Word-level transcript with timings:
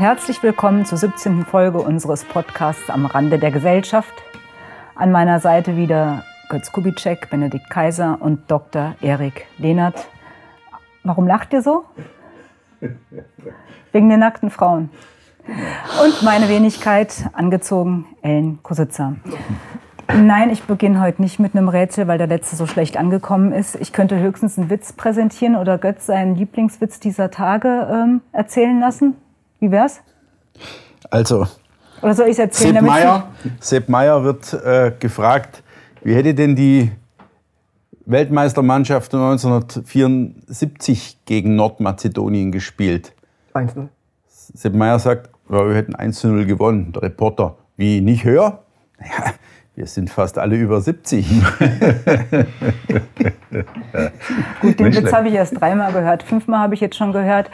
Herzlich 0.00 0.42
willkommen 0.42 0.86
zur 0.86 0.96
17. 0.96 1.44
Folge 1.44 1.76
unseres 1.76 2.24
Podcasts 2.24 2.88
Am 2.88 3.04
Rande 3.04 3.38
der 3.38 3.50
Gesellschaft. 3.50 4.14
An 4.94 5.12
meiner 5.12 5.40
Seite 5.40 5.76
wieder 5.76 6.24
Götz 6.48 6.72
Kubitschek, 6.72 7.28
Benedikt 7.28 7.68
Kaiser 7.68 8.16
und 8.18 8.50
Dr. 8.50 8.94
Erik 9.02 9.44
Lehnert. 9.58 10.08
Warum 11.04 11.26
lacht 11.26 11.52
ihr 11.52 11.60
so? 11.60 11.84
Wegen 13.92 14.08
den 14.08 14.20
nackten 14.20 14.48
Frauen. 14.48 14.88
Und 16.02 16.22
meine 16.22 16.48
Wenigkeit, 16.48 17.28
angezogen, 17.34 18.06
Ellen 18.22 18.58
Kositzer. 18.62 19.16
Nein, 20.14 20.48
ich 20.48 20.62
beginne 20.62 21.02
heute 21.02 21.20
nicht 21.20 21.40
mit 21.40 21.54
einem 21.54 21.68
Rätsel, 21.68 22.08
weil 22.08 22.16
der 22.16 22.26
letzte 22.26 22.56
so 22.56 22.64
schlecht 22.64 22.96
angekommen 22.96 23.52
ist. 23.52 23.76
Ich 23.76 23.92
könnte 23.92 24.18
höchstens 24.18 24.56
einen 24.56 24.70
Witz 24.70 24.94
präsentieren 24.94 25.56
oder 25.56 25.76
Götz 25.76 26.06
seinen 26.06 26.36
Lieblingswitz 26.36 27.00
dieser 27.00 27.30
Tage 27.30 27.86
ähm, 27.92 28.22
erzählen 28.32 28.80
lassen. 28.80 29.16
Wie 29.60 29.70
wär's? 29.70 30.00
Also, 31.10 31.46
Oder 32.02 32.14
soll 32.14 32.26
ich 32.26 32.32
es 32.32 32.38
erzählen? 32.38 32.74
Sepp 32.74 32.84
Meier, 32.84 33.28
Sepp 33.60 33.88
Meier 33.88 34.24
wird 34.24 34.52
äh, 34.54 34.92
gefragt, 34.98 35.62
wie 36.02 36.14
hätte 36.14 36.34
denn 36.34 36.56
die 36.56 36.90
Weltmeistermannschaft 38.06 39.14
1974 39.14 41.18
gegen 41.26 41.56
Nordmazedonien 41.56 42.52
gespielt? 42.52 43.12
1-0. 43.54 43.88
Sepp 44.26 44.74
Meier 44.74 44.98
sagt, 44.98 45.28
ja, 45.50 45.68
wir 45.68 45.74
hätten 45.74 45.94
1-0 45.94 46.46
gewonnen. 46.46 46.92
Der 46.92 47.02
Reporter, 47.02 47.56
wie, 47.76 48.00
nicht 48.00 48.24
höher? 48.24 48.62
Ja, 48.98 49.34
wir 49.80 49.86
sind 49.86 50.10
fast 50.10 50.36
alle 50.38 50.56
über 50.56 50.82
70. 50.82 51.26
Gut, 54.60 54.78
den 54.78 54.94
Witz 54.94 55.10
habe 55.10 55.28
ich 55.28 55.34
erst 55.34 55.58
dreimal 55.58 55.90
gehört. 55.90 56.22
Fünfmal 56.22 56.60
habe 56.60 56.74
ich 56.74 56.80
jetzt 56.80 56.96
schon 56.96 57.12
gehört. 57.12 57.50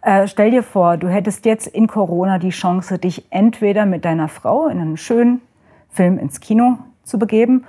Äh, 0.00 0.26
stell 0.26 0.50
dir 0.52 0.62
vor, 0.62 0.96
du 0.96 1.08
hättest 1.08 1.44
jetzt 1.44 1.66
in 1.66 1.86
Corona 1.86 2.38
die 2.38 2.48
Chance, 2.48 2.98
dich 2.98 3.26
entweder 3.28 3.84
mit 3.84 4.06
deiner 4.06 4.28
Frau 4.28 4.68
in 4.68 4.80
einen 4.80 4.96
schönen 4.96 5.42
Film 5.90 6.18
ins 6.18 6.40
Kino 6.40 6.78
zu 7.02 7.18
begeben 7.18 7.66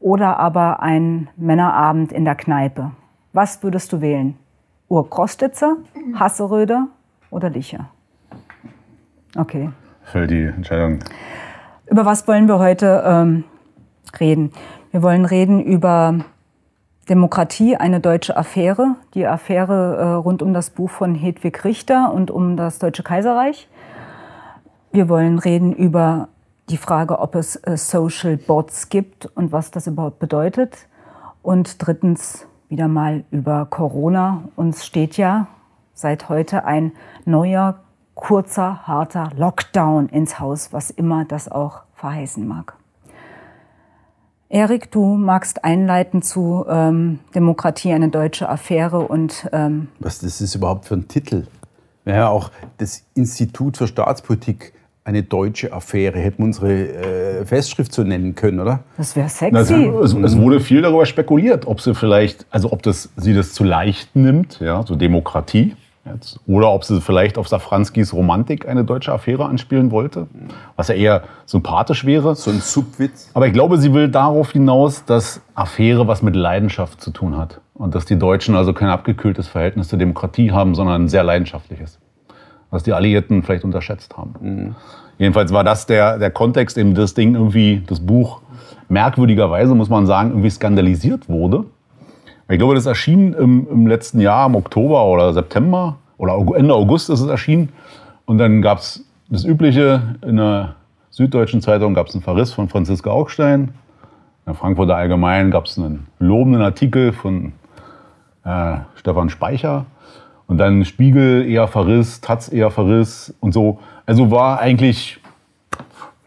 oder 0.00 0.38
aber 0.38 0.82
einen 0.82 1.30
Männerabend 1.38 2.12
in 2.12 2.26
der 2.26 2.34
Kneipe. 2.34 2.90
Was 3.32 3.62
würdest 3.62 3.90
du 3.94 4.02
wählen? 4.02 4.36
Urkrostitzer, 4.88 5.78
Hasseröder 6.14 6.88
oder 7.30 7.48
Licher? 7.48 7.88
Okay. 9.34 9.70
Für 10.02 10.26
die 10.26 10.42
Entscheidung. 10.42 10.98
Über 11.90 12.06
was 12.06 12.28
wollen 12.28 12.46
wir 12.46 12.60
heute 12.60 13.02
ähm, 13.04 13.42
reden? 14.20 14.52
Wir 14.92 15.02
wollen 15.02 15.24
reden 15.24 15.60
über 15.60 16.20
Demokratie, 17.08 17.74
eine 17.74 17.98
deutsche 17.98 18.36
Affäre, 18.36 18.94
die 19.14 19.26
Affäre 19.26 19.96
äh, 19.96 20.04
rund 20.12 20.40
um 20.40 20.54
das 20.54 20.70
Buch 20.70 20.88
von 20.88 21.16
Hedwig 21.16 21.64
Richter 21.64 22.12
und 22.12 22.30
um 22.30 22.56
das 22.56 22.78
Deutsche 22.78 23.02
Kaiserreich. 23.02 23.68
Wir 24.92 25.08
wollen 25.08 25.40
reden 25.40 25.72
über 25.72 26.28
die 26.68 26.76
Frage, 26.76 27.18
ob 27.18 27.34
es 27.34 27.56
äh, 27.56 27.76
Social 27.76 28.36
Bots 28.36 28.88
gibt 28.88 29.26
und 29.26 29.50
was 29.50 29.72
das 29.72 29.88
überhaupt 29.88 30.20
bedeutet. 30.20 30.86
Und 31.42 31.84
drittens 31.84 32.46
wieder 32.68 32.86
mal 32.86 33.24
über 33.32 33.66
Corona. 33.66 34.44
Uns 34.54 34.86
steht 34.86 35.16
ja 35.16 35.48
seit 35.92 36.28
heute 36.28 36.64
ein 36.64 36.92
neuer, 37.24 37.80
kurzer, 38.14 38.86
harter 38.86 39.30
Lockdown 39.36 40.08
ins 40.08 40.38
Haus, 40.38 40.72
was 40.72 40.90
immer 40.90 41.24
das 41.24 41.50
auch 41.50 41.82
verheißen 41.94 42.46
mag. 42.46 42.74
Erik, 44.48 44.90
du 44.90 45.14
magst 45.14 45.64
einleiten 45.64 46.22
zu 46.22 46.64
ähm, 46.68 47.20
Demokratie, 47.36 47.92
eine 47.92 48.08
deutsche 48.08 48.48
Affäre 48.48 48.98
und 48.98 49.48
ähm, 49.52 49.88
Was 50.00 50.18
das 50.18 50.40
ist 50.40 50.56
überhaupt 50.56 50.86
für 50.86 50.94
ein 50.94 51.06
Titel? 51.06 51.46
Ja, 52.04 52.28
auch 52.28 52.50
das 52.78 53.04
Institut 53.14 53.76
für 53.76 53.86
Staatspolitik, 53.86 54.72
eine 55.04 55.22
deutsche 55.22 55.72
Affäre, 55.72 56.18
hätten 56.18 56.38
wir 56.38 56.46
unsere 56.46 56.72
äh, 56.72 57.46
Festschrift 57.46 57.92
so 57.92 58.02
nennen 58.02 58.34
können, 58.34 58.58
oder? 58.58 58.80
das 58.96 59.14
wäre 59.14 59.28
sexy. 59.28 59.86
es, 60.02 60.14
es 60.14 60.36
wurde 60.36 60.60
viel 60.60 60.82
darüber 60.82 61.06
spekuliert, 61.06 61.66
ob 61.66 61.80
sie 61.80 61.94
vielleicht, 61.94 62.44
also 62.50 62.72
ob 62.72 62.82
das, 62.82 63.08
sie 63.16 63.34
das 63.34 63.52
zu 63.52 63.62
leicht 63.62 64.16
nimmt, 64.16 64.58
ja, 64.60 64.84
so 64.84 64.96
Demokratie, 64.96 65.76
jetzt, 66.14 66.40
oder 66.46 66.70
ob 66.70 66.84
sie 66.84 67.00
vielleicht 67.00 67.38
auf 67.38 67.48
Safranskis 67.48 68.12
Romantik 68.12 68.68
eine 68.68 68.84
deutsche 68.84 69.12
Affäre 69.12 69.46
anspielen 69.46 69.90
wollte, 69.90 70.26
was 70.76 70.88
ja 70.88 70.94
eher 70.94 71.22
sympathisch 71.46 72.04
wäre. 72.04 72.34
So 72.34 72.50
ein 72.50 72.60
Subwitz. 72.60 73.30
Aber 73.34 73.46
ich 73.46 73.52
glaube, 73.52 73.78
sie 73.78 73.92
will 73.94 74.08
darauf 74.08 74.52
hinaus, 74.52 75.04
dass 75.04 75.40
Affäre 75.54 76.06
was 76.06 76.22
mit 76.22 76.36
Leidenschaft 76.36 77.00
zu 77.00 77.10
tun 77.10 77.36
hat. 77.36 77.60
Und 77.74 77.94
dass 77.94 78.04
die 78.04 78.18
Deutschen 78.18 78.56
also 78.56 78.74
kein 78.74 78.88
abgekühltes 78.88 79.48
Verhältnis 79.48 79.88
zur 79.88 79.98
Demokratie 79.98 80.52
haben, 80.52 80.74
sondern 80.74 81.04
ein 81.04 81.08
sehr 81.08 81.24
leidenschaftliches. 81.24 81.98
Was 82.70 82.82
die 82.82 82.92
Alliierten 82.92 83.42
vielleicht 83.42 83.64
unterschätzt 83.64 84.16
haben. 84.16 84.76
Jedenfalls 85.18 85.52
war 85.52 85.64
das 85.64 85.86
der, 85.86 86.18
der 86.18 86.30
Kontext, 86.30 86.78
in 86.78 86.88
dem 86.88 86.94
das 86.94 87.14
Ding 87.14 87.34
irgendwie, 87.34 87.82
das 87.86 88.00
Buch 88.00 88.42
merkwürdigerweise, 88.88 89.74
muss 89.74 89.88
man 89.88 90.06
sagen, 90.06 90.30
irgendwie 90.30 90.50
skandalisiert 90.50 91.28
wurde. 91.28 91.64
Ich 92.50 92.58
glaube, 92.58 92.74
das 92.74 92.86
erschien 92.86 93.32
im, 93.32 93.68
im 93.70 93.86
letzten 93.86 94.20
Jahr, 94.20 94.46
im 94.46 94.56
Oktober 94.56 95.06
oder 95.06 95.32
September 95.32 95.98
oder 96.18 96.34
Ende 96.56 96.74
August 96.74 97.08
ist 97.08 97.20
es 97.20 97.28
erschienen. 97.28 97.68
Und 98.26 98.38
dann 98.38 98.60
gab 98.60 98.78
es 98.78 99.04
das 99.28 99.44
Übliche, 99.44 100.16
in 100.22 100.36
der 100.36 100.74
Süddeutschen 101.10 101.60
Zeitung 101.60 101.94
gab 101.94 102.08
es 102.08 102.14
einen 102.14 102.22
Verriss 102.22 102.52
von 102.52 102.68
Franziska 102.68 103.08
Augstein. 103.10 103.60
In 103.60 103.70
der 104.46 104.54
Frankfurter 104.54 104.96
Allgemein 104.96 105.52
gab 105.52 105.66
es 105.66 105.78
einen 105.78 106.08
lobenden 106.18 106.60
Artikel 106.60 107.12
von 107.12 107.52
äh, 108.44 108.78
Stefan 108.96 109.30
Speicher. 109.30 109.86
Und 110.48 110.58
dann 110.58 110.84
Spiegel 110.84 111.48
eher 111.48 111.68
Verriss, 111.68 112.20
Taz 112.20 112.52
eher 112.52 112.72
Verriss 112.72 113.32
und 113.38 113.52
so. 113.52 113.78
Also 114.06 114.32
war 114.32 114.58
eigentlich, 114.58 115.19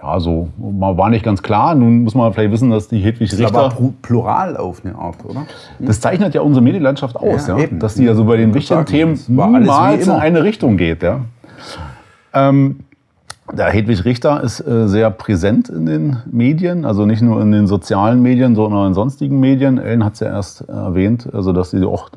ja, 0.04 0.20
so, 0.20 0.50
man 0.58 0.98
war 0.98 1.10
nicht 1.10 1.24
ganz 1.24 1.42
klar. 1.42 1.76
Nun 1.76 2.04
muss 2.04 2.14
man 2.14 2.34
vielleicht 2.34 2.52
wissen, 2.52 2.70
dass 2.70 2.90
die 2.90 3.00
Hedwig 3.00 3.30
Das 3.30 3.40
ist 3.40 3.46
aber 3.46 3.68
Richter. 3.68 3.80
plu- 3.82 3.94
plural 4.02 4.58
auf 4.58 4.82
eine 4.84 4.96
Art, 4.96 5.24
oder? 5.24 5.46
Das 5.80 6.02
zeichnet 6.02 6.34
ja 6.34 6.42
unsere 6.42 6.62
Medienlandschaft 6.64 7.16
aus, 7.16 7.48
Ja, 7.48 7.58
ja, 7.58 7.68
dass 7.72 7.96
die 7.96 8.04
ja 8.04 8.14
so 8.14 8.26
bei 8.26 8.36
den 8.38 8.50
Ich 8.50 8.56
wichtigen 8.56 8.86
Themen 8.86 9.20
niemals 9.28 10.04
in 10.06 10.12
immer. 10.12 10.20
eine 10.20 10.44
Richtung 10.44 10.76
geht. 10.78 11.04
Ja. 11.04 11.22
Ähm, 12.34 12.82
der 13.52 13.68
Hedwig 13.72 14.06
Richter 14.06 14.42
ist 14.42 14.60
äh, 14.62 14.88
sehr 14.88 15.10
präsent 15.12 15.70
in 15.70 15.86
den 15.86 16.18
Medien, 16.32 16.86
also 16.86 17.06
nicht 17.06 17.22
nur 17.22 17.42
in 17.42 17.52
den 17.52 17.68
sozialen 17.68 18.22
Medien, 18.22 18.56
sondern 18.56 18.80
auch 18.82 18.88
in 18.88 18.94
sonstigen 18.94 19.40
Medien. 19.40 19.78
Ellen 19.78 20.04
hat 20.04 20.14
es 20.14 20.20
ja 20.22 20.28
erst 20.28 20.62
erwähnt, 20.70 21.30
also 21.34 21.52
dass 21.54 21.72
sie 21.72 21.84
auch 21.86 22.10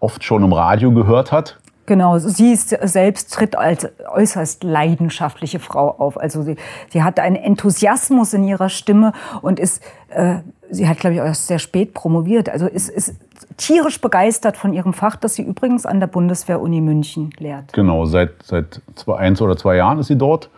oft 0.00 0.22
schon 0.24 0.44
im 0.44 0.52
Radio 0.52 0.92
gehört 0.92 1.32
hat. 1.32 1.58
Genau, 1.88 2.18
sie 2.18 2.52
ist 2.52 2.68
selbst 2.68 3.32
tritt 3.32 3.56
als 3.56 3.88
äußerst 4.12 4.62
leidenschaftliche 4.62 5.58
Frau 5.58 5.88
auf. 5.88 6.20
Also 6.20 6.42
sie, 6.42 6.56
sie 6.90 7.02
hat 7.02 7.18
einen 7.18 7.34
Enthusiasmus 7.34 8.34
in 8.34 8.44
ihrer 8.44 8.68
Stimme 8.68 9.14
und 9.40 9.58
ist, 9.58 9.82
äh, 10.10 10.40
sie 10.70 10.86
hat 10.86 10.98
glaube 10.98 11.14
ich 11.14 11.22
auch 11.22 11.24
erst 11.24 11.46
sehr 11.46 11.58
spät 11.58 11.94
promoviert. 11.94 12.50
Also 12.50 12.66
ist, 12.66 12.90
ist 12.90 13.14
tierisch 13.56 14.02
begeistert 14.02 14.58
von 14.58 14.74
ihrem 14.74 14.92
Fach, 14.92 15.16
das 15.16 15.34
sie 15.34 15.42
übrigens 15.42 15.86
an 15.86 15.98
der 15.98 16.08
Bundeswehr-Uni 16.08 16.82
München 16.82 17.30
lehrt. 17.38 17.72
Genau, 17.72 18.04
seit, 18.04 18.32
seit 18.44 18.82
zwei, 18.94 19.16
eins 19.16 19.40
oder 19.40 19.56
zwei 19.56 19.76
Jahren 19.76 19.98
ist 19.98 20.08
sie 20.08 20.18
dort. 20.18 20.50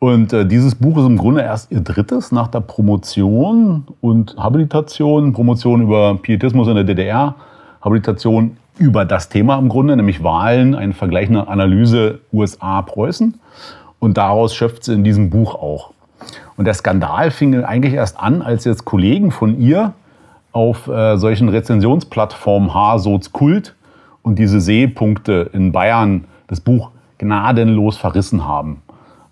Und 0.00 0.32
äh, 0.32 0.44
dieses 0.44 0.74
Buch 0.74 0.98
ist 0.98 1.06
im 1.06 1.16
Grunde 1.16 1.42
erst 1.42 1.70
ihr 1.70 1.80
drittes 1.80 2.32
nach 2.32 2.48
der 2.48 2.58
Promotion 2.58 3.86
und 4.00 4.36
Habilitation. 4.36 5.32
Promotion 5.32 5.82
über 5.82 6.16
Pietismus 6.16 6.66
in 6.66 6.74
der 6.74 6.82
DDR, 6.82 7.36
Habilitation 7.80 8.56
über 8.78 9.04
das 9.04 9.28
Thema 9.28 9.58
im 9.58 9.68
Grunde, 9.68 9.96
nämlich 9.96 10.22
Wahlen, 10.22 10.74
eine 10.74 10.92
vergleichende 10.92 11.48
Analyse 11.48 12.20
USA-Preußen. 12.32 13.40
Und 13.98 14.16
daraus 14.16 14.54
schöpft 14.54 14.84
sie 14.84 14.94
in 14.94 15.04
diesem 15.04 15.30
Buch 15.30 15.54
auch. 15.54 15.92
Und 16.56 16.66
der 16.66 16.74
Skandal 16.74 17.30
fing 17.30 17.64
eigentlich 17.64 17.94
erst 17.94 18.18
an, 18.18 18.42
als 18.42 18.64
jetzt 18.64 18.84
Kollegen 18.84 19.30
von 19.30 19.58
ihr 19.60 19.94
auf 20.52 20.88
äh, 20.88 21.16
solchen 21.16 21.48
Rezensionsplattformen 21.48 22.72
Hasoz 22.72 23.32
Kult 23.32 23.74
und 24.22 24.38
diese 24.38 24.60
Seepunkte 24.60 25.50
in 25.52 25.72
Bayern 25.72 26.24
das 26.48 26.60
Buch 26.60 26.90
gnadenlos 27.18 27.96
verrissen 27.96 28.46
haben. 28.46 28.82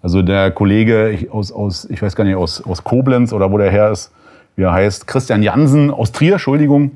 Also 0.03 0.21
der 0.21 0.51
Kollege 0.51 1.29
aus, 1.31 1.51
aus 1.51 1.87
ich 1.87 2.03
weiß 2.03 2.15
gar 2.15 2.25
nicht, 2.25 2.37
aus, 2.37 2.63
aus 2.63 2.85
Koblenz 2.85 3.33
oder 3.33 3.51
wo 3.51 3.59
der 3.59 3.71
her 3.71 3.91
ist, 3.91 4.13
wie 4.57 4.63
er 4.63 4.73
heißt, 4.73 5.07
Christian 5.07 5.43
Jansen 5.43 5.91
aus 5.91 6.13
Trier, 6.13 6.35
Entschuldigung, 6.35 6.93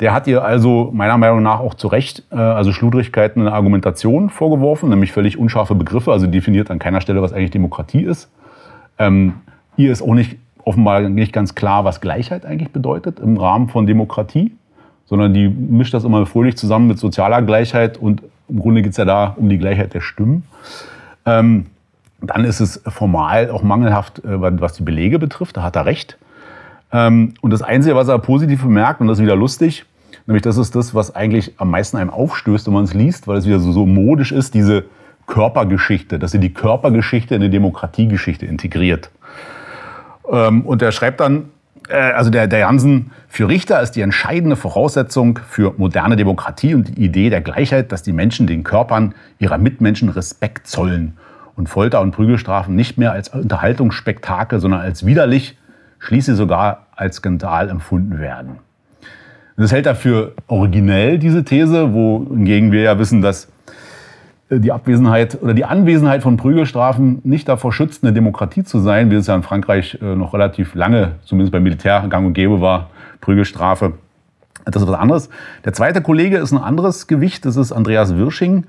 der 0.00 0.12
hat 0.12 0.26
ihr 0.26 0.44
also 0.44 0.90
meiner 0.92 1.18
Meinung 1.18 1.42
nach 1.42 1.60
auch 1.60 1.74
zu 1.74 1.88
Recht 1.88 2.22
äh, 2.30 2.36
also 2.36 2.72
Schludrigkeiten 2.72 3.40
in 3.40 3.46
der 3.46 3.54
Argumentation 3.54 4.30
vorgeworfen, 4.30 4.88
nämlich 4.88 5.12
völlig 5.12 5.38
unscharfe 5.38 5.74
Begriffe, 5.74 6.12
also 6.12 6.26
definiert 6.26 6.70
an 6.70 6.78
keiner 6.78 7.00
Stelle, 7.00 7.22
was 7.22 7.32
eigentlich 7.32 7.50
Demokratie 7.50 8.02
ist. 8.02 8.30
Ähm, 8.98 9.34
ihr 9.76 9.90
ist 9.90 10.02
auch 10.02 10.14
nicht 10.14 10.36
offenbar 10.64 11.00
nicht 11.00 11.32
ganz 11.32 11.54
klar, 11.54 11.84
was 11.84 12.00
Gleichheit 12.00 12.44
eigentlich 12.44 12.70
bedeutet 12.70 13.20
im 13.20 13.36
Rahmen 13.38 13.68
von 13.68 13.86
Demokratie, 13.86 14.52
sondern 15.06 15.32
die 15.32 15.48
mischt 15.48 15.94
das 15.94 16.04
immer 16.04 16.26
fröhlich 16.26 16.56
zusammen 16.56 16.88
mit 16.88 16.98
sozialer 16.98 17.42
Gleichheit 17.42 17.96
und 17.96 18.22
im 18.48 18.60
Grunde 18.60 18.82
geht 18.82 18.92
es 18.92 18.98
ja 18.98 19.04
da 19.04 19.34
um 19.36 19.48
die 19.48 19.58
Gleichheit 19.58 19.94
der 19.94 20.00
Stimmen. 20.00 20.44
Ähm, 21.26 21.66
dann 22.20 22.44
ist 22.44 22.60
es 22.60 22.82
formal 22.86 23.50
auch 23.50 23.62
mangelhaft, 23.62 24.24
äh, 24.24 24.60
was 24.60 24.74
die 24.74 24.82
Belege 24.82 25.18
betrifft, 25.18 25.56
da 25.56 25.62
hat 25.62 25.76
er 25.76 25.86
recht. 25.86 26.18
Ähm, 26.92 27.34
und 27.40 27.52
das 27.52 27.62
Einzige, 27.62 27.94
was 27.96 28.08
er 28.08 28.18
positiv 28.18 28.62
bemerkt, 28.62 29.00
und 29.00 29.08
das 29.08 29.18
ist 29.18 29.24
wieder 29.24 29.36
lustig, 29.36 29.84
nämlich 30.26 30.42
das 30.42 30.56
ist 30.56 30.74
das, 30.74 30.94
was 30.94 31.14
eigentlich 31.14 31.52
am 31.58 31.70
meisten 31.70 31.96
einem 31.96 32.10
aufstößt, 32.10 32.66
wenn 32.66 32.74
man 32.74 32.84
es 32.84 32.94
liest, 32.94 33.28
weil 33.28 33.38
es 33.38 33.46
wieder 33.46 33.60
so, 33.60 33.72
so 33.72 33.86
modisch 33.86 34.32
ist, 34.32 34.54
diese 34.54 34.84
Körpergeschichte, 35.26 36.18
dass 36.18 36.32
sie 36.32 36.40
die 36.40 36.52
Körpergeschichte 36.52 37.34
in 37.34 37.42
die 37.42 37.50
Demokratiegeschichte 37.50 38.46
integriert. 38.46 39.10
Ähm, 40.30 40.62
und 40.62 40.82
er 40.82 40.92
schreibt 40.92 41.20
dann, 41.20 41.50
äh, 41.88 41.96
also 41.96 42.30
der, 42.30 42.46
der 42.46 42.60
Jansen, 42.60 43.10
für 43.28 43.48
Richter 43.48 43.80
ist 43.82 43.92
die 43.92 44.00
entscheidende 44.00 44.56
Voraussetzung 44.56 45.38
für 45.48 45.74
moderne 45.76 46.16
Demokratie 46.16 46.74
und 46.74 46.88
die 46.88 47.04
Idee 47.04 47.28
der 47.28 47.42
Gleichheit, 47.42 47.92
dass 47.92 48.02
die 48.02 48.12
Menschen 48.12 48.46
den 48.46 48.64
Körpern 48.64 49.14
ihrer 49.38 49.58
Mitmenschen 49.58 50.08
Respekt 50.08 50.66
zollen 50.66 51.18
und 51.56 51.68
Folter 51.68 52.00
und 52.00 52.12
Prügelstrafen 52.12 52.74
nicht 52.74 52.96
mehr 52.96 53.12
als 53.12 53.28
Unterhaltungsspektakel, 53.28 54.60
sondern 54.60 54.80
als 54.80 55.04
widerlich, 55.04 55.57
schließlich 55.98 56.36
sogar 56.36 56.86
als 56.94 57.16
Skandal 57.16 57.68
empfunden 57.68 58.18
werden. 58.18 58.58
Das 59.56 59.72
hält 59.72 59.86
er 59.86 59.96
für 59.96 60.34
originell, 60.46 61.18
diese 61.18 61.44
These, 61.44 61.92
wohingegen 61.92 62.70
wir 62.70 62.82
ja 62.82 62.98
wissen, 62.98 63.22
dass 63.22 63.48
äh, 64.50 64.60
die 64.60 64.70
Abwesenheit 64.70 65.42
oder 65.42 65.52
die 65.52 65.64
Anwesenheit 65.64 66.22
von 66.22 66.36
Prügelstrafen 66.36 67.20
nicht 67.24 67.48
davor 67.48 67.72
schützt, 67.72 68.04
eine 68.04 68.12
Demokratie 68.12 68.62
zu 68.62 68.78
sein, 68.78 69.10
wie 69.10 69.16
es 69.16 69.26
ja 69.26 69.34
in 69.34 69.42
Frankreich 69.42 69.98
äh, 70.00 70.14
noch 70.14 70.32
relativ 70.32 70.74
lange, 70.74 71.12
zumindest 71.24 71.52
beim 71.52 71.64
Militär, 71.64 72.06
gang 72.08 72.26
und 72.26 72.34
gäbe 72.34 72.60
war, 72.60 72.90
Prügelstrafe. 73.20 73.94
Das 74.64 74.82
ist 74.82 74.88
was 74.88 74.98
anderes. 74.98 75.28
Der 75.64 75.72
zweite 75.72 76.02
Kollege 76.02 76.38
ist 76.38 76.52
ein 76.52 76.58
anderes 76.58 77.06
Gewicht, 77.06 77.44
das 77.44 77.56
ist 77.56 77.72
Andreas 77.72 78.16
Wirsching. 78.16 78.64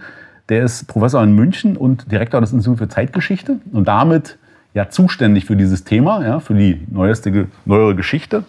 Der 0.47 0.63
ist 0.63 0.87
Professor 0.87 1.21
in 1.21 1.35
München 1.35 1.77
und 1.77 2.11
Direktor 2.11 2.41
des 2.41 2.51
Instituts 2.53 2.79
für 2.79 2.87
Zeitgeschichte 2.87 3.57
und 3.71 3.87
damit 3.87 4.39
ja 4.73 4.89
zuständig 4.89 5.45
für 5.45 5.55
dieses 5.55 5.83
Thema, 5.83 6.25
ja, 6.25 6.39
für 6.39 6.53
die 6.53 6.85
neueste, 6.89 7.47
neuere 7.65 7.95
Geschichte. 7.95 8.43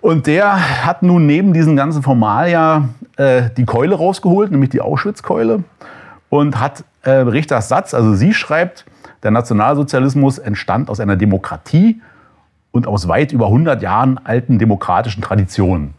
Und 0.00 0.26
der 0.26 0.86
hat 0.86 1.02
nun 1.02 1.26
neben 1.26 1.52
diesen 1.52 1.76
ganzen 1.76 2.02
Formalia 2.02 2.88
äh, 3.16 3.50
die 3.56 3.64
Keule 3.64 3.96
rausgeholt, 3.96 4.50
nämlich 4.50 4.70
die 4.70 4.80
Auschwitz-Keule 4.80 5.64
und 6.30 6.58
hat 6.58 6.84
äh, 7.02 7.10
Richters 7.10 7.68
Satz, 7.68 7.92
also 7.92 8.14
sie 8.14 8.32
schreibt, 8.32 8.86
der 9.22 9.30
Nationalsozialismus 9.30 10.38
entstand 10.38 10.88
aus 10.88 11.00
einer 11.00 11.16
Demokratie 11.16 12.00
und 12.70 12.86
aus 12.86 13.08
weit 13.08 13.32
über 13.32 13.46
100 13.46 13.82
Jahren 13.82 14.18
alten 14.24 14.58
demokratischen 14.58 15.22
Traditionen. 15.22 15.94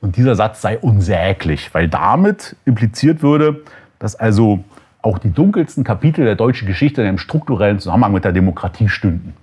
Und 0.00 0.16
dieser 0.16 0.36
Satz 0.36 0.60
sei 0.60 0.78
unsäglich, 0.78 1.72
weil 1.72 1.88
damit 1.88 2.56
impliziert 2.64 3.22
würde, 3.22 3.62
dass 3.98 4.14
also 4.14 4.62
auch 5.02 5.18
die 5.18 5.30
dunkelsten 5.30 5.84
Kapitel 5.84 6.24
der 6.24 6.34
deutschen 6.34 6.66
Geschichte 6.66 7.02
in 7.02 7.08
einem 7.08 7.18
strukturellen 7.18 7.78
Zusammenhang 7.78 8.12
mit 8.12 8.24
der 8.24 8.32
Demokratie 8.32 8.88
stünden. 8.88 9.34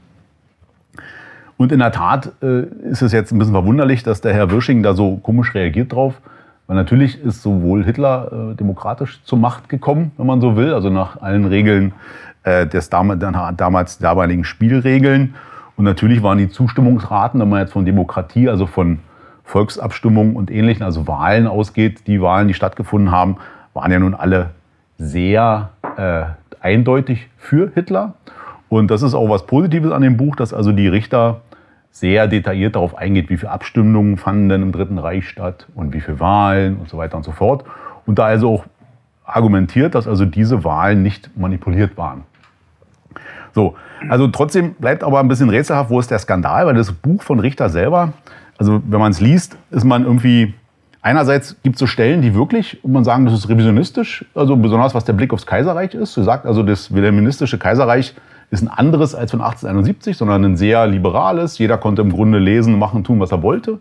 Und 1.58 1.72
in 1.72 1.80
der 1.80 1.92
Tat 1.92 2.34
äh, 2.42 2.64
ist 2.90 3.02
es 3.02 3.14
jetzt 3.14 3.32
ein 3.32 3.40
bisschen 3.40 3.54
verwunderlich, 3.54 4.04
dass 4.04 4.22
der 4.22 4.34
Herr 4.34 4.52
Wirsching 4.52 4.84
da 4.84 4.94
so 4.94 5.18
komisch 5.18 5.54
reagiert 5.54 5.94
drauf. 5.94 6.22
Weil 6.68 6.76
natürlich 6.76 7.22
ist 7.22 7.44
sowohl 7.44 7.86
Hitler 7.86 8.52
äh, 8.52 8.56
demokratisch 8.56 9.22
zur 9.24 9.38
Macht 9.38 9.70
gekommen, 9.70 10.12
wenn 10.18 10.26
man 10.26 10.42
so 10.42 10.56
will, 10.56 10.74
also 10.74 10.90
nach 10.90 11.22
allen 11.22 11.46
Regeln 11.46 11.94
äh, 12.44 12.66
des 12.66 12.90
dam 12.90 13.18
damals 13.20 14.00
damaligen 14.00 14.44
Spielregeln. 14.44 15.36
Und 15.78 15.86
natürlich 15.86 16.24
waren 16.24 16.38
die 16.38 16.50
Zustimmungsraten, 16.50 17.40
wenn 17.40 17.50
man 17.50 17.62
jetzt 17.62 17.74
von 17.74 17.86
Demokratie, 17.86 18.50
also 18.50 18.66
von 18.66 19.00
Volksabstimmungen 19.44 20.36
und 20.36 20.50
Ähnlichen, 20.50 20.84
also 20.84 21.08
Wahlen 21.08 21.48
ausgeht, 21.48 22.08
die 22.08 22.22
Wahlen, 22.22 22.48
die 22.48 22.54
stattgefunden 22.54 23.12
haben, 23.12 23.38
waren 23.74 23.92
ja 23.92 24.00
nun 24.00 24.16
alle 24.16 24.50
sehr 24.98 25.70
äh, 25.98 26.24
eindeutig 26.62 27.28
für 27.38 27.72
Hitler. 27.74 28.14
Und 28.70 28.92
das 28.92 29.02
ist 29.02 29.14
auch 29.14 29.30
was 29.30 29.46
Positives 29.46 29.92
an 29.92 30.02
dem 30.02 30.18
Buch, 30.18 30.36
dass 30.36 30.54
also 30.54 30.72
die 30.72 30.88
Richter 30.88 31.42
sehr 31.92 32.28
detailliert 32.28 32.76
darauf 32.76 32.98
eingeht, 32.98 33.30
wie 33.30 33.38
viele 33.38 33.52
Abstimmungen 33.52 34.18
fanden 34.18 34.50
denn 34.50 34.62
im 34.62 34.72
Dritten 34.72 34.98
Reich 34.98 35.30
statt 35.30 35.68
und 35.76 35.94
wie 35.94 36.02
viele 36.02 36.20
Wahlen 36.20 36.78
und 36.78 36.90
so 36.90 36.98
weiter 36.98 37.16
und 37.16 37.24
so 37.24 37.32
fort. 37.32 37.64
Und 38.06 38.20
da 38.20 38.26
also 38.26 38.50
auch 38.54 38.66
argumentiert, 39.24 39.96
dass 39.96 40.08
also 40.08 40.26
diese 40.26 40.64
Wahlen 40.64 41.04
nicht 41.04 41.36
manipuliert 41.38 41.98
waren. 41.98 42.24
So, 43.54 43.76
also 44.10 44.28
trotzdem 44.28 44.74
bleibt 44.74 45.04
aber 45.04 45.22
ein 45.22 45.30
bisschen 45.30 45.50
rätselhaft, 45.50 45.90
wo 45.90 46.00
ist 46.00 46.12
der 46.12 46.20
Skandal, 46.20 46.66
weil 46.68 46.76
das 46.76 46.92
Buch 46.92 47.24
von 47.24 47.40
Richter 47.40 47.70
selber, 47.70 48.12
also 48.58 48.82
wenn 48.86 49.00
man 49.00 49.12
es 49.12 49.22
liest, 49.22 49.58
ist 49.72 49.86
man 49.86 50.04
irgendwie, 50.04 50.54
einerseits 51.06 51.56
gibt 51.62 51.76
es 51.76 51.80
so 51.80 51.88
Stellen, 51.88 52.22
die 52.22 52.34
wirklich, 52.34 52.80
man 52.84 53.04
sagen, 53.04 53.26
das 53.26 53.36
ist 53.36 53.48
revisionistisch, 53.48 54.26
also 54.34 54.56
besonders 54.56 54.96
was 54.96 55.06
der 55.06 55.14
Blick 55.14 55.32
aufs 55.34 55.46
Kaiserreich 55.46 55.94
ist. 55.94 56.18
Du 56.18 56.24
sagst 56.24 56.48
also, 56.48 56.64
das 56.64 56.94
wilhelministische 56.94 57.60
Kaiserreich 57.60 58.16
ist 58.50 58.64
ein 58.64 58.68
anderes 58.68 59.14
als 59.14 59.32
von 59.32 59.42
1871, 59.42 60.18
sondern 60.18 60.44
ein 60.44 60.58
sehr 60.58 60.88
liberales. 60.88 61.60
Jeder 61.60 61.78
konnte 61.78 62.02
im 62.02 62.12
Grunde 62.12 62.40
lesen, 62.40 62.80
machen, 62.80 63.04
tun, 63.04 63.20
was 63.20 63.32
er 63.32 63.44
wollte. 63.44 63.80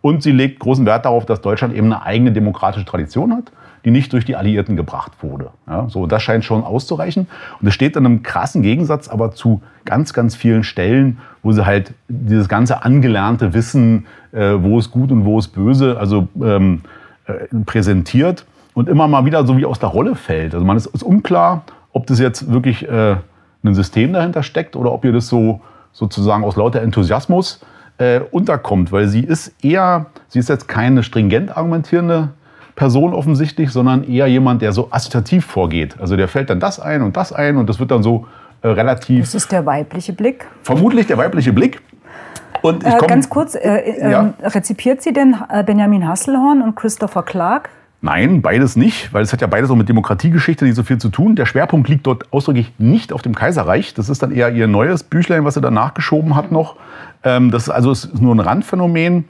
Und 0.00 0.22
sie 0.22 0.32
legt 0.32 0.58
großen 0.58 0.86
Wert 0.86 1.04
darauf, 1.04 1.26
dass 1.26 1.42
Deutschland 1.42 1.74
eben 1.74 1.92
eine 1.92 2.02
eigene 2.02 2.32
demokratische 2.32 2.84
Tradition 2.86 3.34
hat, 3.34 3.52
die 3.84 3.90
nicht 3.90 4.12
durch 4.12 4.24
die 4.24 4.36
Alliierten 4.36 4.76
gebracht 4.76 5.12
wurde. 5.20 5.50
Ja, 5.68 5.88
so, 5.88 6.06
das 6.06 6.22
scheint 6.22 6.44
schon 6.44 6.64
auszureichen. 6.64 7.26
Und 7.60 7.68
es 7.68 7.74
steht 7.74 7.96
in 7.96 8.06
einem 8.06 8.22
krassen 8.22 8.62
Gegensatz 8.62 9.08
aber 9.08 9.32
zu 9.32 9.62
ganz, 9.84 10.14
ganz 10.14 10.34
vielen 10.34 10.64
Stellen, 10.64 11.18
wo 11.42 11.52
sie 11.52 11.66
halt 11.66 11.92
dieses 12.08 12.48
ganze 12.48 12.82
angelernte 12.82 13.52
Wissen, 13.52 14.06
äh, 14.32 14.54
wo 14.58 14.78
ist 14.78 14.90
gut 14.90 15.12
und 15.12 15.24
wo 15.24 15.38
ist 15.38 15.48
böse, 15.48 15.98
also 15.98 16.28
ähm, 16.42 16.82
äh, 17.26 17.54
präsentiert 17.66 18.46
und 18.72 18.88
immer 18.88 19.06
mal 19.06 19.24
wieder 19.26 19.46
so 19.46 19.56
wie 19.58 19.66
aus 19.66 19.78
der 19.78 19.90
Rolle 19.90 20.14
fällt. 20.14 20.54
Also 20.54 20.64
man 20.64 20.76
ist, 20.76 20.86
ist 20.86 21.02
unklar, 21.02 21.64
ob 21.92 22.06
das 22.06 22.18
jetzt 22.18 22.50
wirklich 22.50 22.88
äh, 22.88 23.16
ein 23.62 23.74
System 23.74 24.12
dahinter 24.12 24.42
steckt 24.42 24.76
oder 24.76 24.92
ob 24.92 25.04
ihr 25.04 25.12
das 25.12 25.28
so 25.28 25.60
sozusagen 25.92 26.42
aus 26.42 26.56
lauter 26.56 26.82
Enthusiasmus 26.82 27.60
äh, 27.98 28.20
unterkommt, 28.30 28.92
weil 28.92 29.06
sie 29.08 29.20
ist 29.20 29.54
eher, 29.62 30.06
sie 30.28 30.38
ist 30.38 30.48
jetzt 30.48 30.68
keine 30.68 31.02
stringent 31.02 31.56
argumentierende 31.56 32.30
Person 32.76 33.14
offensichtlich, 33.14 33.70
sondern 33.70 34.04
eher 34.04 34.26
jemand, 34.26 34.62
der 34.62 34.72
so 34.72 34.88
assoziativ 34.90 35.46
vorgeht. 35.46 35.96
Also 36.00 36.16
der 36.16 36.28
fällt 36.28 36.50
dann 36.50 36.60
das 36.60 36.80
ein 36.80 37.02
und 37.02 37.16
das 37.16 37.32
ein 37.32 37.56
und 37.56 37.68
das 37.68 37.78
wird 37.78 37.90
dann 37.90 38.02
so 38.02 38.26
äh, 38.62 38.68
relativ. 38.68 39.24
Das 39.24 39.34
ist 39.34 39.52
der 39.52 39.64
weibliche 39.64 40.12
Blick. 40.12 40.46
Vermutlich 40.62 41.06
der 41.06 41.18
weibliche 41.18 41.52
Blick. 41.52 41.80
Und 42.62 42.82
ich 42.82 42.96
komm, 42.96 43.04
äh, 43.04 43.08
ganz 43.08 43.28
kurz, 43.28 43.54
äh, 43.54 44.10
ja. 44.10 44.22
Ähm, 44.22 44.34
rezipiert 44.42 45.02
sie 45.02 45.12
denn 45.12 45.36
äh, 45.50 45.62
Benjamin 45.62 46.08
Hasselhorn 46.08 46.62
und 46.62 46.74
Christopher 46.74 47.22
Clark? 47.22 47.68
Nein, 48.00 48.42
beides 48.42 48.76
nicht, 48.76 49.14
weil 49.14 49.22
es 49.22 49.32
hat 49.32 49.40
ja 49.40 49.46
beides 49.46 49.70
auch 49.70 49.76
mit 49.76 49.88
Demokratiegeschichte 49.88 50.64
nicht 50.64 50.74
so 50.74 50.82
viel 50.82 50.98
zu 50.98 51.08
tun. 51.08 51.36
Der 51.36 51.46
Schwerpunkt 51.46 51.88
liegt 51.88 52.06
dort 52.06 52.30
ausdrücklich 52.32 52.72
nicht 52.78 53.12
auf 53.12 53.22
dem 53.22 53.34
Kaiserreich. 53.34 53.94
Das 53.94 54.08
ist 54.08 54.22
dann 54.22 54.30
eher 54.30 54.50
ihr 54.52 54.66
neues 54.66 55.02
Büchlein, 55.02 55.44
was 55.44 55.54
sie 55.54 55.60
da 55.60 55.70
nachgeschoben 55.70 56.36
hat 56.36 56.52
noch. 56.52 56.76
Ähm, 57.22 57.50
das 57.50 57.64
ist 57.64 57.70
also 57.70 57.92
ist 57.92 58.20
nur 58.20 58.34
ein 58.34 58.40
Randphänomen. 58.40 59.24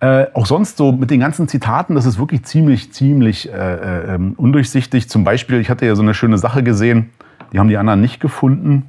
Äh, 0.00 0.26
auch 0.34 0.44
sonst 0.44 0.76
so 0.76 0.92
mit 0.92 1.10
den 1.10 1.20
ganzen 1.20 1.48
Zitaten, 1.48 1.94
das 1.94 2.04
ist 2.04 2.18
wirklich 2.18 2.44
ziemlich, 2.44 2.92
ziemlich 2.92 3.50
äh, 3.50 3.52
äh, 3.52 4.14
ähm, 4.14 4.34
undurchsichtig. 4.36 5.08
Zum 5.08 5.24
Beispiel, 5.24 5.60
ich 5.60 5.70
hatte 5.70 5.86
ja 5.86 5.94
so 5.94 6.02
eine 6.02 6.12
schöne 6.12 6.36
Sache 6.36 6.62
gesehen, 6.62 7.10
die 7.52 7.58
haben 7.58 7.68
die 7.68 7.78
anderen 7.78 8.00
nicht 8.00 8.20
gefunden. 8.20 8.86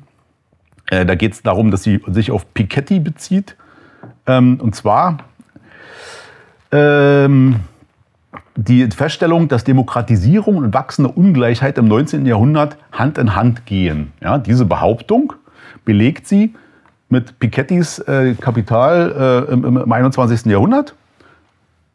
Äh, 0.87 1.05
da 1.05 1.15
geht 1.15 1.33
es 1.33 1.43
darum, 1.43 1.71
dass 1.71 1.83
sie 1.83 2.01
sich 2.07 2.31
auf 2.31 2.53
Piketty 2.53 2.99
bezieht. 2.99 3.55
Ähm, 4.25 4.59
und 4.61 4.75
zwar 4.75 5.19
ähm, 6.71 7.61
die 8.57 8.89
Feststellung, 8.89 9.47
dass 9.47 9.63
Demokratisierung 9.63 10.57
und 10.57 10.73
wachsende 10.73 11.11
Ungleichheit 11.11 11.77
im 11.77 11.87
19. 11.87 12.25
Jahrhundert 12.25 12.77
Hand 12.91 13.17
in 13.17 13.35
Hand 13.35 13.65
gehen. 13.65 14.11
Ja, 14.21 14.37
diese 14.37 14.65
Behauptung 14.65 15.33
belegt 15.85 16.27
sie 16.27 16.53
mit 17.09 17.39
Pikettys 17.39 17.99
äh, 17.99 18.35
Kapital 18.35 19.45
äh, 19.49 19.53
im, 19.53 19.63
im, 19.63 19.91
21. 19.91 20.45
Jahrhundert, 20.47 20.95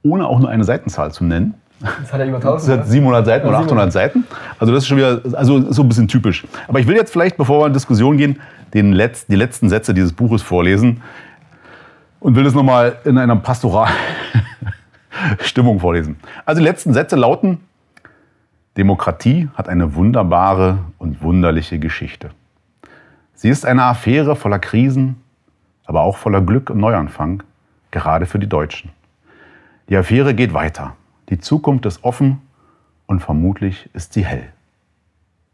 ohne 0.03 0.27
auch 0.27 0.39
nur 0.39 0.49
eine 0.49 0.65
Seitenzahl 0.65 1.13
zu 1.13 1.25
nennen. 1.25 1.55
Das 1.81 2.13
hat 2.13 2.21
er 2.21 2.27
über 2.27 2.37
1000. 2.37 2.73
Das 2.73 2.79
hat 2.79 2.89
700 2.89 3.27
Seiten 3.27 3.49
oder 3.49 3.59
800 3.59 3.93
Seiten. 3.93 4.25
Also 4.59 4.73
das 4.73 4.85
ist 4.85 4.89
schon 4.89 4.99
wieder 4.99 5.21
also 5.33 5.73
so 5.73 5.83
ein 5.83 5.89
bisschen 5.89 6.09
typisch. 6.09 6.47
Aber 6.69 6.79
ich 6.79 6.87
will 6.87 6.97
jetzt 6.97 7.13
vielleicht, 7.13 7.37
bevor 7.37 7.61
wir 7.61 7.67
in 7.67 7.73
Diskussion 7.73 8.17
gehen, 8.17 8.41
den 8.73 8.95
Letz-, 8.95 9.27
die 9.27 9.35
letzten 9.35 9.69
Sätze 9.69 9.93
dieses 9.93 10.13
Buches 10.13 10.43
vorlesen 10.43 11.03
und 12.21 12.37
will 12.37 12.45
das 12.45 12.55
nochmal 12.55 12.97
in 13.05 13.19
einer 13.19 13.37
Pastoral 13.37 13.91
Stimmung 15.41 15.81
vorlesen. 15.81 16.17
Also 16.45 16.61
die 16.61 16.67
letzten 16.67 16.93
Sätze 16.95 17.17
lauten, 17.17 17.61
Demokratie 18.77 19.49
hat 19.55 19.69
eine 19.69 19.95
wunderbare 19.95 20.79
und 20.99 21.23
wunderliche 21.23 21.79
Geschichte. 21.79 22.31
Sie 23.35 23.51
ist 23.51 23.67
eine 23.67 23.85
Affäre 23.85 24.37
voller 24.37 24.59
Krisen, 24.59 25.17
aber 25.85 26.03
auch 26.03 26.17
voller 26.17 26.41
Glück 26.41 26.71
und 26.71 26.79
Neuanfang, 26.79 27.43
gerade 27.91 28.25
für 28.25 28.39
die 28.39 28.49
Deutschen. 28.49 28.91
Die 29.89 29.97
Affäre 29.97 30.35
geht 30.35 30.55
weiter. 30.55 30.95
Die 31.29 31.39
Zukunft 31.39 31.87
ist 31.87 32.05
offen 32.05 32.41
und 33.07 33.21
vermutlich 33.21 33.91
ist 33.95 34.13
sie 34.13 34.25
hell. 34.25 34.53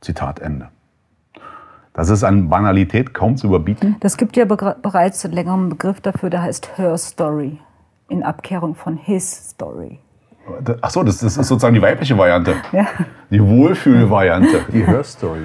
Zitat 0.01 0.39
Ende. 0.41 0.69
Das 1.95 2.11
ist 2.11 2.23
an 2.23 2.49
Banalität 2.49 3.13
kaum 3.13 3.37
zu 3.37 3.49
überbieten. 3.49 3.97
Das 4.01 4.17
gibt 4.17 4.37
ja 4.37 4.45
bereits 4.45 5.25
einen 5.25 5.35
längeren 5.35 5.69
Begriff 5.69 6.01
dafür, 6.01 6.31
der 6.31 6.43
heißt 6.43 6.79
Her 6.79 6.97
Story 6.97 7.59
in 8.09 8.23
Abkehrung 8.23 8.75
von 8.75 8.97
His 8.97 9.51
Story. 9.51 9.99
Ach 10.81 10.91
so, 10.91 11.03
das, 11.03 11.19
das 11.19 11.37
ist 11.37 11.49
sozusagen 11.49 11.75
die 11.75 11.83
weibliche 11.83 12.17
Variante. 12.17 12.55
Ja. 12.73 12.87
Die 13.31 13.43
Wohlfühlvariante. 13.43 14.65
Die 14.73 14.85
Her 14.85 15.05
Story. 15.05 15.43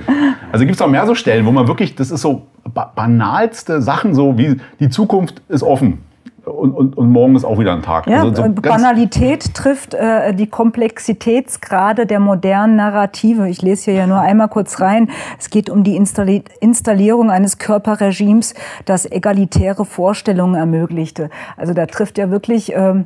Also 0.52 0.66
gibt 0.66 0.76
es 0.76 0.82
auch 0.82 0.88
mehr 0.88 1.06
so 1.06 1.16
Stellen, 1.16 1.46
wo 1.46 1.52
man 1.52 1.68
wirklich, 1.68 1.96
das 1.96 2.12
ist 2.12 2.22
so 2.22 2.48
banalste 2.96 3.82
Sachen, 3.82 4.14
so 4.14 4.38
wie 4.38 4.62
die 4.80 4.90
Zukunft 4.90 5.42
ist 5.50 5.64
offen. 5.64 6.04
Und, 6.46 6.74
und, 6.74 6.98
und 6.98 7.10
morgen 7.10 7.36
ist 7.36 7.46
auch 7.46 7.58
wieder 7.58 7.74
ein 7.74 7.82
Tag. 7.82 8.08
Ja, 8.08 8.24
also 8.24 8.44
so 8.44 8.50
Banalität 8.50 9.54
trifft 9.54 9.94
äh, 9.94 10.34
die 10.34 10.48
Komplexitätsgrade 10.48 12.06
der 12.06 12.20
modernen 12.20 12.76
Narrative. 12.76 13.48
Ich 13.48 13.62
lese 13.62 13.92
hier 13.92 14.02
ja 14.02 14.08
nur 14.08 14.20
einmal 14.20 14.50
kurz 14.50 14.82
rein. 14.82 15.10
Es 15.40 15.50
geht 15.50 15.70
um 15.70 15.84
die 15.84 15.96
Installi 15.96 16.44
Installierung 16.60 17.32
eines 17.32 17.60
Körperregimes, 17.60 18.56
das 18.86 19.10
egalitäre 19.10 19.86
Vorstellungen 19.86 20.56
ermöglichte. 20.56 21.30
Also 21.58 21.74
da 21.74 21.86
trifft 21.86 22.18
ja 22.18 22.30
wirklich... 22.30 22.74
Ähm, 22.76 23.06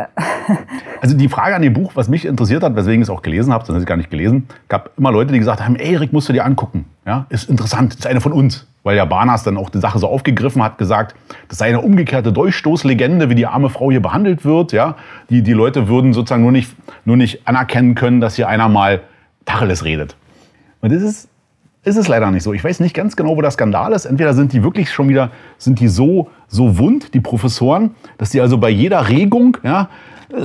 also 1.00 1.16
die 1.16 1.28
Frage 1.28 1.54
an 1.54 1.62
dem 1.62 1.72
Buch, 1.72 1.92
was 1.94 2.08
mich 2.08 2.24
interessiert 2.24 2.62
hat, 2.62 2.74
weswegen 2.76 3.02
ich 3.02 3.06
es 3.06 3.10
auch 3.10 3.22
gelesen 3.22 3.52
habe, 3.52 3.64
sonst 3.64 3.76
hätte 3.76 3.84
ich 3.84 3.88
gar 3.88 3.96
nicht 3.96 4.10
gelesen, 4.10 4.48
gab 4.68 4.90
immer 4.96 5.12
Leute, 5.12 5.32
die 5.32 5.38
gesagt 5.38 5.64
haben, 5.64 5.76
ey, 5.76 5.94
Erik, 5.94 6.12
musst 6.12 6.28
du 6.28 6.32
dir 6.32 6.44
angucken. 6.44 6.86
Ja, 7.06 7.26
ist 7.28 7.48
interessant, 7.50 7.94
ist 7.94 8.06
eine 8.06 8.20
von 8.20 8.32
uns. 8.32 8.66
Weil 8.84 8.96
ja 8.96 9.04
Barnas 9.04 9.44
dann 9.44 9.56
auch 9.56 9.70
die 9.70 9.78
Sache 9.78 10.00
so 10.00 10.08
aufgegriffen 10.08 10.62
hat, 10.62 10.76
gesagt, 10.76 11.14
das 11.48 11.58
sei 11.58 11.68
eine 11.68 11.80
umgekehrte 11.80 12.32
Durchstoßlegende, 12.32 13.30
wie 13.30 13.36
die 13.36 13.46
arme 13.46 13.70
Frau 13.70 13.90
hier 13.92 14.02
behandelt 14.02 14.44
wird. 14.44 14.72
Ja, 14.72 14.96
die, 15.30 15.42
die 15.42 15.52
Leute 15.52 15.86
würden 15.86 16.12
sozusagen 16.12 16.42
nur 16.42 16.50
nicht, 16.50 16.74
nur 17.04 17.16
nicht 17.16 17.46
anerkennen 17.46 17.94
können, 17.94 18.20
dass 18.20 18.34
hier 18.34 18.48
einer 18.48 18.68
mal 18.68 19.02
Tacheles 19.44 19.84
redet. 19.84 20.16
Und 20.80 20.92
das 20.92 21.02
ist, 21.02 21.28
ist 21.84 21.96
es 21.96 22.08
leider 22.08 22.30
nicht 22.30 22.44
so. 22.44 22.52
Ich 22.52 22.62
weiß 22.62 22.80
nicht 22.80 22.94
ganz 22.94 23.16
genau, 23.16 23.36
wo 23.36 23.42
der 23.42 23.50
Skandal 23.50 23.92
ist. 23.92 24.04
Entweder 24.04 24.34
sind 24.34 24.52
die 24.52 24.62
wirklich 24.62 24.90
schon 24.92 25.08
wieder, 25.08 25.30
sind 25.58 25.80
die 25.80 25.88
so, 25.88 26.30
so 26.46 26.78
wund, 26.78 27.14
die 27.14 27.20
Professoren, 27.20 27.94
dass 28.18 28.30
die 28.30 28.40
also 28.40 28.58
bei 28.58 28.70
jeder 28.70 29.08
Regung, 29.08 29.56
ja, 29.62 29.88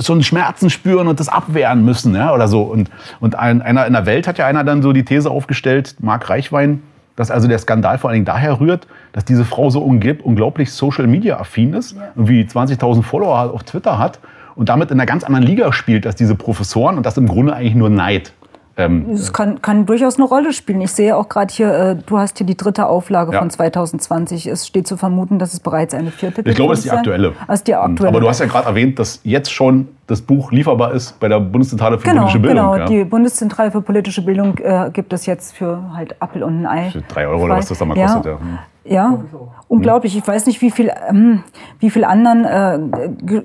schon 0.00 0.22
Schmerzen 0.22 0.68
spüren 0.68 1.06
und 1.06 1.20
das 1.20 1.28
abwehren 1.28 1.84
müssen, 1.84 2.14
ja, 2.14 2.34
oder 2.34 2.48
so. 2.48 2.62
Und, 2.62 2.90
und 3.20 3.36
ein, 3.36 3.62
einer 3.62 3.86
in 3.86 3.92
der 3.92 4.04
Welt 4.04 4.26
hat 4.26 4.38
ja 4.38 4.46
einer 4.46 4.64
dann 4.64 4.82
so 4.82 4.92
die 4.92 5.04
These 5.04 5.30
aufgestellt, 5.30 5.96
Marc 6.00 6.28
Reichwein, 6.28 6.82
dass 7.16 7.30
also 7.30 7.48
der 7.48 7.58
Skandal 7.58 7.98
vor 7.98 8.10
allen 8.10 8.16
Dingen 8.16 8.26
daher 8.26 8.60
rührt, 8.60 8.86
dass 9.12 9.24
diese 9.24 9.44
Frau 9.44 9.70
so 9.70 9.80
unglaublich 9.80 10.72
Social-Media-affin 10.72 11.74
ist, 11.74 11.96
ja. 11.96 12.02
wie 12.14 12.42
20.000 12.42 13.02
Follower 13.02 13.52
auf 13.54 13.64
Twitter 13.64 13.98
hat 13.98 14.18
und 14.54 14.68
damit 14.68 14.90
in 14.90 14.98
einer 14.98 15.06
ganz 15.06 15.24
anderen 15.24 15.44
Liga 15.44 15.72
spielt 15.72 16.06
als 16.06 16.16
diese 16.16 16.34
Professoren 16.34 16.96
und 16.96 17.06
das 17.06 17.16
im 17.16 17.26
Grunde 17.26 17.54
eigentlich 17.54 17.74
nur 17.74 17.90
Neid. 17.90 18.32
Ähm, 18.78 19.06
das 19.10 19.32
kann, 19.32 19.60
kann, 19.60 19.86
durchaus 19.86 20.16
eine 20.16 20.24
Rolle 20.24 20.52
spielen. 20.52 20.80
Ich 20.80 20.92
sehe 20.92 21.16
auch 21.16 21.28
gerade 21.28 21.52
hier, 21.52 21.74
äh, 21.74 21.96
du 21.96 22.16
hast 22.16 22.38
hier 22.38 22.46
die 22.46 22.56
dritte 22.56 22.86
Auflage 22.86 23.32
ja. 23.32 23.40
von 23.40 23.50
2020. 23.50 24.46
Es 24.46 24.68
steht 24.68 24.86
zu 24.86 24.96
vermuten, 24.96 25.40
dass 25.40 25.52
es 25.52 25.58
bereits 25.58 25.94
eine 25.94 26.12
vierte 26.12 26.42
Ich 26.48 26.54
glaube, 26.54 26.74
es 26.74 26.80
ist 26.80 26.84
die 26.84 26.92
aktuelle. 26.92 27.32
Also 27.48 27.64
die 27.64 27.74
aktuelle. 27.74 28.08
Aber 28.08 28.20
du 28.20 28.28
hast 28.28 28.38
ja 28.38 28.46
gerade 28.46 28.66
erwähnt, 28.66 29.00
dass 29.00 29.20
jetzt 29.24 29.52
schon 29.52 29.88
das 30.06 30.22
Buch 30.22 30.52
lieferbar 30.52 30.94
ist 30.94 31.18
bei 31.18 31.26
der 31.28 31.40
Bundeszentrale 31.40 31.98
für 31.98 32.04
genau, 32.04 32.22
politische 32.22 32.38
Bildung. 32.38 32.72
Genau, 32.72 32.76
ja. 32.76 32.86
die 32.86 33.04
Bundeszentrale 33.04 33.72
für 33.72 33.82
politische 33.82 34.22
Bildung 34.22 34.56
äh, 34.58 34.90
gibt 34.92 35.12
es 35.12 35.26
jetzt 35.26 35.56
für 35.56 35.92
halt 35.92 36.22
Apfel 36.22 36.44
und 36.44 36.64
ein 36.64 36.66
Ei. 36.66 36.90
Für 36.90 37.02
drei 37.02 37.26
Euro 37.26 37.44
oder 37.44 37.56
was 37.56 37.66
das 37.66 37.78
da 37.78 37.84
mal 37.84 37.98
ja. 37.98 38.06
kostet. 38.06 38.26
Ja. 38.26 38.38
Ja, 38.84 39.18
unglaublich. 39.66 40.16
Ich 40.16 40.26
weiß 40.26 40.46
nicht, 40.46 40.62
wie 40.62 40.70
viel, 40.70 40.90
ähm, 41.10 41.42
wie 41.78 41.90
viel 41.90 42.04
anderen 42.04 42.44
äh, 42.44 43.42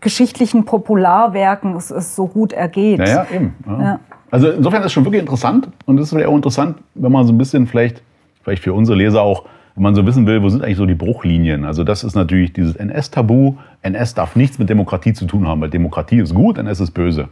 geschichtlichen 0.00 0.64
Popularwerken 0.64 1.76
es, 1.76 1.90
es, 1.90 2.16
so 2.16 2.26
gut 2.26 2.52
ergeht. 2.52 2.98
Naja, 2.98 3.26
eben. 3.32 3.54
Ja. 3.66 4.00
Also 4.30 4.50
insofern 4.50 4.80
ist 4.80 4.86
es 4.86 4.92
schon 4.92 5.04
wirklich 5.04 5.20
interessant 5.20 5.68
und 5.86 5.98
es 5.98 6.04
ist 6.04 6.10
vielleicht 6.10 6.28
auch 6.28 6.36
interessant, 6.36 6.78
wenn 6.94 7.10
man 7.10 7.26
so 7.26 7.32
ein 7.32 7.38
bisschen 7.38 7.66
vielleicht, 7.66 8.02
vielleicht 8.42 8.62
für 8.62 8.72
unsere 8.72 8.96
Leser 8.96 9.22
auch, 9.22 9.44
wenn 9.74 9.82
man 9.82 9.94
so 9.94 10.06
wissen 10.06 10.26
will, 10.26 10.42
wo 10.42 10.48
sind 10.48 10.62
eigentlich 10.62 10.76
so 10.76 10.86
die 10.86 10.94
Bruchlinien. 10.94 11.64
Also 11.64 11.84
das 11.84 12.04
ist 12.04 12.14
natürlich 12.14 12.52
dieses 12.52 12.76
NS-Tabu. 12.76 13.56
NS 13.82 14.14
darf 14.14 14.36
nichts 14.36 14.58
mit 14.58 14.68
Demokratie 14.68 15.12
zu 15.12 15.26
tun 15.26 15.48
haben, 15.48 15.60
weil 15.60 15.70
Demokratie 15.70 16.18
ist 16.18 16.34
gut, 16.34 16.58
NS 16.58 16.80
ist 16.80 16.90
böse. 16.92 17.28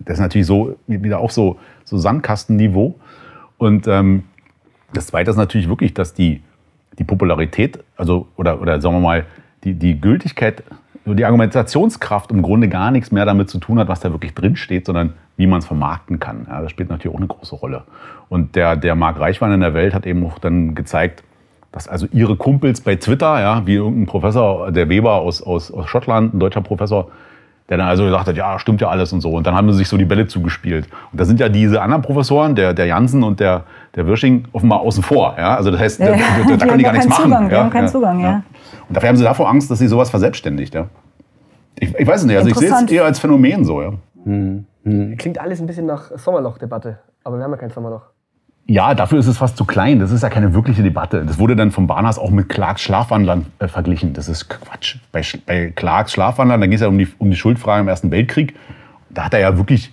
Das 0.00 0.14
ist 0.14 0.20
natürlich 0.20 0.46
so 0.46 0.76
wieder 0.86 1.20
auch 1.20 1.30
so, 1.30 1.58
so 1.84 1.96
Sandkastenniveau. 1.96 2.96
Und 3.58 3.86
ähm, 3.88 4.24
das 4.92 5.06
Zweite 5.06 5.30
ist 5.30 5.36
natürlich 5.36 5.68
wirklich, 5.68 5.94
dass 5.94 6.12
die, 6.12 6.42
die 6.98 7.04
Popularität, 7.04 7.82
also 7.96 8.28
oder, 8.36 8.60
oder 8.60 8.80
sagen 8.80 8.96
wir 8.96 9.00
mal, 9.00 9.26
die, 9.64 9.74
die 9.74 10.00
Gültigkeit, 10.00 10.62
die 11.04 11.24
Argumentationskraft 11.24 12.30
im 12.30 12.42
Grunde 12.42 12.68
gar 12.68 12.90
nichts 12.90 13.12
mehr 13.12 13.24
damit 13.24 13.48
zu 13.48 13.58
tun 13.58 13.78
hat, 13.78 13.88
was 13.88 14.00
da 14.00 14.12
wirklich 14.12 14.34
drinsteht, 14.34 14.86
sondern 14.86 15.14
wie 15.36 15.46
man 15.46 15.58
es 15.58 15.66
vermarkten 15.66 16.18
kann. 16.18 16.46
Ja, 16.48 16.62
das 16.62 16.70
spielt 16.70 16.88
natürlich 16.88 17.14
auch 17.14 17.20
eine 17.20 17.28
große 17.28 17.54
Rolle. 17.54 17.84
Und 18.28 18.56
der, 18.56 18.76
der 18.76 18.94
Marc 18.94 19.20
Reichwein 19.20 19.52
in 19.52 19.60
der 19.60 19.74
Welt 19.74 19.94
hat 19.94 20.06
eben 20.06 20.24
auch 20.24 20.38
dann 20.38 20.74
gezeigt, 20.74 21.22
dass 21.72 21.88
also 21.88 22.06
ihre 22.12 22.36
Kumpels 22.36 22.80
bei 22.80 22.96
Twitter, 22.96 23.38
ja, 23.40 23.66
wie 23.66 23.74
irgendein 23.74 24.06
Professor, 24.06 24.72
der 24.72 24.88
Weber 24.88 25.14
aus, 25.14 25.42
aus, 25.42 25.70
aus 25.70 25.88
Schottland, 25.88 26.34
ein 26.34 26.38
deutscher 26.38 26.62
Professor, 26.62 27.08
der 27.68 27.78
dann 27.78 27.88
also 27.88 28.04
gesagt 28.04 28.28
hat, 28.28 28.36
ja, 28.36 28.58
stimmt 28.58 28.80
ja 28.80 28.88
alles 28.88 29.12
und 29.12 29.20
so. 29.20 29.32
Und 29.32 29.46
dann 29.46 29.54
haben 29.54 29.70
sie 29.72 29.78
sich 29.78 29.88
so 29.88 29.96
die 29.96 30.04
Bälle 30.04 30.26
zugespielt. 30.26 30.88
Und 31.12 31.20
da 31.20 31.24
sind 31.24 31.40
ja 31.40 31.48
diese 31.48 31.82
anderen 31.82 32.00
Professoren, 32.02 32.54
der, 32.54 32.72
der 32.72 32.86
Jansen 32.86 33.22
und 33.22 33.40
der, 33.40 33.64
der 33.94 34.06
Wirsching, 34.06 34.46
offenbar 34.52 34.80
außen 34.80 35.02
vor. 35.02 35.34
Ja? 35.36 35.56
Also 35.56 35.70
das 35.70 35.80
heißt, 35.80 36.00
da, 36.00 36.12
da, 36.12 36.56
da 36.56 36.66
können 36.66 36.78
die 36.78 36.84
gar 36.84 36.92
nichts 36.92 37.08
Zugang, 37.08 37.30
machen. 37.30 37.48
Die 37.48 37.54
ja? 37.54 37.64
haben 37.64 37.70
keinen 37.70 37.86
ja, 37.86 37.92
Zugang, 37.92 38.20
ja. 38.20 38.26
ja. 38.26 38.42
Und 38.88 38.96
dafür 38.96 39.08
haben 39.08 39.16
sie 39.16 39.24
davor 39.24 39.48
Angst, 39.50 39.70
dass 39.70 39.78
sie 39.78 39.88
sowas 39.88 40.10
verselbstständigt. 40.10 40.74
Ja? 40.74 40.86
Ich, 41.78 41.94
ich 41.94 42.06
weiß 42.06 42.20
es 42.20 42.26
nicht, 42.26 42.36
also 42.36 42.48
ich 42.48 42.56
sehe 42.56 42.70
es 42.72 42.90
eher 42.90 43.04
als 43.04 43.18
Phänomen 43.18 43.64
so. 43.64 43.82
Ja. 43.82 43.92
Hm. 44.24 44.64
Hm. 44.86 45.16
Klingt 45.16 45.40
alles 45.40 45.60
ein 45.60 45.66
bisschen 45.66 45.84
nach 45.84 46.16
Sommerloch-Debatte, 46.16 47.00
aber 47.24 47.38
wir 47.38 47.44
haben 47.44 47.50
ja 47.50 47.56
kein 47.56 47.70
Sommerloch. 47.70 48.02
Ja, 48.68 48.94
dafür 48.94 49.18
ist 49.18 49.26
es 49.26 49.38
fast 49.38 49.56
zu 49.56 49.64
klein. 49.64 49.98
Das 49.98 50.12
ist 50.12 50.22
ja 50.22 50.28
keine 50.28 50.54
wirkliche 50.54 50.82
Debatte. 50.82 51.24
Das 51.24 51.38
wurde 51.38 51.54
dann 51.54 51.70
von 51.72 51.86
Barnas 51.86 52.18
auch 52.18 52.30
mit 52.30 52.48
Clarks 52.48 52.82
Schlafwandlern 52.82 53.46
äh, 53.58 53.68
verglichen. 53.68 54.12
Das 54.12 54.28
ist 54.28 54.48
Quatsch. 54.48 54.98
Bei, 55.12 55.22
bei 55.44 55.70
Clarks 55.70 56.12
Schlafwandlern, 56.12 56.60
da 56.60 56.66
geht 56.66 56.76
es 56.76 56.80
ja 56.82 56.88
um 56.88 56.98
die, 56.98 57.08
um 57.18 57.30
die 57.30 57.36
Schuldfrage 57.36 57.82
im 57.82 57.88
Ersten 57.88 58.10
Weltkrieg. 58.10 58.54
Da 59.10 59.24
hat 59.24 59.34
er 59.34 59.40
ja 59.40 59.56
wirklich 59.56 59.92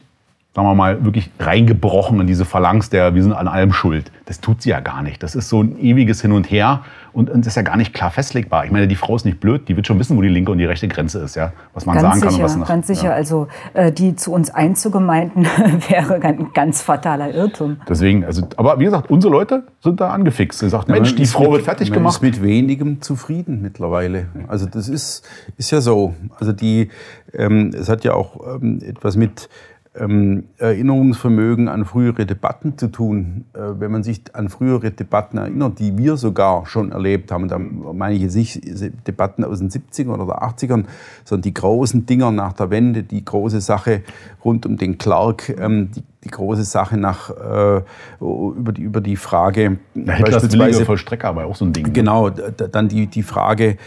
sagen 0.55 0.67
wir 0.67 0.75
mal, 0.75 1.03
wirklich 1.03 1.31
reingebrochen 1.39 2.19
in 2.21 2.27
diese 2.27 2.45
Phalanx 2.45 2.91
der, 2.91 3.15
wir 3.15 3.23
sind 3.23 3.33
an 3.33 3.47
allem 3.47 3.73
schuld. 3.73 4.11
Das 4.25 4.39
tut 4.39 4.61
sie 4.61 4.69
ja 4.69 4.81
gar 4.81 5.01
nicht. 5.01 5.23
Das 5.23 5.33
ist 5.33 5.49
so 5.49 5.63
ein 5.63 5.79
ewiges 5.79 6.21
Hin 6.21 6.31
und 6.31 6.49
Her 6.51 6.83
und, 7.11 7.31
und 7.31 7.41
das 7.41 7.53
ist 7.53 7.55
ja 7.55 7.63
gar 7.63 7.75
nicht 7.75 7.91
klar 7.91 8.11
festlegbar. 8.11 8.63
Ich 8.63 8.71
meine, 8.71 8.87
die 8.87 8.95
Frau 8.95 9.15
ist 9.15 9.25
nicht 9.25 9.39
blöd, 9.39 9.67
die 9.67 9.75
wird 9.75 9.87
schon 9.87 9.97
wissen, 9.97 10.15
wo 10.15 10.21
die 10.21 10.27
linke 10.27 10.51
und 10.51 10.59
die 10.59 10.65
rechte 10.65 10.87
Grenze 10.87 11.19
ist, 11.19 11.35
ja, 11.35 11.53
was 11.73 11.87
man 11.87 11.95
ganz 11.95 12.03
sagen 12.03 12.19
sicher, 12.19 12.25
kann 12.29 12.35
und 12.35 12.43
was 12.43 12.55
nach, 12.55 12.67
Ganz 12.67 12.87
sicher, 12.87 13.09
ja. 13.09 13.13
also 13.13 13.47
äh, 13.73 13.91
die 13.91 14.15
zu 14.15 14.31
uns 14.31 14.51
einzugemeinten 14.51 15.45
wäre 15.89 16.21
ein 16.21 16.51
ganz 16.53 16.83
fataler 16.83 17.33
Irrtum. 17.33 17.77
Deswegen, 17.89 18.23
also, 18.23 18.47
aber 18.55 18.77
wie 18.77 18.85
gesagt, 18.85 19.09
unsere 19.09 19.33
Leute 19.33 19.63
sind 19.81 19.99
da 20.01 20.11
angefixt. 20.11 20.59
Sie 20.59 20.69
sagt, 20.69 20.87
ja, 20.87 20.93
Mensch, 20.93 21.15
die 21.15 21.25
Frau 21.25 21.43
mit, 21.43 21.51
wird 21.53 21.63
fertig 21.63 21.89
man 21.89 21.99
gemacht. 21.99 22.21
Man 22.21 22.29
ist 22.29 22.39
mit 22.39 22.47
wenigem 22.47 23.01
zufrieden 23.01 23.63
mittlerweile. 23.63 24.27
Also 24.47 24.67
das 24.67 24.87
ist, 24.87 25.27
ist 25.57 25.71
ja 25.71 25.81
so. 25.81 26.13
Also 26.39 26.53
die, 26.53 26.89
ähm, 27.33 27.71
es 27.73 27.89
hat 27.89 28.03
ja 28.03 28.13
auch 28.13 28.55
ähm, 28.55 28.79
etwas 28.83 29.15
mit 29.15 29.49
ähm, 29.95 30.45
Erinnerungsvermögen 30.57 31.67
an 31.67 31.85
frühere 31.85 32.25
Debatten 32.25 32.77
zu 32.77 32.87
tun. 32.87 33.45
Äh, 33.53 33.79
wenn 33.79 33.91
man 33.91 34.03
sich 34.03 34.21
an 34.33 34.49
frühere 34.49 34.91
Debatten 34.91 35.37
erinnert, 35.37 35.79
die 35.79 35.97
wir 35.97 36.17
sogar 36.17 36.65
schon 36.65 36.91
erlebt 36.91 37.31
haben, 37.31 37.47
da 37.47 37.59
meine 37.59 38.15
ich 38.15 38.21
jetzt 38.21 38.35
nicht 38.35 39.07
Debatten 39.07 39.43
aus 39.43 39.59
den 39.59 39.69
70ern 39.69 40.19
oder 40.19 40.41
80ern, 40.43 40.85
sondern 41.23 41.43
die 41.43 41.53
großen 41.53 42.05
Dinger 42.05 42.31
nach 42.31 42.53
der 42.53 42.71
Wende, 42.71 43.03
die 43.03 43.23
große 43.23 43.61
Sache 43.61 44.01
rund 44.43 44.65
um 44.65 44.77
den 44.77 44.97
Clark, 44.97 45.49
ähm, 45.49 45.91
die, 45.95 46.03
die, 46.23 46.29
große 46.29 46.63
Sache 46.63 46.97
nach, 46.97 47.29
äh, 47.29 47.81
über, 48.19 48.71
die, 48.71 48.81
über 48.81 49.01
die 49.01 49.15
Frage. 49.15 49.77
Ja, 49.93 50.19
beispielsweise 50.19 50.85
Vollstrecker 50.85 51.35
war 51.35 51.45
auch 51.45 51.55
so 51.55 51.65
ein 51.65 51.73
Ding. 51.73 51.85
Ne? 51.85 51.91
Genau, 51.91 52.29
dann 52.29 52.87
die, 52.87 53.07
die 53.07 53.23
Frage 53.23 53.77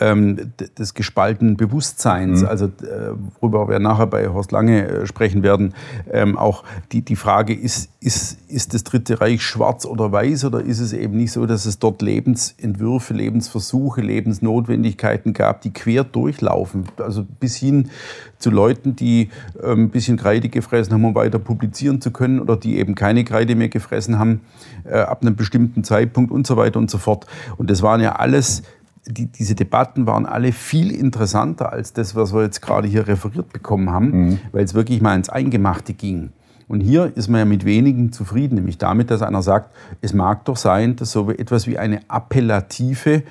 ähm, 0.00 0.52
des 0.78 0.94
gespaltenen 0.94 1.56
Bewusstseins, 1.56 2.42
mhm. 2.42 2.48
also 2.48 2.66
äh, 2.66 3.14
worüber 3.40 3.68
wir 3.68 3.78
nachher 3.78 4.06
bei 4.06 4.28
Horst 4.28 4.52
Lange 4.52 4.86
äh, 4.86 5.06
sprechen 5.06 5.42
werden, 5.42 5.74
ähm, 6.10 6.36
auch 6.36 6.64
die, 6.92 7.02
die 7.02 7.16
Frage, 7.16 7.54
ist, 7.54 7.90
ist, 8.00 8.38
ist 8.48 8.74
das 8.74 8.84
Dritte 8.84 9.20
Reich 9.20 9.42
schwarz 9.42 9.86
oder 9.86 10.10
weiß 10.10 10.44
oder 10.46 10.60
ist 10.60 10.80
es 10.80 10.92
eben 10.92 11.16
nicht 11.16 11.32
so, 11.32 11.46
dass 11.46 11.64
es 11.66 11.78
dort 11.78 12.02
Lebensentwürfe, 12.02 13.14
Lebensversuche, 13.14 14.00
Lebensnotwendigkeiten 14.00 15.32
gab, 15.32 15.62
die 15.62 15.72
quer 15.72 16.02
durchlaufen, 16.04 16.84
also 16.98 17.24
bis 17.40 17.56
hin 17.56 17.90
zu 18.38 18.50
Leuten, 18.50 18.96
die 18.96 19.30
ähm, 19.62 19.84
ein 19.84 19.90
bisschen 19.90 20.16
Kreide 20.16 20.48
gefressen 20.48 20.92
haben, 20.92 21.04
um 21.04 21.14
weiter 21.14 21.38
publizieren 21.38 22.00
zu 22.00 22.10
können 22.10 22.40
oder 22.40 22.56
die 22.56 22.78
eben 22.78 22.94
keine 22.94 23.24
Kreide 23.24 23.54
mehr 23.54 23.68
gefressen 23.68 24.18
haben 24.18 24.40
äh, 24.84 24.98
ab 24.98 25.22
einem 25.22 25.36
bestimmten 25.36 25.84
Zeitpunkt 25.84 26.32
und 26.32 26.46
so 26.46 26.56
weiter 26.56 26.78
und 26.78 26.90
so 26.90 26.98
fort. 26.98 27.26
Und 27.56 27.70
das 27.70 27.82
waren 27.82 28.00
ja 28.00 28.16
alles 28.16 28.62
die, 29.06 29.26
diese 29.26 29.54
Debatten 29.54 30.06
waren 30.06 30.26
alle 30.26 30.52
viel 30.52 30.90
interessanter 30.90 31.72
als 31.72 31.92
das, 31.92 32.14
was 32.14 32.32
wir 32.32 32.42
jetzt 32.42 32.62
gerade 32.62 32.88
hier 32.88 33.06
referiert 33.06 33.52
bekommen 33.52 33.90
haben, 33.90 34.10
mhm. 34.10 34.40
weil 34.52 34.64
es 34.64 34.74
wirklich 34.74 35.00
mal 35.00 35.14
ins 35.14 35.28
Eingemachte 35.28 35.92
ging. 35.92 36.30
Und 36.66 36.80
hier 36.80 37.12
ist 37.14 37.28
man 37.28 37.40
ja 37.40 37.44
mit 37.44 37.64
wenigen 37.64 38.12
zufrieden, 38.12 38.54
nämlich 38.54 38.78
damit, 38.78 39.10
dass 39.10 39.20
einer 39.20 39.42
sagt, 39.42 39.70
es 40.00 40.14
mag 40.14 40.46
doch 40.46 40.56
sein, 40.56 40.96
dass 40.96 41.12
so 41.12 41.30
etwas 41.30 41.66
wie 41.66 41.76
eine 41.76 42.00
appellative 42.08 43.22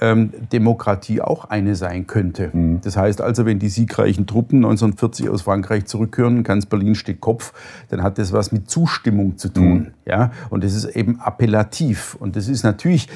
ähm, 0.00 0.32
Demokratie 0.52 1.20
auch 1.20 1.44
eine 1.44 1.76
sein 1.76 2.08
könnte. 2.08 2.50
Mhm. 2.52 2.80
Das 2.82 2.96
heißt 2.96 3.20
also, 3.20 3.46
wenn 3.46 3.60
die 3.60 3.68
siegreichen 3.68 4.26
Truppen 4.26 4.58
1940 4.58 5.28
aus 5.28 5.42
Frankreich 5.42 5.84
zurückkehren, 5.84 6.42
ganz 6.42 6.66
Berlin 6.66 6.96
steht 6.96 7.20
Kopf, 7.20 7.52
dann 7.88 8.02
hat 8.02 8.18
das 8.18 8.32
was 8.32 8.50
mit 8.50 8.68
Zustimmung 8.68 9.38
zu 9.38 9.48
tun. 9.48 9.78
Mhm. 9.78 9.86
Ja? 10.04 10.32
Und 10.50 10.64
das 10.64 10.74
ist 10.74 10.86
eben 10.96 11.20
appellativ. 11.20 12.16
Und 12.18 12.34
das 12.34 12.48
ist 12.48 12.64
natürlich 12.64 13.08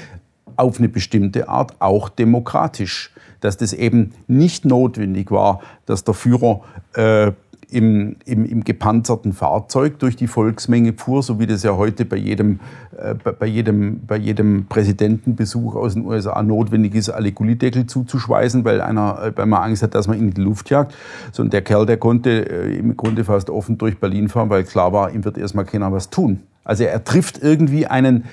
auf 0.56 0.78
eine 0.78 0.88
bestimmte 0.88 1.48
Art 1.48 1.76
auch 1.80 2.08
demokratisch. 2.08 3.12
Dass 3.40 3.56
das 3.56 3.72
eben 3.72 4.12
nicht 4.26 4.64
notwendig 4.64 5.30
war, 5.30 5.60
dass 5.84 6.04
der 6.04 6.14
Führer 6.14 6.62
äh, 6.94 7.32
im, 7.70 8.16
im, 8.24 8.44
im 8.44 8.64
gepanzerten 8.64 9.32
Fahrzeug 9.32 9.98
durch 9.98 10.16
die 10.16 10.28
Volksmenge 10.28 10.92
fuhr, 10.92 11.22
so 11.22 11.40
wie 11.40 11.46
das 11.46 11.62
ja 11.64 11.76
heute 11.76 12.04
bei 12.04 12.16
jedem, 12.16 12.60
äh, 12.96 13.14
bei, 13.14 13.46
jedem, 13.46 14.06
bei 14.06 14.16
jedem 14.16 14.66
Präsidentenbesuch 14.66 15.74
aus 15.74 15.94
den 15.94 16.04
USA 16.04 16.42
notwendig 16.42 16.94
ist, 16.94 17.10
alle 17.10 17.32
Gullideckel 17.32 17.86
zuzuschweißen, 17.86 18.64
weil, 18.64 18.80
einer, 18.80 19.20
äh, 19.22 19.32
weil 19.36 19.46
man 19.46 19.62
Angst 19.62 19.82
hat, 19.82 19.94
dass 19.94 20.06
man 20.06 20.18
ihn 20.18 20.28
in 20.28 20.34
die 20.34 20.42
Luft 20.42 20.70
jagt. 20.70 20.94
So, 21.32 21.42
und 21.42 21.52
der 21.52 21.62
Kerl, 21.62 21.86
der 21.86 21.96
konnte 21.96 22.48
äh, 22.48 22.76
im 22.76 22.96
Grunde 22.96 23.24
fast 23.24 23.50
offen 23.50 23.78
durch 23.78 23.98
Berlin 23.98 24.28
fahren, 24.28 24.48
weil 24.48 24.62
klar 24.62 24.92
war, 24.92 25.10
ihm 25.10 25.24
wird 25.24 25.36
erstmal 25.36 25.64
keiner 25.64 25.90
was 25.90 26.08
tun. 26.08 26.40
Also 26.62 26.84
er 26.84 27.02
trifft 27.02 27.42
irgendwie 27.42 27.86
einen, 27.86 28.24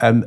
ähm, 0.00 0.26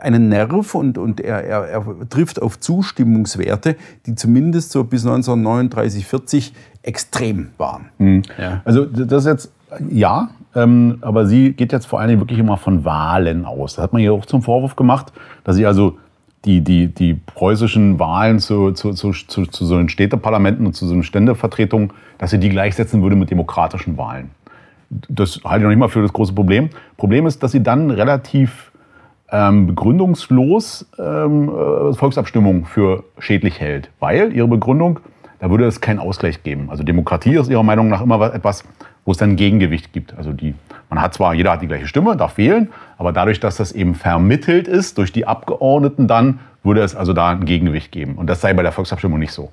einen 0.00 0.28
Nerv 0.28 0.74
und, 0.74 0.98
und 0.98 1.20
er, 1.20 1.44
er, 1.44 1.64
er 1.68 2.08
trifft 2.08 2.40
auf 2.40 2.60
Zustimmungswerte, 2.60 3.76
die 4.06 4.14
zumindest 4.14 4.72
so 4.72 4.84
bis 4.84 5.04
1939, 5.04 6.06
40 6.06 6.52
extrem 6.82 7.48
waren. 7.58 7.86
Mhm. 7.98 8.22
Ja. 8.38 8.62
Also 8.64 8.84
das 8.84 9.24
ist 9.24 9.30
jetzt, 9.30 9.52
ja, 9.90 10.30
ähm, 10.54 10.98
aber 11.00 11.26
sie 11.26 11.52
geht 11.52 11.72
jetzt 11.72 11.86
vor 11.86 12.00
allen 12.00 12.08
Dingen 12.08 12.20
wirklich 12.20 12.38
immer 12.38 12.56
von 12.56 12.84
Wahlen 12.84 13.44
aus. 13.44 13.74
Das 13.74 13.82
hat 13.82 13.92
man 13.92 14.02
ihr 14.02 14.12
auch 14.12 14.26
zum 14.26 14.42
Vorwurf 14.42 14.76
gemacht, 14.76 15.12
dass 15.44 15.56
sie 15.56 15.66
also 15.66 15.98
die, 16.44 16.60
die, 16.60 16.86
die 16.86 17.14
preußischen 17.14 17.98
Wahlen 17.98 18.38
zu, 18.38 18.72
zu, 18.72 18.92
zu, 18.92 19.12
zu, 19.12 19.46
zu 19.46 19.64
so 19.66 19.76
den 19.76 19.88
Städteparlamenten 19.88 20.64
und 20.64 20.74
zu 20.74 20.86
so 20.86 20.94
einen 20.94 21.02
Ständevertretungen, 21.02 21.92
dass 22.18 22.30
sie 22.30 22.38
die 22.38 22.48
gleichsetzen 22.48 23.02
würde 23.02 23.16
mit 23.16 23.30
demokratischen 23.30 23.98
Wahlen. 23.98 24.30
Das 24.88 25.40
halte 25.44 25.58
ich 25.58 25.62
noch 25.64 25.70
nicht 25.70 25.78
mal 25.78 25.88
für 25.88 26.02
das 26.02 26.12
große 26.12 26.32
Problem. 26.32 26.70
Problem 26.96 27.26
ist, 27.26 27.42
dass 27.42 27.50
sie 27.50 27.62
dann 27.62 27.90
relativ 27.90 28.70
ähm, 29.30 29.66
begründungslos 29.66 30.86
ähm, 30.98 31.48
äh, 31.48 31.92
Volksabstimmung 31.94 32.64
für 32.64 33.04
schädlich 33.18 33.60
hält. 33.60 33.90
Weil 34.00 34.32
ihre 34.32 34.48
Begründung, 34.48 35.00
da 35.38 35.50
würde 35.50 35.66
es 35.66 35.80
keinen 35.80 35.98
Ausgleich 35.98 36.42
geben. 36.42 36.70
Also 36.70 36.82
Demokratie 36.82 37.36
ist 37.36 37.50
ihrer 37.50 37.62
Meinung 37.62 37.88
nach 37.88 38.02
immer 38.02 38.32
etwas, 38.32 38.64
wo 39.04 39.12
es 39.12 39.18
dann 39.18 39.30
ein 39.30 39.36
Gegengewicht 39.36 39.92
gibt. 39.92 40.16
Also 40.16 40.32
die, 40.32 40.54
man 40.90 41.00
hat 41.00 41.14
zwar, 41.14 41.34
jeder 41.34 41.52
hat 41.52 41.62
die 41.62 41.68
gleiche 41.68 41.86
Stimme, 41.86 42.16
darf 42.16 42.38
wählen, 42.38 42.70
aber 42.98 43.12
dadurch, 43.12 43.40
dass 43.40 43.56
das 43.56 43.72
eben 43.72 43.94
vermittelt 43.94 44.68
ist 44.68 44.98
durch 44.98 45.12
die 45.12 45.26
Abgeordneten, 45.26 46.08
dann 46.08 46.40
würde 46.62 46.82
es 46.82 46.96
also 46.96 47.12
da 47.12 47.30
ein 47.30 47.44
Gegengewicht 47.44 47.92
geben. 47.92 48.14
Und 48.16 48.28
das 48.28 48.40
sei 48.40 48.52
bei 48.52 48.62
der 48.62 48.72
Volksabstimmung 48.72 49.18
nicht 49.18 49.32
so. 49.32 49.50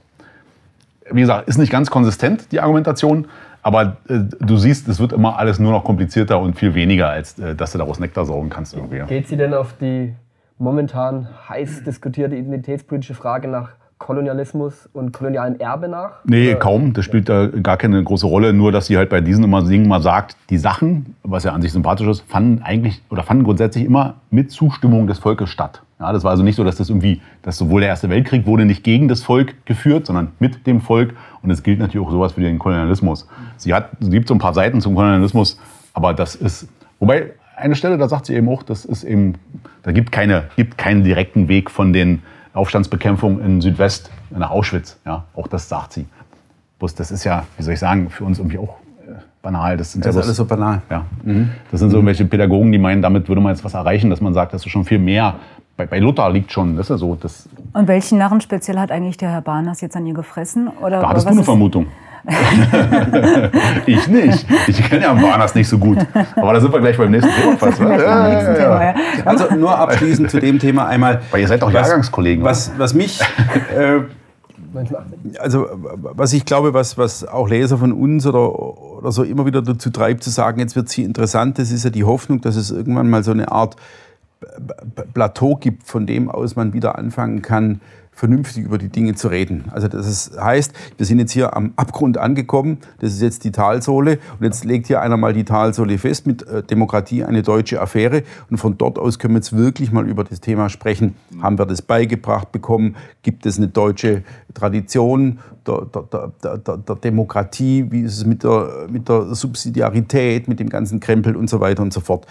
Wie 1.12 1.22
gesagt, 1.22 1.48
ist 1.48 1.58
nicht 1.58 1.72
ganz 1.72 1.90
konsistent, 1.90 2.52
die 2.52 2.60
Argumentation, 2.60 3.28
aber 3.62 3.98
äh, 4.08 4.20
du 4.40 4.58
siehst, 4.58 4.88
es 4.88 5.00
wird 5.00 5.14
immer 5.14 5.38
alles 5.38 5.60
nur 5.60 5.72
noch 5.72 5.84
komplizierter 5.84 6.40
und 6.40 6.58
viel 6.58 6.76
weniger, 6.76 7.10
als 7.10 7.40
äh, 7.40 7.56
dass 7.56 7.72
du 7.72 7.78
daraus 7.78 8.00
Nektar 8.00 8.26
saugen 8.26 8.50
kannst. 8.50 8.74
Irgendwie. 8.74 9.02
Geht 9.08 9.28
sie 9.28 9.38
denn 9.38 9.54
auf 9.54 9.74
die 9.80 10.14
momentan 10.58 11.28
heiß 11.50 11.84
diskutierte 11.84 12.36
identitätspolitische 12.36 13.16
Frage 13.16 13.48
nach 13.48 13.72
Kolonialismus 14.04 14.90
und 14.92 15.14
kolonialem 15.14 15.56
Erbe 15.60 15.88
nach? 15.88 16.12
Nee, 16.26 16.50
Oder? 16.50 16.60
kaum. 16.60 16.92
Das 16.92 17.06
spielt 17.06 17.30
da 17.30 17.48
gar 17.48 17.78
keine 17.78 18.04
große 18.04 18.28
Rolle. 18.28 18.52
Nur, 18.52 18.74
dass 18.74 18.88
sie 18.88 18.98
halt 18.98 19.10
bei 19.10 19.22
diesen 19.22 19.46
immer 19.46 19.64
Dingen 19.64 19.88
mal 19.88 20.02
sagt, 20.02 20.36
die 20.50 20.58
Sachen, 20.58 21.16
was 21.24 21.46
ja 21.46 21.54
an 21.54 21.62
sich 21.62 21.72
sympathisch 21.72 22.06
ist, 22.08 22.22
fanden 22.28 22.62
eigentlich 22.64 23.02
oder 23.10 23.24
fanden 23.24 23.46
grundsätzlich 23.46 23.86
immer 23.86 24.16
mit 24.30 24.52
Zustimmung 24.52 25.08
des 25.08 25.20
Volkes 25.20 25.50
statt. 25.50 25.82
Ja, 26.02 26.12
das 26.12 26.26
war 26.26 26.32
also 26.32 26.44
nicht 26.44 26.58
so, 26.58 26.66
dass 26.66 26.76
das 26.76 26.90
irgendwie, 26.90 27.22
dass 27.44 27.58
sowohl 27.58 27.80
der 27.80 27.90
Erste 27.90 28.10
Weltkrieg 28.10 28.46
wurde 28.46 28.66
nicht 28.66 28.84
gegen 28.84 29.08
das 29.08 29.24
Volk 29.24 29.56
geführt, 29.66 30.06
sondern 30.06 30.34
mit 30.38 30.68
dem 30.68 30.82
Volk. 30.82 31.14
Und 31.42 31.50
es 31.50 31.64
gilt 31.64 31.80
natürlich 31.80 32.06
auch 32.06 32.12
sowas 32.12 32.34
für 32.34 32.42
den 32.42 32.60
Kolonialismus. 32.60 33.26
Sie 33.56 33.74
hat, 33.74 33.92
es 34.02 34.10
gibt 34.10 34.28
so 34.28 34.36
ein 34.36 34.40
paar 34.40 34.54
Seiten 34.54 34.82
zum 34.82 34.96
Kolonialismus, 34.96 35.58
aber 35.94 36.14
das 36.14 36.36
ist, 36.36 36.68
wobei 37.00 37.32
eine 37.56 37.76
Stelle, 37.76 37.98
da 37.98 38.10
sagt 38.10 38.26
sie 38.26 38.36
eben 38.36 38.50
auch, 38.50 38.64
das 38.64 38.84
ist 38.84 39.06
eben, 39.06 39.36
da 39.84 39.94
gibt 39.94 40.12
keine, 40.12 40.50
gibt 40.58 40.78
keinen 40.78 41.06
direkten 41.06 41.48
Weg 41.48 41.72
von 41.72 41.94
den 41.94 42.22
Aufstandsbekämpfungen 42.54 43.44
in 43.44 43.62
Südwest 43.62 44.12
nach 44.30 44.52
Auschwitz. 44.52 44.98
Ja, 45.06 45.26
auch 45.36 45.48
das 45.48 45.70
sagt 45.70 45.94
sie. 45.94 46.06
Bloß 46.80 46.96
das 46.96 47.12
ist 47.12 47.24
ja, 47.24 47.46
wie 47.58 47.64
soll 47.64 47.74
ich 47.74 47.80
sagen, 47.80 48.10
für 48.10 48.24
uns 48.24 48.40
irgendwie 48.40 48.58
auch 48.58 48.76
äh, 49.08 49.14
banal. 49.42 49.78
Das, 49.78 49.94
sind 49.94 50.06
das 50.06 50.16
ja 50.16 50.22
ist 50.22 50.28
alles 50.28 50.38
so 50.38 50.46
banal. 50.46 50.82
Ja. 50.90 51.06
Mhm. 51.24 51.52
Das 51.72 51.80
sind 51.80 51.90
so 51.90 51.98
irgendwelche 51.98 52.26
Pädagogen, 52.26 52.72
die 52.72 52.78
meinen, 52.78 53.02
damit 53.02 53.28
würde 53.28 53.42
man 53.42 53.54
jetzt 53.54 53.64
was 53.64 53.74
erreichen, 53.74 54.10
dass 54.10 54.22
man 54.22 54.34
sagt, 54.34 54.54
das 54.54 54.66
ist 54.66 54.72
schon 54.72 54.86
viel 54.86 55.00
mehr 55.00 55.36
bei, 55.76 55.86
bei 55.86 56.00
Luther 56.00 56.30
liegt 56.30 56.52
schon, 56.52 56.76
das 56.76 56.86
ist 56.86 56.90
ja 56.90 56.98
so. 56.98 57.16
Das 57.16 57.50
Und 57.74 57.88
welchen 57.88 58.18
Narren 58.18 58.42
speziell 58.42 58.78
hat 58.78 58.92
eigentlich 58.92 59.18
der 59.18 59.32
Herr 59.32 59.42
Barners 59.42 59.82
jetzt 59.82 59.96
an 59.96 60.06
ihr 60.06 60.14
gefressen? 60.14 60.68
Oder, 60.82 61.02
da 61.02 61.10
hattest 61.10 61.26
du 61.26 61.32
eine 61.32 61.44
Vermutung. 61.44 61.88
ich 63.86 64.08
nicht. 64.08 64.46
Ich 64.68 64.84
kenne 64.84 65.04
ja 65.04 65.14
Barners 65.14 65.56
nicht 65.56 65.68
so 65.68 65.78
gut. 65.78 65.98
Aber 66.36 66.54
da 66.54 66.62
sind 66.62 66.72
wir 66.72 66.80
gleich 66.80 66.98
beim 66.98 67.12
nächsten 67.12 67.32
Thema 67.32 67.58
fast. 67.58 67.80
Ja, 67.80 68.30
ja, 68.32 68.84
ja. 68.84 68.96
Also 69.26 69.54
nur 69.56 69.78
abschließend 69.78 70.32
zu 70.32 70.40
dem 70.40 70.60
Thema 70.60 70.88
einmal. 70.88 71.22
Weil 71.32 71.42
ihr 71.42 71.48
seid 71.48 71.62
doch 71.62 71.72
Jahrgangskollegen. 71.72 72.44
Was, 72.44 72.72
was 72.78 72.94
mich... 72.94 73.20
Äh, 73.76 74.02
also 75.40 75.68
was 76.02 76.34
ich 76.34 76.46
glaube, 76.46 76.74
was, 76.74 76.98
was 76.98 77.26
auch 77.26 77.48
Leser 77.48 77.78
von 77.78 77.92
uns 77.92 78.26
oder, 78.26 78.60
oder 78.60 79.12
so 79.12 79.24
immer 79.24 79.46
wieder 79.46 79.62
dazu 79.62 79.90
treibt, 79.92 80.24
zu 80.24 80.32
sagen, 80.32 80.60
jetzt 80.60 80.76
wird 80.76 80.90
sie 80.90 81.04
interessant, 81.04 81.60
das 81.60 81.72
ist 81.72 81.84
ja 81.84 81.90
die 81.92 82.04
Hoffnung, 82.04 82.42
dass 82.42 82.56
es 82.56 82.72
irgendwann 82.72 83.10
mal 83.10 83.24
so 83.24 83.32
eine 83.32 83.52
Art 83.52 83.76
Plateau 85.14 85.56
gibt, 85.56 85.84
von 85.88 86.06
dem 86.06 86.30
aus 86.30 86.56
man 86.56 86.74
wieder 86.74 86.98
anfangen 86.98 87.42
kann, 87.42 87.82
vernünftig 88.16 88.64
über 88.64 88.78
die 88.78 88.90
Dinge 88.90 89.16
zu 89.16 89.28
reden. 89.28 89.66
Also 89.72 89.88
das 89.88 90.32
heißt, 90.40 90.74
wir 90.98 91.06
sind 91.06 91.20
jetzt 91.20 91.32
hier 91.32 91.56
am 91.56 91.74
Abgrund 91.76 92.18
angekommen, 92.18 92.78
das 93.00 93.14
ist 93.14 93.22
jetzt 93.22 93.44
die 93.44 93.52
Talsohle 93.52 94.20
und 94.40 94.46
jetzt 94.46 94.66
legt 94.66 94.88
hier 94.88 95.02
einer 95.02 95.18
mal 95.18 95.34
die 95.34 95.44
Talsohle 95.44 95.98
fest 95.98 96.28
mit 96.28 96.48
äh, 96.48 96.64
Demokratie 96.64 97.24
eine 97.24 97.42
deutsche 97.42 97.82
Affäre 97.82 98.24
und 98.50 98.58
von 98.58 98.78
dort 98.78 99.00
aus 99.00 99.20
können 99.20 99.34
wir 99.34 99.40
jetzt 99.40 99.56
wirklich 99.56 99.92
mal 99.92 100.08
über 100.08 100.24
das 100.24 100.42
Thema 100.42 100.70
sprechen. 100.70 101.16
Haben 101.42 101.58
wir 101.58 101.66
das 101.66 101.82
beigebracht 101.82 102.52
bekommen? 102.52 102.96
Gibt 103.24 103.46
es 103.46 103.58
eine 103.58 103.68
deutsche 103.68 104.24
Tradition 104.54 105.40
der, 105.66 105.88
der, 105.92 106.58
der, 106.58 106.78
der 106.78 106.96
Demokratie? 106.96 107.88
Wie 107.90 108.02
ist 108.02 108.18
es 108.18 108.26
mit 108.26 108.44
der, 108.44 108.88
mit 108.90 109.10
der 109.10 109.34
Subsidiarität, 109.34 110.48
mit 110.48 110.60
dem 110.60 110.70
ganzen 110.70 111.00
Krempel 111.00 111.36
und 111.36 111.50
so 111.50 111.60
weiter 111.60 111.82
und 111.82 111.94
so 111.94 112.00
fort? 112.00 112.28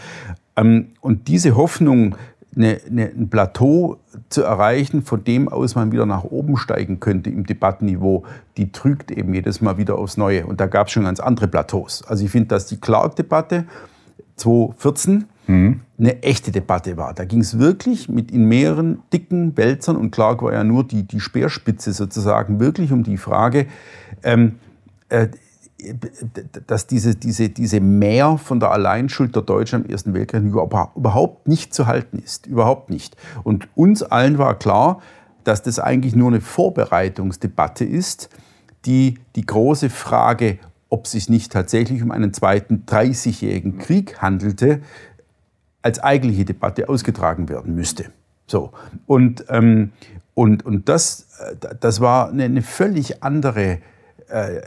Ähm, 0.57 0.89
und 1.01 1.29
diese 1.29 1.57
Hoffnung, 1.57 2.17
eine, 2.55 2.81
eine, 2.87 3.07
ein 3.07 3.29
Plateau 3.29 3.99
zu 4.29 4.43
erreichen, 4.43 5.03
von 5.03 5.25
dem 5.25 5.49
aus 5.49 5.75
man 5.75 5.93
wieder 5.93 6.07
nach 6.07 6.25
oben 6.25 6.57
steigen 6.57 7.01
könnte 7.01 7.31
im 7.31 7.47
Debattenniveau, 7.47 8.25
die 8.57 8.73
trügt 8.73 9.11
eben 9.11 9.33
jedes 9.35 9.61
Mal 9.61 9.79
wieder 9.79 9.99
aufs 9.99 10.17
Neue. 10.17 10.47
Und 10.47 10.61
da 10.61 10.67
gab 10.67 10.89
es 10.89 10.93
schon 10.93 11.05
ganz 11.05 11.21
andere 11.21 11.49
Plateaus. 11.49 12.03
Also 12.07 12.25
ich 12.25 12.31
finde, 12.31 12.49
dass 12.49 12.67
die 12.67 12.79
Clark-Debatte 12.79 13.65
2014 14.37 15.25
mhm. 15.47 15.81
eine 15.99 16.23
echte 16.23 16.53
Debatte 16.53 16.97
war. 16.97 17.15
Da 17.15 17.25
ging 17.25 17.41
es 17.41 17.59
wirklich 17.59 18.09
mit 18.09 18.31
in 18.31 18.47
mehreren 18.47 19.01
dicken 19.13 19.57
Wälzern, 19.57 19.97
und 19.97 20.11
Clark 20.11 20.43
war 20.43 20.53
ja 20.53 20.65
nur 20.65 20.85
die, 20.85 21.05
die 21.05 21.21
Speerspitze 21.21 21.93
sozusagen, 21.93 22.61
wirklich 22.61 22.93
um 22.93 23.03
die 23.03 23.17
Frage, 23.17 23.67
ähm, 24.23 24.57
äh, 25.09 25.29
dass 26.67 26.87
diese, 26.87 27.15
diese, 27.15 27.49
diese 27.49 27.81
Mehr 27.81 28.39
von 28.39 28.61
der 28.61 28.71
Alleinschuld 28.71 29.35
der 29.35 29.43
Deutschen 29.43 29.85
im 29.85 29.91
Ersten 29.91 30.15
Weltkrieg 30.15 30.45
überhaupt 30.45 31.49
nicht 31.49 31.75
zu 31.75 31.87
halten 31.87 32.19
ist. 32.19 32.47
Überhaupt 32.47 32.91
nicht. 32.91 33.17
Und 33.43 33.69
uns 33.75 34.03
allen 34.03 34.39
war 34.39 34.59
klar, 34.59 35.01
dass 35.45 35.63
das 35.63 35.79
eigentlich 35.79 36.15
nur 36.15 36.29
eine 36.29 36.41
Vorbereitungsdebatte 36.41 37.85
ist, 37.85 38.29
die 38.85 39.19
die 39.37 39.47
große 39.47 39.91
Frage, 39.91 40.59
ob 40.89 41.07
es 41.07 41.13
sich 41.13 41.29
nicht 41.29 41.53
tatsächlich 41.53 42.03
um 42.03 42.11
einen 42.11 42.33
zweiten 42.33 42.85
30-jährigen 42.87 43.79
Krieg 43.79 44.21
handelte, 44.21 44.83
als 45.81 45.99
eigentliche 45.99 46.45
Debatte 46.45 46.89
ausgetragen 46.89 47.49
werden 47.49 47.75
müsste. 47.75 48.07
So. 48.47 48.73
Und, 49.07 49.45
ähm, 49.49 49.93
und, 50.35 50.65
und 50.65 50.89
das, 50.89 51.29
äh, 51.41 51.75
das 51.81 52.01
war 52.01 52.31
eine, 52.31 52.45
eine 52.45 52.63
völlig 52.63 53.23
andere 53.23 53.63
äh, 53.65 53.79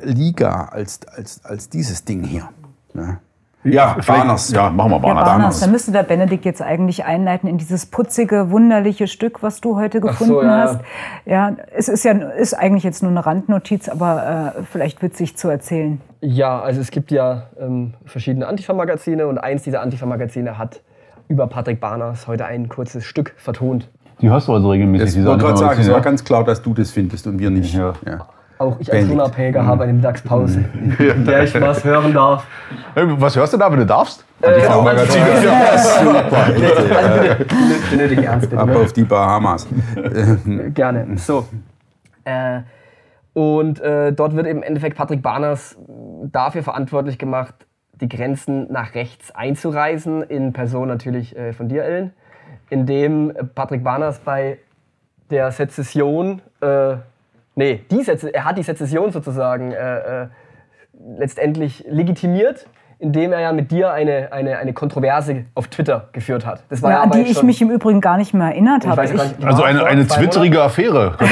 Liga 0.03 0.69
als, 0.71 0.99
als, 1.07 1.43
als 1.45 1.69
dieses 1.69 2.05
Ding 2.05 2.23
hier. 2.23 2.49
Ne? 2.93 3.19
Ja, 3.65 3.97
Barners. 4.05 4.51
Ja, 4.51 4.69
machen 4.69 4.91
wir 4.91 4.99
Barners. 4.99 5.25
Ja, 5.25 5.31
Barners. 5.31 5.59
Da 5.59 5.67
müsste 5.67 5.91
der 5.91 6.03
Benedikt 6.03 6.45
jetzt 6.45 6.61
eigentlich 6.61 7.03
einleiten 7.03 7.49
in 7.49 7.57
dieses 7.57 7.87
putzige, 7.87 8.51
wunderliche 8.51 9.07
Stück, 9.07 9.41
was 9.41 9.59
du 9.59 9.75
heute 9.75 10.01
gefunden 10.01 10.33
so, 10.33 10.43
ja. 10.43 10.49
hast. 10.49 10.79
Ja, 11.25 11.55
es 11.75 11.87
ist 11.87 12.05
ja 12.05 12.11
ist 12.11 12.53
eigentlich 12.53 12.83
jetzt 12.83 13.01
nur 13.01 13.09
eine 13.09 13.25
Randnotiz, 13.25 13.89
aber 13.89 14.53
äh, 14.55 14.63
vielleicht 14.71 15.01
witzig 15.01 15.35
zu 15.35 15.49
erzählen. 15.49 15.99
Ja, 16.21 16.61
also 16.61 16.79
es 16.79 16.91
gibt 16.91 17.09
ja 17.11 17.47
ähm, 17.59 17.95
verschiedene 18.05 18.47
Antifa-Magazine 18.47 19.25
und 19.25 19.39
eins 19.39 19.63
dieser 19.63 19.81
Antifa-Magazine 19.81 20.59
hat 20.59 20.81
über 21.27 21.47
Patrick 21.47 21.79
Barners 21.79 22.27
heute 22.27 22.45
ein 22.45 22.69
kurzes 22.69 23.03
Stück 23.03 23.33
vertont. 23.37 23.89
Die 24.21 24.29
hörst 24.29 24.47
du 24.47 24.53
also 24.53 24.69
regelmäßig. 24.69 25.19
Ich 25.19 25.25
wollte 25.25 25.43
gerade 25.43 25.57
sagen, 25.57 25.81
es 25.81 25.91
war 25.91 26.01
ganz 26.01 26.23
klar, 26.23 26.43
dass 26.43 26.61
du 26.61 26.73
das 26.75 26.91
findest 26.91 27.25
und 27.25 27.39
wir 27.39 27.49
nicht. 27.49 27.73
Ja. 27.73 27.93
ja. 28.05 28.27
Auch 28.57 28.79
ich 28.79 28.91
als 28.91 29.09
Unabhängiger 29.09 29.63
mhm. 29.63 29.67
habe 29.67 29.83
eine 29.83 29.93
Mittagspause, 29.93 30.63
in 30.97 31.25
der 31.25 31.43
ich 31.43 31.59
was 31.59 31.83
hören 31.83 32.13
darf. 32.13 32.47
Was 32.95 33.35
hörst 33.35 33.53
du 33.53 33.57
da, 33.57 33.69
wenn 33.69 33.79
du 33.79 33.85
darfst? 33.85 34.25
Äh, 34.41 34.61
die 34.61 34.81
Magazin. 34.81 35.21
Ja, 35.43 35.77
super. 35.77 36.45
Bitte, 36.53 37.45
benötige 37.91 38.25
ernst, 38.25 38.49
bitte. 38.49 38.61
Ab 38.61 38.75
auf 38.75 38.93
die 38.93 39.03
Bahamas. 39.03 39.67
Gerne. 40.73 41.17
So. 41.17 41.45
Äh, 42.23 42.61
und 43.33 43.81
äh, 43.81 44.13
dort 44.13 44.35
wird 44.35 44.47
im 44.47 44.63
Endeffekt 44.63 44.95
Patrick 44.95 45.21
Barners 45.21 45.77
dafür 46.31 46.63
verantwortlich 46.63 47.17
gemacht, 47.17 47.53
die 47.99 48.07
Grenzen 48.07 48.71
nach 48.71 48.95
rechts 48.95 49.35
einzureißen, 49.35 50.23
in 50.23 50.53
Person 50.53 50.87
natürlich 50.87 51.35
äh, 51.35 51.51
von 51.51 51.67
dir, 51.67 51.83
Ellen, 51.83 52.13
indem 52.69 53.33
Patrick 53.53 53.83
Barners 53.83 54.19
bei 54.19 54.59
der 55.29 55.51
Sezession 55.51 56.41
äh, 56.61 56.95
Nee, 57.55 57.81
die 57.89 58.03
Sez 58.03 58.23
er 58.23 58.45
hat 58.45 58.57
die 58.57 58.63
Sezession 58.63 59.11
sozusagen 59.11 59.71
äh, 59.71 60.23
äh, 60.23 60.27
letztendlich 61.17 61.85
legitimiert, 61.87 62.67
indem 62.99 63.31
er 63.31 63.39
ja 63.39 63.51
mit 63.51 63.71
dir 63.71 63.91
eine, 63.91 64.31
eine, 64.31 64.57
eine 64.57 64.73
Kontroverse 64.73 65.45
auf 65.53 65.67
Twitter 65.67 66.09
geführt 66.11 66.45
hat. 66.45 66.63
Das 66.69 66.81
war 66.81 66.91
ja, 66.91 67.03
ja 67.03 67.09
die 67.09 67.21
ich 67.31 67.43
mich 67.43 67.61
im 67.61 67.69
Übrigen 67.69 68.01
gar 68.01 68.17
nicht 68.17 68.33
mehr 68.33 68.47
erinnert 68.47 68.85
habe. 68.85 69.01
Also 69.01 69.63
eine, 69.63 69.85
eine 69.85 70.07
twitterige 70.07 70.61
Affäre. 70.61 71.17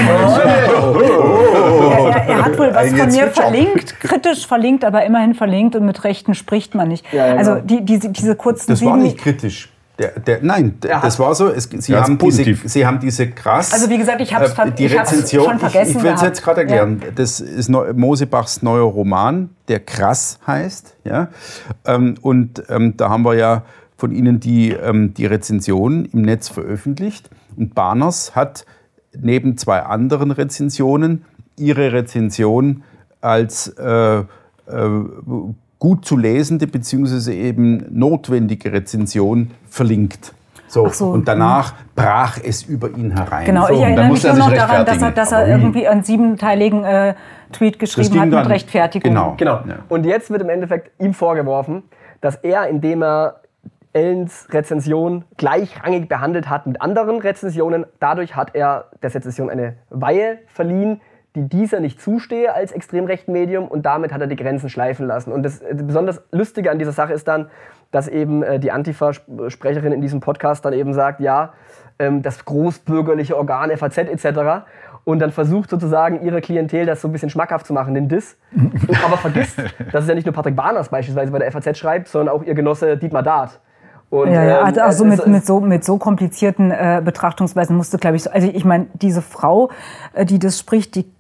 Oh. 0.86 2.08
er, 2.08 2.28
er, 2.28 2.46
hat 2.46 2.58
wohl 2.58 2.74
was 2.74 2.94
von 2.94 3.10
mir 3.10 3.28
verlinkt, 3.28 4.00
kritisch 4.00 4.48
verlinkt, 4.48 4.84
aber 4.86 5.06
immerhin 5.06 5.34
verlinkt 5.34 5.76
und 5.76 5.86
mit 5.86 6.04
Rechten 6.04 6.34
spricht 6.34 6.76
man 6.76 6.88
nicht. 6.88 7.06
Ja, 7.14 7.28
ja, 7.28 7.36
also 7.36 7.54
genau. 7.56 7.66
die, 7.66 7.86
diese, 7.86 8.10
diese 8.10 8.36
kurzen 8.36 8.70
Das 8.70 8.84
war 8.84 8.98
nicht 8.98 9.18
kritisch. 9.18 9.73
Der, 10.00 10.20
der, 10.20 10.40
nein, 10.42 10.80
der, 10.82 11.02
das 11.02 11.20
war 11.20 11.36
so. 11.36 11.50
Es, 11.50 11.70
Sie, 11.72 11.96
haben 11.96 12.18
diese, 12.18 12.56
Sie 12.66 12.86
haben 12.86 13.00
diese 13.00 13.30
krass. 13.30 13.72
Also 13.74 13.90
wie 13.92 13.98
gesagt, 14.00 14.22
ich 14.22 14.34
habe 14.34 14.46
es 14.46 14.54
äh, 14.54 14.56
schon 14.58 15.60
vergessen. 15.60 15.92
Ich, 15.92 15.98
ich 15.98 16.04
will 16.04 16.14
es 16.14 16.22
jetzt 16.22 16.42
gerade 16.42 16.62
erklären. 16.62 17.02
Ja. 17.04 17.12
Das 17.12 17.40
ist 17.40 17.70
Mosebachs 17.70 18.64
neuer 18.64 18.86
Roman, 18.86 19.52
der 19.68 19.80
krass 19.80 20.40
heißt. 20.48 20.96
Ja? 21.04 21.28
Ähm, 21.86 22.16
und 22.22 22.64
ähm, 22.70 22.98
da 22.98 23.10
haben 23.10 23.24
wir 23.24 23.36
ja 23.36 23.64
von 23.96 24.12
Ihnen 24.12 24.40
die, 24.40 24.72
ähm, 24.72 25.14
die 25.14 25.28
Rezension 25.28 26.06
im 26.06 26.24
Netz 26.24 26.50
veröffentlicht. 26.50 27.30
Und 27.56 27.76
Barners 27.76 28.36
hat 28.36 28.66
neben 29.16 29.58
zwei 29.58 29.82
anderen 29.82 30.32
Rezensionen 30.32 31.24
ihre 31.56 31.94
Rezension 31.94 32.84
als 33.22 33.68
äh, 33.68 34.18
äh, 34.18 34.24
gut 35.84 36.06
zu 36.06 36.16
lesende 36.16 36.66
bzw. 36.66 37.34
eben 37.34 37.86
notwendige 37.90 38.72
Rezension 38.72 39.52
verlinkt. 39.70 40.34
So, 40.70 40.88
so, 40.88 41.10
und 41.10 41.28
danach 41.28 41.74
brach 41.94 42.40
es 42.42 42.64
über 42.64 42.90
ihn 42.92 43.12
herein. 43.12 43.46
Genau, 43.46 43.68
so, 43.68 43.74
ich 43.74 43.82
erinnere 43.82 44.08
mich 44.10 44.24
nur 44.24 44.34
noch 44.34 44.54
daran, 44.54 44.86
dass 44.86 45.02
er, 45.02 45.12
dass 45.12 45.32
er 45.34 45.46
irgendwie 45.46 45.86
einen 45.86 46.02
siebenteiligen 46.02 46.86
äh, 46.86 47.16
Tweet 47.52 47.80
geschrieben 47.80 48.18
hat 48.18 48.30
mit 48.30 48.50
Rechtfertigung. 48.50 49.12
Genau. 49.12 49.34
genau. 49.36 49.60
Ja. 49.68 49.80
Und 49.90 50.06
jetzt 50.06 50.30
wird 50.30 50.42
im 50.42 50.50
Endeffekt 50.50 50.90
ihm 51.02 51.14
vorgeworfen, 51.14 51.84
dass 52.22 52.38
er, 52.38 52.70
indem 52.70 53.04
er 53.04 53.42
Ellens 53.92 54.48
Rezension 54.52 55.26
gleichrangig 55.36 56.08
behandelt 56.08 56.50
hat 56.50 56.66
mit 56.66 56.82
anderen 56.82 57.20
Rezensionen, 57.20 57.86
dadurch 58.00 58.38
hat 58.38 58.56
er 58.56 58.86
der 59.02 59.14
Rezension 59.14 59.50
eine 59.50 59.76
Weihe 59.90 60.40
verliehen, 60.48 61.02
die 61.36 61.48
dieser 61.48 61.80
nicht 61.80 62.00
zustehe 62.00 62.54
als 62.54 62.72
extrem 62.72 63.06
rechten 63.06 63.32
Medium 63.32 63.68
und 63.68 63.86
damit 63.86 64.14
hat 64.14 64.22
er 64.22 64.28
die 64.28 64.36
Grenzen 64.36 64.70
schleifen 64.70 65.08
lassen. 65.08 65.32
Und 65.32 65.44
das 65.44 65.62
äh, 65.62 65.74
besonders 65.76 66.22
Lustige 66.32 66.70
an 66.70 66.80
dieser 66.80 66.92
Sache 66.92 67.14
ist 67.14 67.28
dann, 67.28 67.50
dass 67.92 68.08
eben 68.08 68.44
äh, 68.44 68.60
die 68.60 68.72
Antifa-Sprecherin 68.72 69.94
in 69.94 70.02
diesem 70.02 70.20
Podcast 70.20 70.64
dann 70.66 70.74
eben 70.74 70.94
sagt, 70.94 71.20
ja, 71.20 71.54
ähm, 72.00 72.22
das 72.22 72.46
großbürgerliche 72.46 73.38
Organ 73.38 73.76
FAZ 73.76 73.98
etc. 73.98 74.66
Und 75.06 75.20
dann 75.20 75.32
versucht 75.32 75.70
sozusagen 75.70 76.22
ihre 76.24 76.42
Klientel 76.42 76.86
das 76.86 77.02
so 77.02 77.08
ein 77.08 77.12
bisschen 77.12 77.30
schmackhaft 77.30 77.66
zu 77.66 77.74
machen, 77.74 77.94
den 77.94 78.08
Diss. 78.08 78.38
aber 79.06 79.18
vergisst, 79.18 79.58
dass 79.92 80.04
es 80.04 80.10
ja 80.10 80.16
nicht 80.16 80.26
nur 80.26 80.34
Patrick 80.34 80.56
Barners 80.56 80.90
beispielsweise 80.90 81.32
bei 81.32 81.40
der 81.40 81.52
FAZ 81.52 81.78
schreibt, 81.78 82.08
sondern 82.08 82.36
auch 82.36 82.44
ihr 82.44 82.54
Genosse 82.54 82.98
Dietmar 82.98 83.24
Dart. 83.24 83.60
Und, 84.10 84.32
ja, 84.32 84.44
ja, 84.44 84.68
ähm, 84.68 84.76
also, 84.80 85.06
mit, 85.06 85.26
mit, 85.26 85.44
so, 85.44 85.60
mit 85.60 85.84
so 85.84 85.98
komplizierten 85.98 86.70
äh, 86.70 87.02
Betrachtungsweisen 87.04 87.76
musst 87.76 87.96
du, 87.96 87.98
glaube 87.98 88.16
ich, 88.16 88.24
so, 88.24 88.30
also 88.30 88.48
ich 88.48 88.64
meine, 88.64 88.86
diese 88.94 89.24
Frau, 89.24 89.72
äh, 90.14 90.24
die 90.24 90.38
das 90.38 90.60
spricht, 90.60 90.94
die 90.94 91.12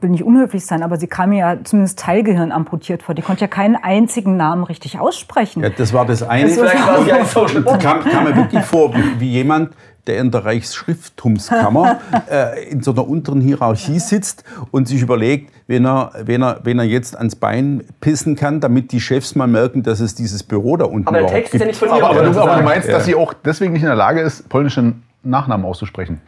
will 0.00 0.10
nicht 0.10 0.24
unhöflich 0.24 0.64
sein, 0.64 0.82
aber 0.82 0.96
sie 0.96 1.06
kam 1.06 1.30
mir 1.30 1.38
ja 1.38 1.56
zumindest 1.64 1.98
Teilgehirn 1.98 2.52
amputiert 2.52 3.02
vor. 3.02 3.14
Die 3.14 3.22
konnte 3.22 3.42
ja 3.42 3.48
keinen 3.48 3.76
einzigen 3.76 4.36
Namen 4.36 4.64
richtig 4.64 4.98
aussprechen. 4.98 5.62
Ja, 5.62 5.70
das 5.70 5.92
war 5.92 6.06
das 6.06 6.22
eine. 6.22 6.48
Das 6.48 6.58
war 6.58 7.06
ja 7.06 7.76
kam, 7.76 8.04
kam 8.04 8.24
mir 8.24 8.36
wirklich 8.36 8.64
vor, 8.64 8.94
wie, 8.94 9.20
wie 9.20 9.30
jemand, 9.30 9.70
der 10.06 10.18
in 10.18 10.30
der 10.30 10.44
Reichsschrifttumskammer 10.44 12.00
äh, 12.30 12.68
in 12.70 12.82
so 12.82 12.92
einer 12.92 13.06
unteren 13.06 13.40
Hierarchie 13.40 13.98
sitzt 13.98 14.44
und 14.70 14.88
sich 14.88 15.02
überlegt, 15.02 15.52
wenn 15.66 15.86
er, 15.86 16.12
wenn, 16.24 16.42
er, 16.42 16.60
wenn 16.64 16.78
er 16.78 16.84
jetzt 16.84 17.16
ans 17.16 17.36
Bein 17.36 17.84
pissen 18.00 18.36
kann, 18.36 18.60
damit 18.60 18.92
die 18.92 19.00
Chefs 19.00 19.34
mal 19.34 19.46
merken, 19.46 19.82
dass 19.82 20.00
es 20.00 20.14
dieses 20.14 20.42
Büro 20.42 20.76
da 20.76 20.86
unten 20.86 21.08
aber 21.08 21.20
der 21.20 21.28
Text 21.28 21.52
gibt. 21.52 21.54
Ist 21.54 21.60
ja 21.60 21.66
nicht 21.66 21.78
von 21.78 21.88
aber, 21.90 22.10
aber, 22.10 22.22
du, 22.22 22.40
aber 22.40 22.56
du 22.56 22.62
meinst, 22.62 22.88
dass 22.88 23.04
sie 23.04 23.14
auch 23.14 23.34
deswegen 23.34 23.72
nicht 23.72 23.82
in 23.82 23.88
der 23.88 23.96
Lage 23.96 24.20
ist, 24.20 24.48
polnischen 24.48 25.02
Nachnamen 25.22 25.66
auszusprechen? 25.66 26.20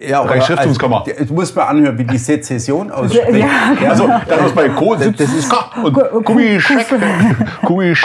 Ja, 0.00 0.22
oder 0.22 0.32
Reichsstiftungskammer. 0.32 1.04
Also, 1.06 1.24
du 1.24 1.34
musst 1.34 1.54
mal 1.54 1.64
anhören, 1.64 1.96
wie 1.96 2.04
die 2.04 2.18
Sezession 2.18 2.90
ausspricht. 2.92 3.36
Ja, 3.36 3.46
genau. 3.78 3.90
Also, 3.90 4.08
dann 4.28 4.42
muss 4.42 4.52
bei 4.52 4.68
Co 4.70 4.94
das, 4.94 5.12
das 5.12 5.32
ist 5.32 5.52
und 5.82 6.24
Gummischeck. 6.24 6.86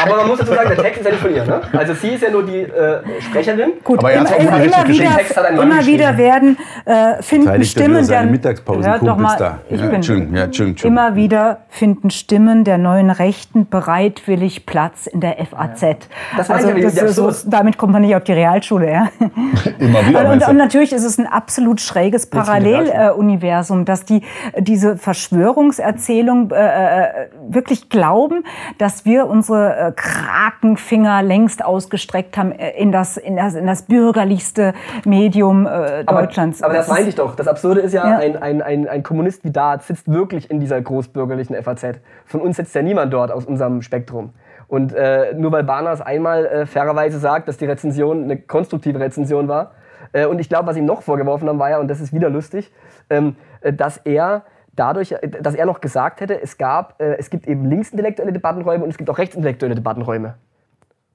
Aber 0.06 0.18
man 0.18 0.28
muss 0.28 0.40
dazu 0.40 0.54
sagen, 0.54 0.70
der 0.70 0.78
Text 0.78 1.00
ist 1.00 1.06
ja 1.06 1.12
nicht 1.12 1.22
von 1.22 1.36
ihr. 1.36 1.46
Ne? 1.46 1.62
Also 1.74 1.94
sie 1.94 2.10
ist 2.10 2.24
ja 2.24 2.30
nur 2.30 2.44
die 2.44 2.60
äh, 2.60 3.02
Sprecherin. 3.22 3.74
Gut, 3.84 4.00
aber 4.00 4.14
immer, 4.14 4.36
immer, 4.38 4.64
immer 4.64 4.88
wieder, 4.88 5.62
immer 5.62 5.86
wieder 5.86 6.18
werden 6.18 6.58
äh, 6.86 7.22
finden 7.22 7.64
Stimmen 7.64 8.08
der 8.08 8.24
Mittagspause 8.24 8.82
ja, 8.82 8.98
doch 8.98 9.18
mal, 9.18 9.38
da. 9.38 9.60
Ich 9.70 9.80
ja, 9.80 9.86
bin, 9.86 9.96
Entschuldigung, 9.96 10.36
ja, 10.36 10.44
Entschuldigung, 10.44 10.92
Immer 10.92 11.16
wieder 11.16 11.60
finden 11.70 12.10
Stimmen 12.10 12.64
der 12.64 12.78
neuen 12.78 13.10
Rechten 13.10 13.68
bereitwillig 13.70 14.66
Platz 14.66 15.08
in 15.08 15.22
der 15.22 15.38
FAZ. 15.46 15.82
Ja. 15.82 15.96
Das 16.38 16.50
also, 16.50 16.72
das, 16.74 17.16
so, 17.16 17.32
damit 17.50 17.78
kommt 17.78 17.94
man 17.94 18.02
nicht 18.02 18.16
auf 18.16 18.24
die 18.24 18.34
Realschule. 18.34 18.92
Ja? 18.92 19.10
Immer 19.80 20.08
wieder. 20.08 20.30
Und, 20.30 20.48
und 20.48 20.58
natürlich 20.58 20.94
ist 20.94 21.04
es 21.04 21.18
ein 21.18 21.28
absolut 21.28 21.71
absolut 21.72 21.82
schräges 21.82 22.26
Paralleluniversum, 22.28 23.86
dass 23.86 24.06
die 24.06 24.22
diese 24.58 24.98
Verschwörungserzählung 24.98 26.52
äh, 26.52 26.56
äh, 26.56 27.28
wirklich 27.48 27.90
glauben, 27.90 28.44
dass 28.78 29.06
wir 29.06 29.28
unsere 29.28 29.76
äh, 29.76 29.92
Krakenfinger 29.96 31.24
längst 31.24 31.64
ausgestreckt 31.64 32.38
haben 32.38 32.52
äh, 32.52 32.72
in 32.72 32.92
das, 32.92 33.18
in 33.18 33.38
das, 33.38 33.56
in 33.56 33.68
das 33.68 33.84
bürgerlichste 33.84 34.74
Medium 35.06 35.66
äh, 35.66 36.04
Deutschlands. 36.04 36.62
Aber, 36.62 36.72
aber 36.72 36.78
das, 36.78 36.88
das 36.88 36.96
meinte 36.96 37.10
ich 37.10 37.16
doch. 37.16 37.36
Das 37.36 37.48
Absurde 37.48 37.82
ist 37.82 37.94
ja, 37.94 38.08
ja, 38.08 38.18
Ein, 38.18 38.36
ein, 38.38 38.62
ein, 38.62 38.88
ein 38.88 39.04
Kommunist 39.04 39.44
wie 39.44 39.52
Dart 39.52 39.84
sitzt 39.84 40.12
wirklich 40.12 40.50
in 40.52 40.60
dieser 40.60 40.82
großbürgerlichen 40.82 41.56
FAZ. 41.64 42.00
Von 42.26 42.42
uns 42.42 42.58
sitzt 42.58 42.76
ja 42.76 42.82
niemand 42.82 43.14
dort 43.14 43.32
aus 43.32 43.46
unserem 43.46 43.82
Spektrum. 43.82 44.34
Und 44.68 44.94
äh, 44.94 45.34
nur 45.36 45.52
weil 45.52 45.64
Barners 45.64 46.02
einmal 46.02 46.46
äh, 46.46 46.66
fairerweise 46.66 47.20
sagt, 47.20 47.48
dass 47.48 47.58
die 47.58 47.66
Rezension 47.66 48.24
eine 48.24 48.38
konstruktive 48.38 49.00
Rezension 49.00 49.48
war, 49.48 49.72
äh, 50.14 50.26
und 50.26 50.40
ich 50.40 50.50
glaube, 50.50 50.68
was 50.68 50.78
ihm 50.78 50.86
noch 50.86 51.02
vorgeworfen 51.02 51.48
haben, 51.48 51.60
war 51.60 51.70
ja, 51.70 51.80
und 51.80 51.88
das 51.88 52.02
ist 52.02 52.14
wieder 52.14 52.30
lustig, 52.30 52.72
ähm, 53.10 53.36
äh, 53.62 53.74
dass 53.74 53.98
er 53.98 54.44
dadurch, 54.74 55.12
äh, 55.12 55.28
dass 55.28 55.56
er 55.56 55.66
noch 55.66 55.82
gesagt 55.82 56.22
hätte, 56.22 56.42
es 56.42 56.58
gab, 56.58 57.02
es 57.02 57.30
gibt 57.30 57.48
eben 57.48 57.66
linksintellektuelle 57.66 58.34
Debattenräume 58.34 58.84
und 58.84 58.90
es 58.90 58.98
gibt 58.98 59.10
auch 59.10 59.18
rechtsintellektuelle 59.18 59.76
Debattenräume. 59.76 60.36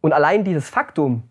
Und 0.00 0.12
allein 0.12 0.44
dieses 0.44 0.68
Faktum 0.68 1.24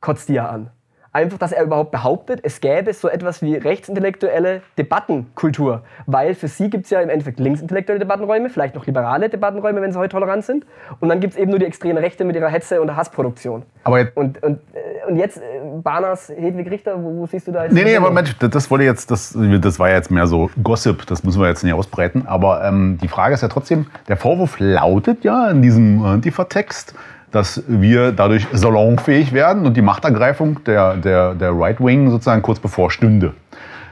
kotzt 0.00 0.28
die 0.28 0.34
ja 0.34 0.48
an 0.48 0.70
einfach, 1.12 1.38
dass 1.38 1.52
er 1.52 1.64
überhaupt 1.64 1.90
behauptet, 1.90 2.40
es 2.42 2.60
gäbe 2.60 2.92
so 2.92 3.08
etwas 3.08 3.42
wie 3.42 3.56
rechtsintellektuelle 3.56 4.62
Debattenkultur. 4.78 5.82
Weil 6.06 6.34
für 6.34 6.48
sie 6.48 6.70
gibt 6.70 6.84
es 6.84 6.90
ja 6.90 7.00
im 7.00 7.08
Endeffekt 7.08 7.40
linksintellektuelle 7.40 7.98
Debattenräume, 7.98 8.48
vielleicht 8.48 8.74
noch 8.74 8.86
liberale 8.86 9.28
Debattenräume, 9.28 9.82
wenn 9.82 9.92
sie 9.92 9.98
heute 9.98 10.12
tolerant 10.12 10.44
sind. 10.44 10.64
Und 11.00 11.08
dann 11.08 11.20
gibt 11.20 11.34
es 11.34 11.38
eben 11.38 11.50
nur 11.50 11.58
die 11.58 11.64
extreme 11.64 12.00
Rechte 12.00 12.24
mit 12.24 12.36
ihrer 12.36 12.48
Hetze 12.48 12.80
und 12.80 12.86
der 12.86 12.96
Hassproduktion. 12.96 13.64
Aber 13.82 13.98
jetzt 13.98 14.16
und, 14.16 14.42
und, 14.42 14.60
äh, 14.72 15.08
und 15.08 15.16
jetzt, 15.16 15.38
äh, 15.38 15.40
Barners, 15.82 16.28
Hedwig 16.28 16.70
Richter, 16.70 17.02
wo, 17.02 17.16
wo 17.16 17.26
siehst 17.26 17.48
du 17.48 17.52
da 17.52 17.64
jetzt? 17.64 17.72
Nee, 17.72 17.84
nee, 17.84 17.96
aber 17.96 18.10
Mensch, 18.10 18.36
das 18.38 18.70
wollte 18.70 18.84
jetzt, 18.84 19.10
das, 19.10 19.36
das 19.36 19.78
war 19.78 19.90
jetzt 19.90 20.10
mehr 20.10 20.26
so 20.26 20.50
Gossip, 20.62 21.06
das 21.06 21.24
müssen 21.24 21.40
wir 21.40 21.48
jetzt 21.48 21.64
nicht 21.64 21.72
ausbreiten. 21.72 22.24
Aber 22.26 22.62
ähm, 22.64 22.98
die 23.02 23.08
Frage 23.08 23.34
ist 23.34 23.40
ja 23.40 23.48
trotzdem, 23.48 23.86
der 24.08 24.16
Vorwurf 24.16 24.56
lautet 24.58 25.24
ja 25.24 25.50
in 25.50 25.62
diesem 25.62 26.04
Antifa-Text, 26.04 26.94
dass 27.30 27.62
wir 27.66 28.12
dadurch 28.12 28.46
salonfähig 28.52 29.32
werden 29.32 29.66
und 29.66 29.76
die 29.76 29.82
Machtergreifung 29.82 30.62
der, 30.64 30.96
der, 30.96 31.34
der 31.34 31.52
Right 31.52 31.80
Wing 31.80 32.10
sozusagen 32.10 32.42
kurz 32.42 32.58
bevorstünde. 32.58 33.34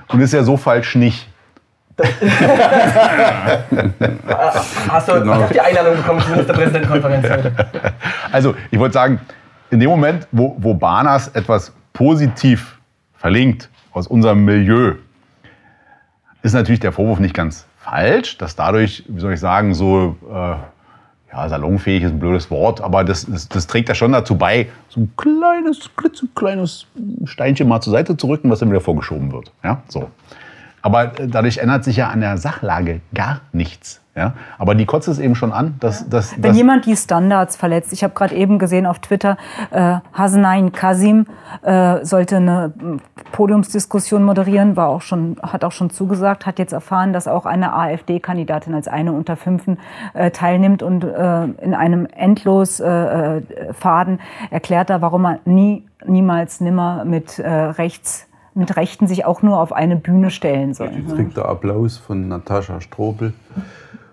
Und 0.08 0.20
ist 0.20 0.32
ja 0.32 0.42
so 0.42 0.56
falsch 0.56 0.94
nicht. 0.96 1.28
Hast 4.88 5.08
du 5.08 5.14
genau. 5.14 5.48
die 5.52 5.60
Einladung 5.60 5.96
bekommen 5.96 6.20
zur 6.20 6.30
Ministerpräsidentenkonferenz 6.30 7.28
heute? 7.28 7.52
Also, 8.32 8.54
ich 8.70 8.78
wollte 8.78 8.92
sagen, 8.92 9.20
in 9.70 9.80
dem 9.80 9.90
Moment, 9.90 10.28
wo, 10.30 10.54
wo 10.58 10.74
Banas 10.74 11.28
etwas 11.28 11.72
positiv 11.92 12.78
verlinkt 13.16 13.68
aus 13.92 14.06
unserem 14.06 14.44
Milieu, 14.44 14.94
ist 16.42 16.52
natürlich 16.52 16.78
der 16.80 16.92
Vorwurf 16.92 17.18
nicht 17.18 17.34
ganz 17.34 17.66
falsch, 17.78 18.38
dass 18.38 18.54
dadurch, 18.54 19.02
wie 19.08 19.20
soll 19.20 19.32
ich 19.32 19.40
sagen, 19.40 19.74
so 19.74 20.16
äh, 20.32 20.54
ja, 21.42 21.48
salonfähig 21.48 22.02
ist 22.02 22.12
ein 22.12 22.18
blödes 22.18 22.50
Wort, 22.50 22.80
aber 22.80 23.04
das, 23.04 23.26
das, 23.26 23.48
das, 23.48 23.66
trägt 23.66 23.88
ja 23.88 23.94
schon 23.94 24.12
dazu 24.12 24.36
bei, 24.36 24.68
so 24.88 25.00
ein 25.00 25.12
kleines, 25.16 25.90
klitzekleines 25.96 26.86
Steinchen 27.24 27.68
mal 27.68 27.80
zur 27.80 27.92
Seite 27.92 28.16
zu 28.16 28.26
rücken, 28.28 28.50
was 28.50 28.60
dann 28.60 28.70
wieder 28.70 28.80
vorgeschoben 28.80 29.32
wird. 29.32 29.52
Ja, 29.62 29.82
so. 29.88 30.10
Aber 30.88 31.20
äh, 31.20 31.28
dadurch 31.28 31.58
ändert 31.58 31.84
sich 31.84 31.96
ja 31.96 32.08
an 32.08 32.20
der 32.20 32.38
Sachlage 32.38 33.02
gar 33.12 33.42
nichts. 33.52 34.00
Ja? 34.16 34.32
Aber 34.56 34.74
die 34.74 34.86
kotzt 34.86 35.06
es 35.06 35.18
eben 35.18 35.34
schon 35.34 35.52
an, 35.52 35.76
dass. 35.80 36.08
dass 36.08 36.32
Wenn 36.32 36.42
dass 36.42 36.56
jemand 36.56 36.86
die 36.86 36.96
Standards 36.96 37.56
verletzt, 37.56 37.92
ich 37.92 38.02
habe 38.02 38.14
gerade 38.14 38.34
eben 38.34 38.58
gesehen 38.58 38.86
auf 38.86 38.98
Twitter, 38.98 39.36
äh, 39.70 39.96
Hasnain 40.14 40.72
Kasim 40.72 41.26
äh, 41.62 42.04
sollte 42.04 42.36
eine 42.36 42.72
Podiumsdiskussion 43.32 44.24
moderieren, 44.24 44.76
war 44.76 44.88
auch 44.88 45.02
schon, 45.02 45.36
hat 45.42 45.62
auch 45.62 45.72
schon 45.72 45.90
zugesagt, 45.90 46.46
hat 46.46 46.58
jetzt 46.58 46.72
erfahren, 46.72 47.12
dass 47.12 47.28
auch 47.28 47.44
eine 47.44 47.74
AfD-Kandidatin 47.74 48.74
als 48.74 48.88
eine 48.88 49.12
unter 49.12 49.36
Fünfen 49.36 49.78
äh, 50.14 50.30
teilnimmt 50.30 50.82
und 50.82 51.04
äh, 51.04 51.44
in 51.44 51.74
einem 51.74 52.06
endlos 52.06 52.80
äh, 52.80 52.88
äh 52.88 53.42
Faden 53.74 54.20
erklärt 54.50 54.88
er, 54.88 55.02
warum 55.02 55.26
er 55.26 55.40
nie, 55.44 55.86
niemals, 56.06 56.60
nimmer 56.60 57.04
mit 57.04 57.38
rechts 57.38 58.27
mit 58.58 58.76
Rechten 58.76 59.06
sich 59.06 59.24
auch 59.24 59.42
nur 59.42 59.58
auf 59.60 59.72
eine 59.72 59.96
Bühne 59.96 60.30
stellen 60.30 60.74
soll. 60.74 60.90
Jetzt 60.96 61.14
kriegt 61.14 61.36
der 61.36 61.46
Applaus 61.46 61.96
von 61.96 62.28
Natascha 62.28 62.80
Strobel 62.80 63.32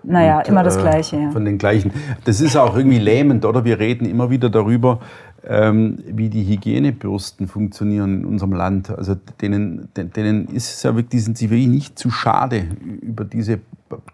Naja, 0.02 0.38
Und, 0.38 0.48
immer 0.48 0.62
das 0.62 0.76
äh, 0.76 0.82
Gleiche, 0.82 1.16
ja. 1.16 1.30
Von 1.32 1.44
den 1.44 1.58
gleichen. 1.58 1.90
Das 2.24 2.40
ist 2.40 2.56
auch 2.56 2.76
irgendwie 2.76 2.98
lähmend, 3.00 3.44
oder? 3.44 3.64
Wir 3.64 3.78
reden 3.80 4.06
immer 4.06 4.30
wieder 4.30 4.48
darüber, 4.48 5.00
ähm, 5.48 5.98
wie 6.06 6.28
die 6.28 6.44
Hygienebürsten 6.44 7.48
funktionieren 7.48 8.20
in 8.20 8.24
unserem 8.24 8.52
Land. 8.52 8.90
Also 8.90 9.16
denen, 9.40 9.88
den- 9.96 10.12
denen 10.12 10.46
ist 10.48 10.74
es 10.74 10.82
ja 10.84 10.90
wirklich, 10.94 11.08
die 11.10 11.18
sind 11.20 11.38
sich 11.38 11.50
wirklich 11.50 11.68
nicht 11.68 11.98
zu 11.98 12.10
schade 12.10 12.64
über 13.02 13.24
diese, 13.24 13.58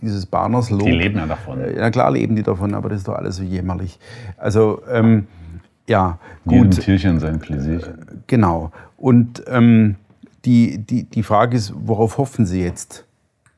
dieses 0.00 0.24
Barners 0.26 0.70
Lob. 0.70 0.82
Die 0.84 0.90
leben 0.92 1.18
ja 1.18 1.26
davon. 1.26 1.60
Äh, 1.60 1.78
Ja 1.78 1.90
klar 1.90 2.10
leben 2.10 2.36
die 2.36 2.42
davon, 2.42 2.74
aber 2.74 2.88
das 2.88 2.98
ist 2.98 3.08
doch 3.08 3.14
alles 3.14 3.36
so 3.36 3.42
jämmerlich. 3.42 3.98
Also 4.38 4.80
ähm, 4.90 5.26
ja, 5.88 6.18
Jedem 6.46 6.70
gut. 6.70 6.80
Tierchen 6.80 7.18
sein 7.20 7.38
Pläsierchen. 7.38 7.94
Genau. 8.26 8.70
Und 8.96 9.42
ähm, 9.48 9.96
die, 10.44 10.78
die, 10.78 11.04
die 11.04 11.22
Frage 11.22 11.56
ist, 11.56 11.72
worauf 11.76 12.18
hoffen 12.18 12.46
Sie 12.46 12.62
jetzt? 12.62 13.06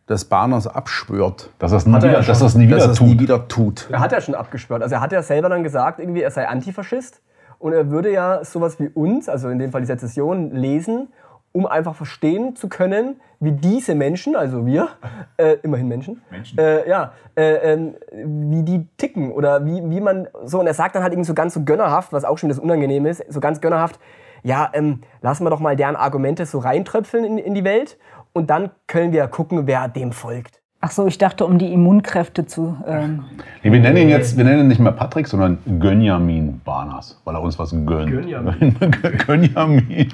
Dass 0.07 0.27
Barners 0.27 0.67
abschwört, 0.67 1.51
Dass 1.59 1.71
das 1.71 1.87
nie 1.87 1.95
er 1.95 2.05
ja 2.13 2.21
dass 2.21 2.39
das 2.41 2.55
nie 2.55 2.67
wieder 2.69 2.77
dass 2.77 2.87
er 2.89 2.95
tut. 2.95 3.07
nie 3.09 3.19
wieder 3.19 3.49
tut. 3.49 3.89
Er 3.91 4.01
hat 4.01 4.13
ja 4.13 4.21
schon 4.21 4.35
abgeschwört. 4.35 4.83
Also 4.83 4.97
er 4.97 5.01
hat 5.01 5.13
ja 5.13 5.23
selber 5.23 5.49
dann 5.49 5.63
gesagt, 5.63 5.99
irgendwie, 5.99 6.21
er 6.21 6.31
sei 6.31 6.47
Antifaschist. 6.47 7.23
Und 7.59 7.73
er 7.73 7.91
würde 7.91 8.13
ja 8.13 8.45
sowas 8.45 8.79
wie 8.79 8.89
uns, 8.89 9.31
also 9.31 9.49
in 9.49 9.59
dem 9.59 9.71
Fall 9.73 9.81
die 9.81 9.87
Sezession, 9.87 10.51
lesen, 10.51 11.09
um 11.53 11.65
einfach 11.67 11.95
verstehen 11.95 12.55
zu 12.57 12.69
können, 12.69 13.21
wie 13.41 13.53
diese 13.53 13.95
Menschen, 13.95 14.37
also 14.37 14.67
wir, 14.67 14.89
äh, 15.39 15.57
immerhin 15.63 15.89
Menschen, 15.89 16.21
Äh, 16.59 16.87
ja, 16.87 17.13
äh, 17.37 17.73
ähm, 17.73 17.95
wie 18.13 18.63
die 18.63 18.87
ticken 18.99 19.33
oder 19.33 19.65
wie, 19.65 19.83
wie 19.89 20.01
man 20.01 20.29
so, 20.45 20.61
und 20.61 20.67
er 20.67 20.75
sagt 20.75 20.97
dann 20.97 21.03
halt 21.03 21.15
irgendwie 21.15 21.29
so 21.29 21.35
ganz 21.35 21.55
so 21.55 21.63
gönnerhaft, 21.63 22.13
was 22.13 22.25
auch 22.27 22.37
schon 22.37 22.51
das 22.51 22.59
Unangenehm 22.59 23.07
ist, 23.07 23.25
so 23.33 23.41
ganz 23.41 23.63
gönnerhaft, 23.63 23.99
ja, 24.45 24.71
ähm, 24.73 25.01
lassen 25.23 25.45
wir 25.45 25.51
doch 25.51 25.59
mal 25.61 25.75
deren 25.75 25.97
Argumente 25.97 26.47
so 26.47 26.59
reintröpfeln 26.61 27.25
in, 27.25 27.39
in 27.39 27.55
die 27.55 27.65
Welt 27.65 27.99
und 28.33 28.51
dann 28.51 28.71
können 28.87 29.13
wir 29.13 29.27
gucken, 29.27 29.67
wer 29.67 29.89
dem 29.89 30.13
folgt. 30.13 30.61
Ach 30.81 30.91
so, 30.91 31.07
ich 31.07 31.17
dachte, 31.17 31.47
um 31.47 31.57
die 31.59 31.73
Immunkräfte 31.73 32.45
zu. 32.45 32.77
Ähm, 32.87 33.25
Nee, 33.63 33.73
wir 33.73 33.81
nennen 33.81 33.97
ihn 33.97 34.09
jetzt, 34.11 34.37
wir 34.37 34.45
nennen 34.45 34.61
ihn 34.61 34.69
nicht 34.69 34.81
mehr 34.81 34.93
Patrick, 34.93 35.27
sondern 35.27 35.57
Gönjamin 35.81 36.61
Barnas, 36.63 37.19
weil 37.25 37.35
er 37.35 37.41
uns 37.43 37.59
was 37.59 37.71
gönnt. 37.71 38.11
Gönjamin. 38.11 38.77
Gönjamin. 39.27 40.13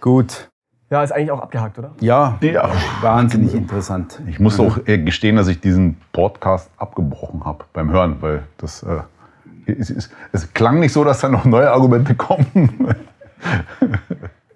Gut. 0.00 0.48
Ja, 0.90 1.02
ist 1.02 1.10
eigentlich 1.10 1.32
auch 1.32 1.40
abgehakt, 1.40 1.76
oder? 1.80 1.90
Ja, 2.00 2.38
Ja. 2.40 2.70
wahnsinnig 3.00 3.52
interessant. 3.54 4.22
Ich 4.28 4.38
muss 4.38 4.60
auch 4.60 4.78
äh, 4.86 4.98
gestehen, 4.98 5.34
dass 5.34 5.48
ich 5.48 5.60
diesen 5.60 5.96
Podcast 6.12 6.70
abgebrochen 6.76 7.44
habe 7.44 7.64
beim 7.72 7.90
Hören, 7.90 8.18
weil 8.20 8.44
das 8.58 8.84
äh, 8.84 9.00
es, 9.66 9.90
es, 9.90 10.10
es 10.32 10.52
klang 10.52 10.80
nicht 10.80 10.92
so, 10.92 11.04
dass 11.04 11.20
da 11.20 11.28
noch 11.28 11.44
neue 11.44 11.70
Argumente 11.70 12.14
kommen. 12.14 12.94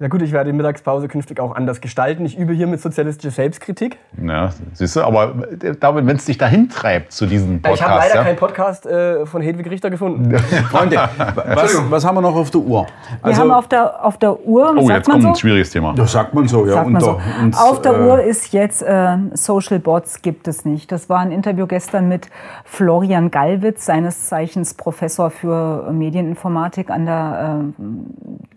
Ja 0.02 0.08
gut, 0.08 0.22
ich 0.22 0.32
werde 0.32 0.50
die 0.50 0.56
Mittagspause 0.56 1.08
künftig 1.08 1.40
auch 1.40 1.54
anders 1.54 1.82
gestalten. 1.82 2.24
Ich 2.24 2.38
übe 2.38 2.54
hier 2.54 2.66
mit 2.66 2.80
sozialistischer 2.80 3.34
Selbstkritik. 3.34 3.98
ja, 4.26 4.48
siehst 4.72 4.96
du, 4.96 5.02
aber 5.02 5.34
äh, 5.62 5.76
David, 5.78 6.06
wenn 6.06 6.16
es 6.16 6.24
dich 6.24 6.38
dahin 6.38 6.70
treibt 6.70 7.12
zu 7.12 7.26
diesem 7.26 7.56
ich 7.56 7.64
habe 7.64 7.74
Podcast, 7.74 7.98
leider 7.98 8.14
ja, 8.14 8.22
keinen 8.22 8.36
Podcast 8.36 8.86
äh, 8.86 9.26
von 9.26 9.42
Hedwig 9.42 9.70
Richter 9.70 9.90
gefunden. 9.90 10.38
Freunde, 10.70 10.96
was, 11.34 11.90
was 11.90 12.06
haben 12.06 12.14
wir 12.14 12.22
noch 12.22 12.34
auf 12.34 12.50
der 12.50 12.62
Uhr? 12.62 12.86
wir 13.22 13.36
haben 13.36 13.50
auf 13.50 13.68
der, 13.68 14.02
auf 14.02 14.16
der 14.16 14.40
Uhr, 14.40 14.74
oh, 14.74 14.86
sagt 14.86 14.96
jetzt 14.96 15.08
man 15.08 15.12
kommt 15.12 15.22
so? 15.22 15.28
ein 15.28 15.36
schwieriges 15.36 15.68
Thema. 15.68 15.92
das 15.92 16.12
sagt 16.12 16.32
man 16.32 16.48
so, 16.48 16.64
ja. 16.64 16.72
Sagt 16.72 16.88
man 16.88 17.02
so. 17.02 17.10
unter 17.10 17.42
uns, 17.42 17.58
Auf 17.58 17.82
der 17.82 17.92
äh, 17.92 18.06
Uhr 18.06 18.22
ist 18.22 18.54
jetzt 18.54 18.80
äh, 18.80 19.18
Social 19.34 19.80
Bots 19.80 20.22
gibt 20.22 20.48
es 20.48 20.64
nicht. 20.64 20.90
Das 20.92 21.10
war 21.10 21.18
ein 21.18 21.30
Interview 21.30 21.66
gestern 21.66 22.08
mit 22.08 22.30
Florian 22.64 23.30
Gallwitz, 23.30 23.84
seines 23.84 24.28
Zeichens 24.28 24.72
Professor 24.72 25.28
für 25.28 25.92
Medieninformatik 25.92 26.88
an 26.88 27.04
der 27.04 27.60
äh, 27.68 27.84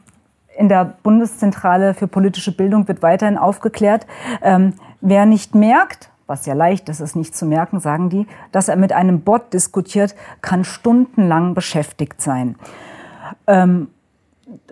in 0.56 0.68
der 0.68 0.94
Bundeszentrale 1.02 1.94
für 1.94 2.06
politische 2.06 2.52
Bildung 2.56 2.86
wird 2.86 3.02
weiterhin 3.02 3.38
aufgeklärt, 3.38 4.06
ähm, 4.42 4.74
wer 5.00 5.26
nicht 5.26 5.54
merkt, 5.54 6.10
was 6.26 6.46
ja 6.46 6.54
leicht 6.54 6.88
ist, 6.88 7.00
es 7.00 7.14
nicht 7.14 7.36
zu 7.36 7.44
merken, 7.44 7.80
sagen 7.80 8.08
die, 8.08 8.26
dass 8.50 8.68
er 8.68 8.76
mit 8.76 8.92
einem 8.92 9.20
Bot 9.20 9.52
diskutiert, 9.52 10.14
kann 10.40 10.64
stundenlang 10.64 11.54
beschäftigt 11.54 12.20
sein 12.20 12.56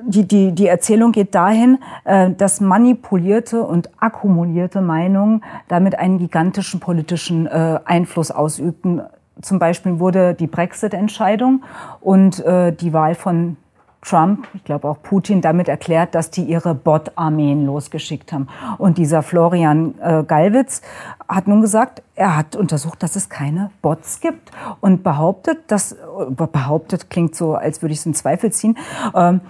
die, 0.02 0.26
die, 0.26 0.52
die 0.52 0.66
Erzählung 0.66 1.12
geht 1.12 1.34
dahin, 1.34 1.78
äh, 2.04 2.30
dass 2.30 2.60
manipulierte 2.60 3.62
und 3.62 3.90
akkumulierte 3.98 4.80
Meinungen 4.80 5.42
damit 5.68 5.98
einen 5.98 6.18
gigantischen 6.18 6.80
politischen 6.80 7.46
äh, 7.46 7.80
Einfluss 7.84 8.30
ausübten. 8.30 9.02
Zum 9.40 9.58
Beispiel 9.58 9.98
wurde 9.98 10.34
die 10.34 10.46
Brexit-Entscheidung 10.46 11.64
und 12.00 12.44
äh, 12.44 12.72
die 12.72 12.92
Wahl 12.92 13.14
von 13.14 13.56
Trump, 14.02 14.48
ich 14.54 14.64
glaube 14.64 14.88
auch 14.88 15.00
Putin, 15.00 15.40
damit 15.40 15.68
erklärt, 15.68 16.14
dass 16.14 16.30
die 16.30 16.42
ihre 16.42 16.74
Bot-Armeen 16.74 17.64
losgeschickt 17.64 18.32
haben. 18.32 18.48
Und 18.78 18.98
dieser 18.98 19.22
Florian 19.22 19.94
äh, 20.00 20.24
Gallwitz 20.24 20.82
hat 21.28 21.46
nun 21.46 21.60
gesagt, 21.60 22.02
er 22.16 22.36
hat 22.36 22.56
untersucht, 22.56 23.02
dass 23.02 23.14
es 23.14 23.28
keine 23.28 23.70
Bots 23.80 24.20
gibt 24.20 24.50
und 24.80 25.04
behauptet, 25.04 25.70
dass, 25.70 25.92
äh, 25.92 25.96
behauptet 26.30 27.10
klingt 27.10 27.36
so, 27.36 27.54
als 27.54 27.80
würde 27.80 27.92
ich 27.92 28.00
es 28.00 28.06
in 28.06 28.14
Zweifel 28.14 28.50
ziehen, 28.50 28.76
ähm, 29.14 29.40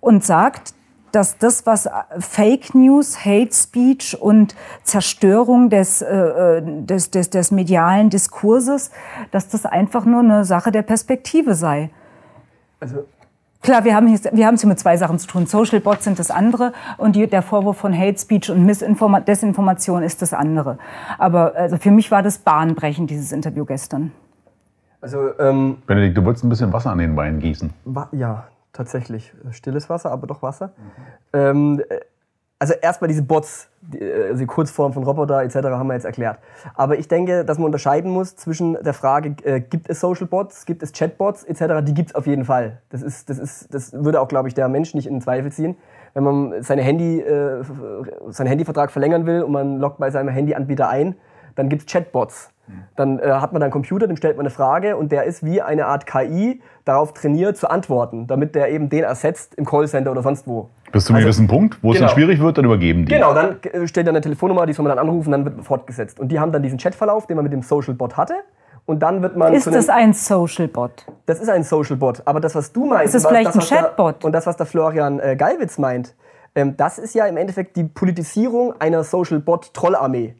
und 0.00 0.24
sagt, 0.24 0.74
dass 1.10 1.38
das, 1.38 1.66
was 1.66 1.86
äh, 1.86 1.90
Fake 2.20 2.76
News, 2.76 3.24
Hate 3.24 3.52
Speech 3.52 4.16
und 4.20 4.54
Zerstörung 4.84 5.70
des, 5.70 6.02
äh, 6.02 6.62
des, 6.62 7.10
des, 7.10 7.30
des 7.30 7.50
medialen 7.50 8.10
Diskurses, 8.10 8.92
dass 9.32 9.48
das 9.48 9.66
einfach 9.66 10.04
nur 10.04 10.20
eine 10.20 10.44
Sache 10.44 10.70
der 10.70 10.82
Perspektive 10.82 11.56
sei. 11.56 11.90
Also 12.78 13.04
Klar, 13.60 13.84
wir 13.84 13.94
haben, 13.94 14.06
hier, 14.06 14.18
wir 14.32 14.46
haben 14.46 14.54
es 14.54 14.60
hier 14.60 14.68
mit 14.68 14.78
zwei 14.78 14.96
Sachen 14.96 15.18
zu 15.18 15.26
tun. 15.26 15.46
Social 15.46 15.80
Bots 15.80 16.04
sind 16.04 16.18
das 16.18 16.30
andere 16.30 16.72
und 16.96 17.16
die, 17.16 17.26
der 17.26 17.42
Vorwurf 17.42 17.76
von 17.78 17.96
Hate 17.96 18.18
Speech 18.18 18.50
und 18.50 18.64
Missinforma 18.64 19.20
Desinformation 19.20 20.02
ist 20.02 20.22
das 20.22 20.32
andere. 20.32 20.78
Aber 21.18 21.54
also 21.56 21.76
für 21.76 21.90
mich 21.90 22.10
war 22.10 22.22
das 22.22 22.38
bahnbrechend, 22.38 23.10
dieses 23.10 23.32
Interview 23.32 23.64
gestern. 23.64 24.12
Also, 25.00 25.30
ähm, 25.38 25.78
Benedikt, 25.86 26.16
du 26.16 26.24
wolltest 26.24 26.44
ein 26.44 26.48
bisschen 26.48 26.72
Wasser 26.72 26.90
an 26.90 26.98
den 26.98 27.16
Wein 27.16 27.38
gießen. 27.40 27.70
wa- 27.84 28.08
ja, 28.12 28.48
tatsächlich. 28.72 29.32
Stilles 29.50 29.88
Wasser, 29.90 30.10
aber 30.12 30.26
doch 30.26 30.42
Wasser. 30.42 30.72
Ähm, 31.32 31.80
äh, 31.88 32.00
also 32.58 32.74
erstmal 32.74 33.08
diese 33.08 33.22
Bots, 33.22 33.68
die, 33.80 34.00
äh, 34.00 34.28
also 34.28 34.40
die 34.40 34.46
Kurzform 34.46 34.92
von 34.92 35.04
Roboter 35.04 35.42
etc. 35.42 35.56
haben 35.56 35.86
wir 35.86 35.94
jetzt 35.94 36.04
erklärt. 36.04 36.38
Aber 36.74 36.98
ich 36.98 37.08
denke, 37.08 37.44
dass 37.44 37.58
man 37.58 37.66
unterscheiden 37.66 38.10
muss 38.10 38.36
zwischen 38.36 38.74
der 38.82 38.94
Frage, 38.94 39.36
äh, 39.44 39.60
gibt 39.60 39.88
es 39.88 40.00
Social 40.00 40.26
Bots, 40.26 40.66
gibt 40.66 40.82
es 40.82 40.92
Chatbots 40.92 41.44
etc., 41.44 41.82
die 41.82 41.94
gibt 41.94 42.10
es 42.10 42.14
auf 42.14 42.26
jeden 42.26 42.44
Fall. 42.44 42.78
Das, 42.90 43.02
ist, 43.02 43.30
das, 43.30 43.38
ist, 43.38 43.72
das 43.72 43.92
würde 43.92 44.20
auch, 44.20 44.28
glaube 44.28 44.48
ich, 44.48 44.54
der 44.54 44.68
Mensch 44.68 44.94
nicht 44.94 45.06
in 45.06 45.20
Zweifel 45.20 45.52
ziehen. 45.52 45.76
Wenn 46.14 46.24
man 46.24 46.62
seine 46.62 46.82
Handy, 46.82 47.20
äh, 47.20 47.62
seinen 48.28 48.48
Handyvertrag 48.48 48.90
verlängern 48.90 49.26
will 49.26 49.42
und 49.42 49.52
man 49.52 49.78
loggt 49.78 49.98
bei 49.98 50.10
seinem 50.10 50.28
Handyanbieter 50.28 50.88
ein, 50.88 51.14
dann 51.54 51.68
gibt 51.68 51.82
es 51.82 51.92
Chatbots. 51.92 52.50
Dann 52.96 53.18
äh, 53.18 53.30
hat 53.30 53.52
man 53.52 53.62
einen 53.62 53.70
Computer, 53.72 54.06
dem 54.06 54.16
stellt 54.16 54.36
man 54.36 54.46
eine 54.46 54.50
Frage 54.50 54.96
und 54.96 55.12
der 55.12 55.24
ist 55.24 55.44
wie 55.44 55.62
eine 55.62 55.86
Art 55.86 56.06
KI 56.06 56.60
darauf 56.84 57.12
trainiert 57.12 57.56
zu 57.56 57.68
antworten, 57.70 58.26
damit 58.26 58.54
der 58.54 58.70
eben 58.70 58.88
den 58.88 59.04
ersetzt 59.04 59.54
im 59.54 59.64
Callcenter 59.64 60.10
oder 60.10 60.22
sonst 60.22 60.46
wo. 60.46 60.68
Bis 60.92 61.04
zu 61.04 61.12
einem 61.12 61.16
Also, 61.16 61.26
gewissen 61.26 61.46
Punkt, 61.48 61.78
wo 61.82 61.90
es 61.90 61.96
genau. 61.98 62.08
dann 62.08 62.14
schwierig 62.16 62.40
wird, 62.40 62.58
dann 62.58 62.64
übergeben 62.64 63.04
die. 63.04 63.12
Genau, 63.12 63.34
dann 63.34 63.56
äh, 63.62 63.86
stellt 63.86 64.06
er 64.06 64.12
eine 64.12 64.20
Telefonnummer, 64.20 64.64
die 64.66 64.72
soll 64.72 64.84
man 64.84 64.96
dann 64.96 65.06
anrufen, 65.06 65.30
dann 65.32 65.44
wird 65.44 65.64
fortgesetzt. 65.64 66.18
Und 66.18 66.28
die 66.28 66.40
haben 66.40 66.50
dann 66.52 66.62
diesen 66.62 66.78
Chatverlauf, 66.78 67.26
den 67.26 67.36
man 67.36 67.44
mit 67.44 67.52
dem 67.52 67.62
Social 67.62 67.94
Bot 67.94 68.16
hatte. 68.16 68.34
und 68.86 69.00
dann 69.00 69.20
wird 69.22 69.36
man. 69.36 69.52
Ist 69.52 69.66
das 69.66 69.88
ein 69.90 70.14
Social 70.14 70.66
Bot? 70.68 71.04
Das 71.26 71.40
ist 71.40 71.48
ein 71.50 71.62
Social 71.62 71.96
Bot. 71.96 72.22
Aber 72.24 72.40
das, 72.40 72.54
was 72.54 72.72
du 72.72 72.86
meinst, 72.86 73.14
Ist 73.14 73.22
es 73.22 73.26
vielleicht 73.28 73.54
das, 73.54 73.70
ein 73.70 73.78
Chatbot? 73.78 74.24
und 74.24 74.32
das, 74.32 74.46
was 74.46 74.56
der 74.56 74.64
Florian 74.66 75.20
äh, 75.20 75.36
Gallwitz 75.36 75.76
meint, 75.78 76.14
ähm, 76.54 76.74
das 76.78 76.98
ist 76.98 77.14
ja 77.14 77.26
im 77.26 77.36
Endeffekt 77.36 77.76
die 77.76 77.84
Politisierung 77.84 78.72
einer 78.80 79.04
Social 79.04 79.40
Bot 79.40 79.74
Trollarmee. 79.74 80.34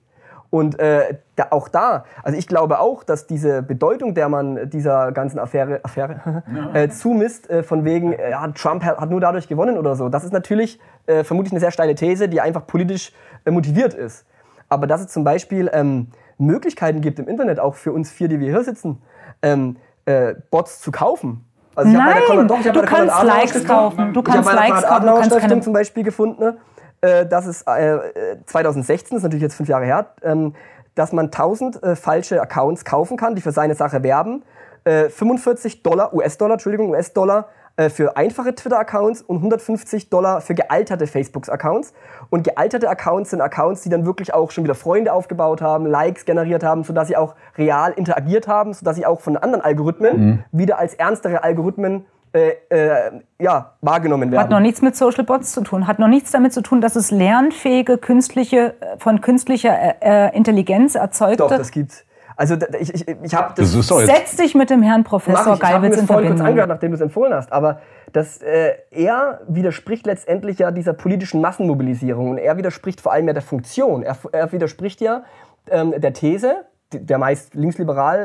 Und 0.50 0.78
äh, 0.78 1.18
da, 1.36 1.48
auch 1.50 1.68
da, 1.68 2.04
also 2.22 2.38
ich 2.38 2.46
glaube 2.48 2.80
auch, 2.80 3.04
dass 3.04 3.26
diese 3.26 3.62
Bedeutung, 3.62 4.14
der 4.14 4.30
man 4.30 4.70
dieser 4.70 5.12
ganzen 5.12 5.38
Affäre, 5.38 5.80
Affäre 5.82 6.42
äh, 6.72 6.88
zumisst, 6.88 7.50
äh, 7.50 7.62
von 7.62 7.84
wegen, 7.84 8.14
äh, 8.14 8.30
ja, 8.30 8.48
Trump 8.48 8.82
hat, 8.82 9.10
nur 9.10 9.20
dadurch 9.20 9.46
gewonnen 9.46 9.76
oder 9.76 9.94
so, 9.94 10.08
das 10.08 10.24
ist 10.24 10.32
natürlich 10.32 10.80
äh, 11.06 11.22
vermutlich 11.22 11.52
eine 11.52 11.60
sehr 11.60 11.70
steile 11.70 11.94
These, 11.94 12.28
die 12.28 12.40
einfach 12.40 12.66
politisch 12.66 13.12
äh, 13.44 13.50
motiviert 13.50 13.92
ist. 13.92 14.24
Aber 14.70 14.86
dass 14.86 15.02
es 15.02 15.08
zum 15.08 15.22
Beispiel 15.24 15.70
ähm, 15.72 16.08
Möglichkeiten 16.38 17.00
gibt 17.02 17.18
im 17.18 17.28
Internet, 17.28 17.60
auch 17.60 17.74
für 17.74 17.92
uns 17.92 18.10
vier, 18.10 18.28
die 18.28 18.40
wir 18.40 18.48
hier 18.50 18.64
sitzen, 18.64 19.02
ähm, 19.42 19.76
äh, 20.06 20.34
Bots 20.50 20.80
zu 20.80 20.90
kaufen. 20.90 21.44
Also 21.74 21.90
ich 21.90 21.96
hab 21.96 22.06
bei 22.06 22.12
der 22.20 22.36
Nein, 22.36 22.48
doch, 22.48 22.56
du 22.56 22.64
bei 22.64 22.72
der 22.72 22.82
Konrad 22.86 23.08
kannst 23.08 23.24
Likes 23.24 23.64
kaufen. 23.66 24.12
Du 24.14 24.22
kannst 24.22 24.44
bei 24.44 24.52
der 24.52 24.60
Likes 24.60 24.82
kaufen, 24.82 25.06
du 25.06 25.14
kannst 25.14 25.38
keine- 25.38 25.60
zum 25.60 25.72
Beispiel 25.72 26.02
gefunden, 26.02 26.42
ne, 26.42 26.56
äh, 27.00 27.26
dass 27.26 27.46
es 27.46 27.62
äh, 27.62 27.94
äh, 27.94 28.44
2016, 28.46 29.16
das 29.16 29.18
ist 29.18 29.22
natürlich 29.24 29.42
jetzt 29.42 29.54
fünf 29.54 29.68
Jahre 29.68 29.84
her, 29.84 30.14
ähm, 30.22 30.54
dass 30.94 31.12
man 31.12 31.26
1000 31.26 31.82
äh, 31.82 31.96
falsche 31.96 32.40
Accounts 32.42 32.84
kaufen 32.84 33.16
kann, 33.16 33.34
die 33.34 33.42
für 33.42 33.52
seine 33.52 33.74
Sache 33.74 34.02
werben. 34.02 34.42
Äh, 34.84 35.08
45 35.08 35.82
Dollar, 35.82 36.12
US-Dollar, 36.12 36.54
Entschuldigung, 36.54 36.90
US-Dollar 36.90 37.48
äh, 37.76 37.90
für 37.90 38.16
einfache 38.16 38.52
Twitter-Accounts 38.52 39.22
und 39.22 39.36
150 39.36 40.10
Dollar 40.10 40.40
für 40.40 40.54
gealterte 40.54 41.06
Facebook-Accounts. 41.06 41.92
Und 42.30 42.42
gealterte 42.42 42.90
Accounts 42.90 43.30
sind 43.30 43.40
Accounts, 43.40 43.82
die 43.82 43.88
dann 43.88 44.04
wirklich 44.04 44.34
auch 44.34 44.50
schon 44.50 44.64
wieder 44.64 44.74
Freunde 44.74 45.12
aufgebaut 45.12 45.62
haben, 45.62 45.86
Likes 45.86 46.24
generiert 46.24 46.64
haben, 46.64 46.82
sodass 46.82 47.06
sie 47.06 47.16
auch 47.16 47.36
real 47.56 47.92
interagiert 47.92 48.48
haben, 48.48 48.74
sodass 48.74 48.96
sie 48.96 49.06
auch 49.06 49.20
von 49.20 49.36
anderen 49.36 49.64
Algorithmen 49.64 50.44
wieder 50.50 50.78
als 50.78 50.94
ernstere 50.94 51.44
Algorithmen 51.44 52.06
äh, 52.38 52.56
äh, 52.68 53.20
ja, 53.40 53.72
wahrgenommen 53.80 54.30
werden. 54.30 54.42
Hat 54.42 54.50
noch 54.50 54.60
nichts 54.60 54.82
mit 54.82 54.96
Social 54.96 55.24
Bots 55.24 55.52
zu 55.52 55.62
tun. 55.62 55.86
Hat 55.86 55.98
noch 55.98 56.08
nichts 56.08 56.30
damit 56.30 56.52
zu 56.52 56.62
tun, 56.62 56.80
dass 56.80 56.96
es 56.96 57.10
lernfähige, 57.10 57.98
künstliche, 57.98 58.74
von 58.98 59.20
künstlicher 59.20 59.76
äh, 60.02 60.26
äh, 60.28 60.36
Intelligenz 60.36 60.94
erzeugte. 60.94 61.38
Doch, 61.38 61.48
das 61.48 61.70
gibt's. 61.70 62.04
Also 62.36 62.54
ich, 62.78 62.94
ich, 62.94 63.08
ich 63.08 63.34
habe 63.34 63.52
das, 63.56 63.72
Das. 63.72 63.88
Setz 63.88 64.36
dich 64.36 64.54
mit 64.54 64.70
dem 64.70 64.80
Herrn 64.80 65.02
Professor 65.02 65.54
ich. 65.54 65.58
Ich 65.60 65.64
habe 65.64 65.80
mir 65.80 65.80
Geilwitz 65.80 65.90
das 65.94 66.00
in 66.02 66.06
vorhin 66.06 66.28
kurz 66.28 66.38
Verbindung. 66.38 66.46
angehört, 66.46 66.68
nachdem 66.68 66.90
du 66.92 66.94
es 66.94 67.00
empfohlen 67.00 67.34
hast. 67.34 67.52
Aber 67.52 67.80
das, 68.12 68.40
äh, 68.42 68.74
er 68.92 69.40
widerspricht 69.48 70.06
letztendlich 70.06 70.60
ja 70.60 70.70
dieser 70.70 70.92
politischen 70.92 71.40
Massenmobilisierung. 71.40 72.30
Und 72.30 72.38
er 72.38 72.56
widerspricht 72.56 73.00
vor 73.00 73.12
allem 73.12 73.26
ja 73.26 73.32
der 73.32 73.42
Funktion. 73.42 74.04
Er, 74.04 74.16
er 74.30 74.52
widerspricht 74.52 75.00
ja 75.00 75.24
ähm, 75.68 75.94
der 75.96 76.12
These, 76.12 76.64
der 76.92 77.18
meist 77.18 77.54
linksliberal 77.54 78.18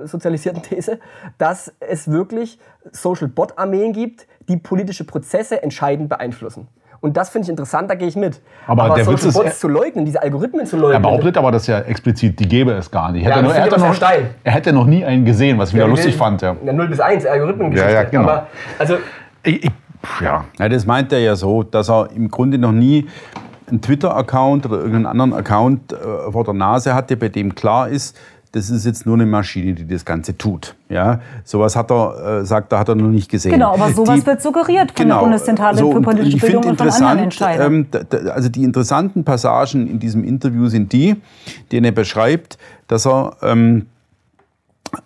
äh, 0.00 0.04
äh, 0.04 0.06
sozialisierten 0.06 0.62
These, 0.68 0.98
dass 1.38 1.72
es 1.80 2.10
wirklich 2.10 2.58
Social-Bot-Armeen 2.92 3.92
gibt, 3.92 4.26
die 4.48 4.56
politische 4.56 5.04
Prozesse 5.04 5.62
entscheidend 5.62 6.08
beeinflussen. 6.08 6.68
Und 7.00 7.16
das 7.16 7.28
finde 7.28 7.44
ich 7.44 7.50
interessant, 7.50 7.90
da 7.90 7.94
gehe 7.94 8.08
ich 8.08 8.16
mit. 8.16 8.40
Aber 8.66 8.94
der 8.94 9.06
Witz 9.06 9.20
Social 9.22 9.28
ist, 9.28 9.34
Bots 9.34 9.46
er- 9.46 9.52
zu 9.54 9.68
leugnen, 9.68 10.04
diese 10.06 10.22
Algorithmen 10.22 10.64
zu 10.66 10.76
leugnen. 10.76 10.94
Er 10.94 11.00
behauptet 11.00 11.36
aber, 11.36 11.52
dass 11.52 11.66
ja 11.66 11.78
explizit, 11.80 12.40
die 12.40 12.48
gäbe 12.48 12.72
es 12.72 12.90
gar 12.90 13.12
nicht. 13.12 13.22
Ja, 13.24 13.30
Hätte 13.36 13.42
das 13.42 13.48
nur, 13.48 13.54
er, 13.54 13.64
hätte 13.64 13.76
aber 13.76 13.86
noch, 13.88 13.94
steil. 13.94 14.30
er 14.42 14.52
hätte 14.52 14.72
noch 14.72 14.86
nie 14.86 15.04
einen 15.04 15.24
gesehen, 15.24 15.58
was 15.58 15.68
ich 15.68 15.74
wieder 15.74 15.84
Ja, 15.84 15.90
lustig 15.90 16.14
wir- 16.14 16.18
fand. 16.18 16.40
Ja. 16.42 16.56
Ja, 16.64 16.72
0 16.72 16.88
bis 16.88 16.98
1, 17.00 17.26
Algorithmengeschichte. 17.26 17.92
Ja, 17.92 18.02
ja, 18.02 18.08
genau. 18.08 18.22
Aber, 18.24 18.46
also, 18.78 18.96
Ich, 19.44 19.64
ich, 19.66 19.70
ja. 20.22 20.44
Ja, 20.58 20.68
das 20.68 20.86
meint 20.86 21.12
er 21.12 21.18
ja 21.20 21.36
so, 21.36 21.62
dass 21.62 21.90
er 21.90 22.08
im 22.14 22.28
Grunde 22.30 22.56
noch 22.58 22.72
nie 22.72 23.06
einen 23.68 23.80
Twitter-Account 23.80 24.66
oder 24.66 24.76
irgendeinen 24.78 25.06
anderen 25.06 25.32
Account 25.32 25.92
äh, 25.92 25.96
vor 26.30 26.44
der 26.44 26.54
Nase 26.54 26.94
hatte, 26.94 27.16
bei 27.16 27.28
dem 27.28 27.54
klar 27.54 27.88
ist, 27.88 28.16
das 28.52 28.70
ist 28.70 28.86
jetzt 28.86 29.04
nur 29.04 29.16
eine 29.16 29.26
Maschine, 29.26 29.74
die 29.74 29.86
das 29.86 30.04
Ganze 30.04 30.38
tut. 30.38 30.76
Ja, 30.88 31.20
sowas 31.44 31.76
hat 31.76 31.90
er, 31.90 32.40
äh, 32.40 32.44
sagt 32.46 32.72
er, 32.72 32.78
hat 32.78 32.88
er 32.88 32.94
noch 32.94 33.08
nicht 33.08 33.30
gesehen. 33.30 33.52
Genau, 33.52 33.74
aber 33.74 33.92
sowas 33.92 34.20
Die- 34.20 34.26
wird 34.26 34.40
suggeriert 34.40 34.92
von 34.92 35.02
Genau, 35.02 35.16
der 35.16 35.22
Bundeszentrale 35.24 35.76
so, 35.78 35.92
für 35.92 36.00
politische 36.00 36.38
Bildung 36.38 36.64
und 36.64 36.78
von 36.78 36.88
anderen 36.88 37.18
Entscheidern. 37.18 37.86
ähm, 37.92 38.30
also 38.32 38.48
die 38.48 38.62
interessanten 38.64 39.24
Passagen 39.24 39.86
in 39.88 39.98
diesem 39.98 40.24
Interview 40.24 40.68
sind 40.68 40.92
die, 40.92 41.16
denen 41.70 41.84
er 41.86 41.92
beschreibt, 41.92 42.56
dass 42.88 43.06
er 43.06 43.36
ähm, 43.42 43.86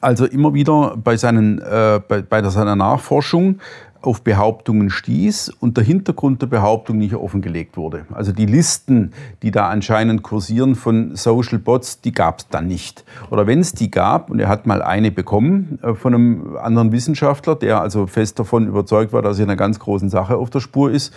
also 0.01 0.27
immer 0.27 0.55
wieder 0.55 0.97
bei, 1.03 1.17
seinen, 1.17 1.59
äh, 1.61 2.01
bei, 2.07 2.23
bei 2.23 2.43
seiner 2.45 2.77
Nachforschung 2.77 3.59
auf 4.03 4.23
Behauptungen 4.23 4.91
stieß 4.91 5.51
und 5.61 5.77
der 5.77 5.85
Hintergrund 5.85 6.43
der 6.43 6.47
Behauptung 6.47 6.99
nicht 6.99 7.15
offengelegt 7.15 7.77
wurde. 7.77 8.07
Also 8.13 8.33
die 8.33 8.47
Listen, 8.47 9.13
die 9.43 9.51
da 9.51 9.69
anscheinend 9.69 10.23
kursieren 10.23 10.75
von 10.75 11.17
Social 11.17 11.59
Bots, 11.59 12.01
die 12.01 12.13
gab 12.13 12.41
es 12.41 12.49
dann 12.49 12.67
nicht. 12.67 13.05
Oder 13.31 13.47
wenn 13.47 13.61
es 13.61 13.73
die 13.73 13.91
gab, 13.91 14.31
und 14.31 14.39
er 14.39 14.49
hat 14.49 14.67
mal 14.67 14.83
eine 14.83 15.11
bekommen 15.11 15.79
äh, 15.83 15.95
von 15.95 16.15
einem 16.15 16.57
anderen 16.57 16.93
Wissenschaftler, 16.93 17.57
der 17.57 17.81
also 17.81 18.07
fest 18.07 18.39
davon 18.39 18.67
überzeugt 18.67 19.13
war, 19.13 19.23
dass 19.23 19.39
er 19.39 19.45
in 19.45 19.51
einer 19.51 19.57
ganz 19.57 19.79
großen 19.79 20.09
Sache 20.09 20.37
auf 20.37 20.51
der 20.51 20.61
Spur 20.61 20.91
ist, 20.91 21.13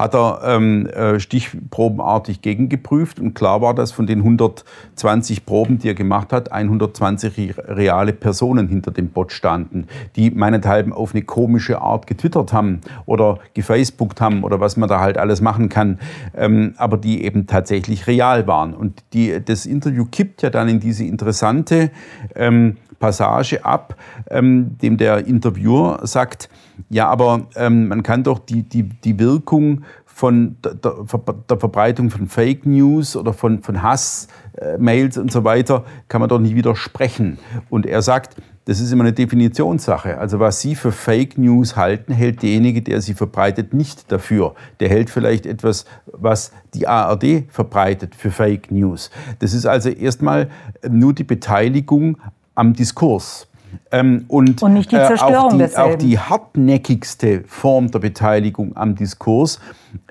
hat 0.00 0.14
er 0.14 0.40
ähm, 0.44 0.86
äh, 0.86 1.20
stichprobenartig 1.20 2.40
gegengeprüft 2.40 3.20
und 3.20 3.34
klar 3.34 3.60
war, 3.60 3.74
dass 3.74 3.92
von 3.92 4.06
den 4.06 4.20
120 4.20 5.44
Proben, 5.44 5.78
die 5.78 5.88
er 5.88 5.94
gemacht 5.94 6.32
hat, 6.32 6.50
120 6.52 7.36
re- 7.36 7.76
reale 7.76 8.14
Personen 8.14 8.66
hinter 8.68 8.92
dem 8.92 9.08
Bot 9.08 9.30
standen, 9.30 9.86
die 10.16 10.30
meinethalben 10.30 10.94
auf 10.94 11.14
eine 11.14 11.22
komische 11.22 11.82
Art 11.82 12.06
getwittert 12.06 12.54
haben 12.54 12.80
oder 13.04 13.40
gefacebookt 13.52 14.22
haben 14.22 14.42
oder 14.42 14.58
was 14.58 14.78
man 14.78 14.88
da 14.88 15.00
halt 15.00 15.18
alles 15.18 15.42
machen 15.42 15.68
kann, 15.68 15.98
ähm, 16.34 16.72
aber 16.78 16.96
die 16.96 17.22
eben 17.22 17.46
tatsächlich 17.46 18.06
real 18.06 18.46
waren. 18.46 18.72
Und 18.72 19.04
die, 19.12 19.38
das 19.44 19.66
Interview 19.66 20.06
kippt 20.10 20.40
ja 20.40 20.48
dann 20.48 20.70
in 20.70 20.80
diese 20.80 21.04
interessante 21.04 21.90
ähm, 22.34 22.78
Passage 22.98 23.64
ab, 23.66 23.96
ähm, 24.30 24.78
dem 24.78 24.96
der 24.96 25.26
Interviewer 25.26 26.00
sagt, 26.04 26.48
ja, 26.88 27.08
aber 27.08 27.48
ähm, 27.56 27.88
man 27.88 28.02
kann 28.02 28.22
doch 28.22 28.38
die, 28.38 28.62
die, 28.62 28.84
die 28.84 29.18
Wirkung 29.18 29.82
von 30.04 30.56
der, 30.62 30.74
der, 30.74 30.92
Ver- 31.06 31.34
der 31.48 31.58
Verbreitung 31.58 32.10
von 32.10 32.26
Fake 32.26 32.66
News 32.66 33.16
oder 33.16 33.32
von, 33.32 33.62
von 33.62 33.82
Hass, 33.82 34.28
äh, 34.56 34.76
und 35.18 35.32
so 35.32 35.44
weiter, 35.44 35.84
kann 36.08 36.20
man 36.20 36.28
doch 36.28 36.38
nicht 36.38 36.54
widersprechen. 36.54 37.38
Und 37.70 37.86
er 37.86 38.02
sagt, 38.02 38.36
das 38.66 38.80
ist 38.80 38.92
immer 38.92 39.04
eine 39.04 39.14
Definitionssache. 39.14 40.18
Also 40.18 40.38
was 40.38 40.60
Sie 40.60 40.74
für 40.74 40.92
Fake 40.92 41.38
News 41.38 41.74
halten, 41.76 42.12
hält 42.12 42.42
derjenige, 42.42 42.82
der 42.82 43.00
sie 43.00 43.14
verbreitet, 43.14 43.72
nicht 43.72 44.12
dafür. 44.12 44.54
Der 44.80 44.90
hält 44.90 45.08
vielleicht 45.08 45.46
etwas, 45.46 45.86
was 46.06 46.52
die 46.74 46.86
ARD 46.86 47.44
verbreitet, 47.48 48.14
für 48.14 48.30
Fake 48.30 48.70
News. 48.70 49.10
Das 49.38 49.54
ist 49.54 49.64
also 49.64 49.88
erstmal 49.88 50.50
nur 50.88 51.14
die 51.14 51.24
Beteiligung 51.24 52.18
am 52.54 52.74
Diskurs. 52.74 53.48
Ähm, 53.90 54.24
und, 54.28 54.62
Und 54.62 54.74
nicht 54.74 54.92
die 54.92 54.96
äh, 54.96 55.06
Zerstörung 55.06 55.36
auch 55.36 55.52
die, 55.52 55.58
desselben. 55.58 55.92
Auch 55.92 55.98
die 55.98 56.18
hartnäckigste 56.18 57.44
Form 57.46 57.90
der 57.90 57.98
Beteiligung 57.98 58.76
am 58.76 58.94
Diskurs 58.94 59.60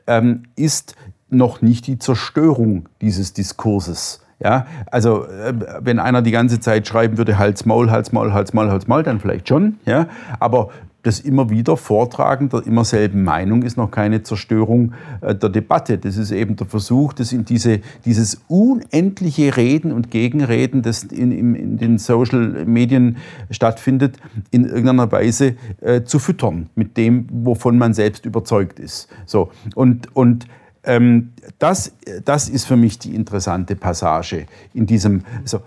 ähm, 0.08 0.44
ist 0.56 0.96
noch 1.30 1.62
nicht 1.62 1.88
die 1.88 2.00
Zerstörung 2.00 2.90
dieses 3.02 3.34
Diskurses. 3.34 4.22
Ja, 4.42 4.68
also 4.90 5.26
äh, 5.26 5.54
wenn 5.82 6.00
einer 6.00 6.22
die 6.22 6.32
ganze 6.32 6.62
Zeit 6.62 6.88
schreiben 6.88 7.18
würde, 7.18 7.38
Hals, 7.38 7.66
Maul, 7.66 7.92
Hals, 7.92 8.14
Maul, 8.14 8.32
Hals, 8.32 8.54
Maul, 8.54 8.72
Hals, 8.72 8.88
Maul, 8.88 9.04
dann 9.04 9.20
vielleicht 9.20 9.50
schon. 9.50 9.80
Ja, 9.86 10.08
aber 10.40 10.70
das 11.04 11.20
immer 11.20 11.50
wieder 11.50 11.78
Vortragen 11.78 12.50
der 12.50 12.66
immer 12.66 12.84
selben 12.84 13.24
Meinung 13.24 13.64
ist 13.64 13.78
noch 13.78 13.90
keine 13.90 14.24
Zerstörung 14.24 14.94
äh, 15.22 15.34
der 15.34 15.50
Debatte. 15.50 15.98
Das 15.98 16.18
ist 16.18 16.32
eben 16.32 16.56
der 16.56 16.68
Versuch, 16.68 17.14
das 17.14 17.32
in 17.32 17.46
diese, 17.46 17.80
dieses 18.06 18.42
unendliche 18.48 19.56
Reden 19.56 19.92
und 19.92 20.12
Gegenreden, 20.12 20.82
das 20.82 21.04
in, 21.04 21.32
in, 21.32 21.56
in 21.56 21.78
den 21.78 21.98
Social 21.98 22.66
Medien 22.66 23.18
stattfindet, 23.50 24.18
in 24.52 24.66
irgendeiner 24.66 25.12
Weise 25.12 25.56
äh, 25.82 26.04
zu 26.04 26.20
füttern 26.20 26.70
mit 26.76 26.98
dem, 26.98 27.28
wovon 27.32 27.78
man 27.78 27.94
selbst 27.94 28.26
überzeugt 28.26 28.80
ist. 28.80 29.08
So 29.26 29.52
und 29.76 30.16
und 30.16 30.48
ähm, 30.84 31.32
das, 31.60 31.94
das 32.26 32.50
ist 32.50 32.66
für 32.66 32.78
mich 32.78 33.00
die 33.00 33.16
interessante 33.16 33.76
Passage 33.76 34.46
in 34.74 34.86
diesem. 34.86 35.24
So, 35.46 35.62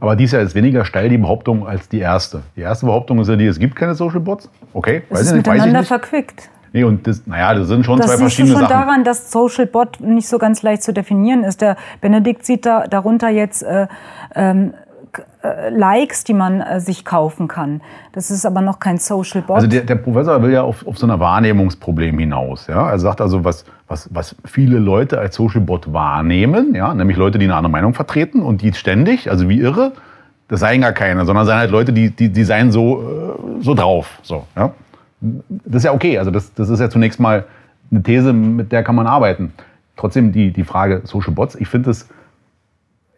Aber 0.00 0.16
die 0.16 0.24
ist 0.24 0.32
ja 0.32 0.40
jetzt 0.40 0.54
weniger 0.54 0.84
steil, 0.84 1.08
die 1.08 1.18
Behauptung, 1.18 1.66
als 1.66 1.88
die 1.88 1.98
erste. 2.00 2.42
Die 2.56 2.60
erste 2.60 2.86
Behauptung 2.86 3.18
ist 3.20 3.28
ja 3.28 3.36
die, 3.36 3.46
es 3.46 3.58
gibt 3.58 3.74
keine 3.76 3.94
Social 3.94 4.20
Bots. 4.20 4.50
Okay, 4.72 5.02
es 5.10 5.20
ist 5.20 5.28
ich 5.28 5.34
nicht, 5.34 5.46
weiß 5.46 5.54
ich 5.54 5.60
miteinander 5.60 5.80
nicht. 5.80 5.88
verquickt. 5.88 6.50
Nee, 6.72 6.84
und 6.84 7.06
das, 7.06 7.26
naja, 7.26 7.54
das 7.54 7.68
sind 7.68 7.84
schon 7.86 7.98
Das 7.98 8.06
zwei 8.08 8.12
siehst 8.12 8.20
du 8.20 8.24
verschiedene 8.24 8.52
schon 8.52 8.68
Sachen. 8.68 8.86
daran, 8.86 9.04
dass 9.04 9.32
Social 9.32 9.66
Bot 9.66 10.00
nicht 10.00 10.28
so 10.28 10.38
ganz 10.38 10.62
leicht 10.62 10.82
zu 10.82 10.92
definieren 10.92 11.42
ist. 11.42 11.60
Der 11.62 11.76
Benedikt 12.00 12.44
sieht 12.44 12.66
da, 12.66 12.86
darunter 12.86 13.30
jetzt 13.30 13.62
äh, 13.62 13.86
ähm, 14.34 14.74
äh, 15.42 15.70
Likes, 15.70 16.24
die 16.24 16.34
man 16.34 16.60
äh, 16.60 16.80
sich 16.80 17.04
kaufen 17.04 17.48
kann. 17.48 17.80
Das 18.12 18.30
ist 18.30 18.44
aber 18.44 18.60
noch 18.60 18.80
kein 18.80 18.98
Social 18.98 19.42
Bot. 19.42 19.56
Also 19.56 19.68
der, 19.68 19.82
der 19.82 19.94
Professor 19.96 20.42
will 20.42 20.52
ja 20.52 20.62
auf, 20.62 20.86
auf 20.86 20.98
so 20.98 21.06
ein 21.06 21.20
Wahrnehmungsproblem 21.20 22.18
hinaus. 22.18 22.66
Ja? 22.66 22.90
Er 22.90 22.98
sagt 22.98 23.20
also, 23.20 23.44
was, 23.44 23.64
was, 23.86 24.08
was 24.12 24.36
viele 24.44 24.78
Leute 24.78 25.18
als 25.18 25.36
Social 25.36 25.60
Bot 25.60 25.92
wahrnehmen, 25.92 26.74
ja? 26.74 26.92
nämlich 26.94 27.16
Leute, 27.16 27.38
die 27.38 27.46
eine 27.46 27.56
andere 27.56 27.70
Meinung 27.70 27.94
vertreten 27.94 28.42
und 28.42 28.62
die 28.62 28.72
ständig, 28.72 29.30
also 29.30 29.48
wie 29.48 29.60
irre, 29.60 29.92
das 30.48 30.60
seien 30.60 30.80
gar 30.80 30.92
keine, 30.92 31.24
sondern 31.26 31.46
seien 31.46 31.58
halt 31.58 31.70
Leute, 31.70 31.92
die, 31.92 32.10
die, 32.10 32.30
die 32.30 32.44
seien 32.44 32.72
so, 32.72 33.02
äh, 33.02 33.62
so 33.62 33.74
drauf. 33.74 34.18
So, 34.22 34.46
ja? 34.56 34.72
Das 35.20 35.76
ist 35.76 35.84
ja 35.84 35.92
okay, 35.92 36.18
also 36.18 36.30
das, 36.30 36.54
das 36.54 36.68
ist 36.68 36.80
ja 36.80 36.90
zunächst 36.90 37.20
mal 37.20 37.44
eine 37.90 38.02
These, 38.02 38.32
mit 38.32 38.72
der 38.72 38.82
kann 38.82 38.94
man 38.94 39.06
arbeiten. 39.06 39.52
Trotzdem 39.96 40.32
die, 40.32 40.52
die 40.52 40.64
Frage 40.64 41.02
Social 41.04 41.32
Bots, 41.32 41.54
ich 41.54 41.68
finde 41.68 41.90
es, 41.90 42.08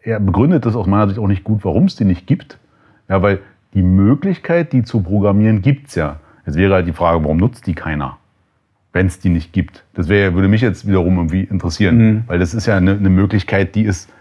er 0.03 0.19
begründet 0.19 0.65
das 0.65 0.75
aus 0.75 0.87
meiner 0.87 1.07
Sicht 1.07 1.19
auch 1.19 1.27
nicht 1.27 1.43
gut, 1.43 1.63
warum 1.63 1.85
es 1.85 1.95
die 1.95 2.05
nicht 2.05 2.27
gibt. 2.27 2.57
Ja, 3.09 3.21
weil 3.21 3.39
die 3.73 3.83
Möglichkeit, 3.83 4.73
die 4.73 4.83
zu 4.83 5.01
programmieren, 5.01 5.61
gibt 5.61 5.89
es 5.89 5.95
ja. 5.95 6.19
Jetzt 6.45 6.55
wäre 6.55 6.73
halt 6.73 6.87
die 6.87 6.93
Frage, 6.93 7.23
warum 7.23 7.37
nutzt 7.37 7.67
die 7.67 7.73
keiner? 7.73 8.17
Wenn 8.93 9.07
es 9.07 9.19
die 9.19 9.29
nicht 9.29 9.53
gibt. 9.53 9.85
Das 9.93 10.09
wäre, 10.09 10.33
würde 10.33 10.47
mich 10.47 10.61
jetzt 10.61 10.87
wiederum 10.87 11.17
irgendwie 11.17 11.43
interessieren. 11.43 11.97
Mhm. 11.97 12.23
Weil 12.27 12.39
das 12.39 12.53
ist 12.53 12.65
ja 12.65 12.75
eine, 12.75 12.91
eine 12.91 13.09
Möglichkeit, 13.09 13.75
die 13.75 13.83
ist 13.83 14.11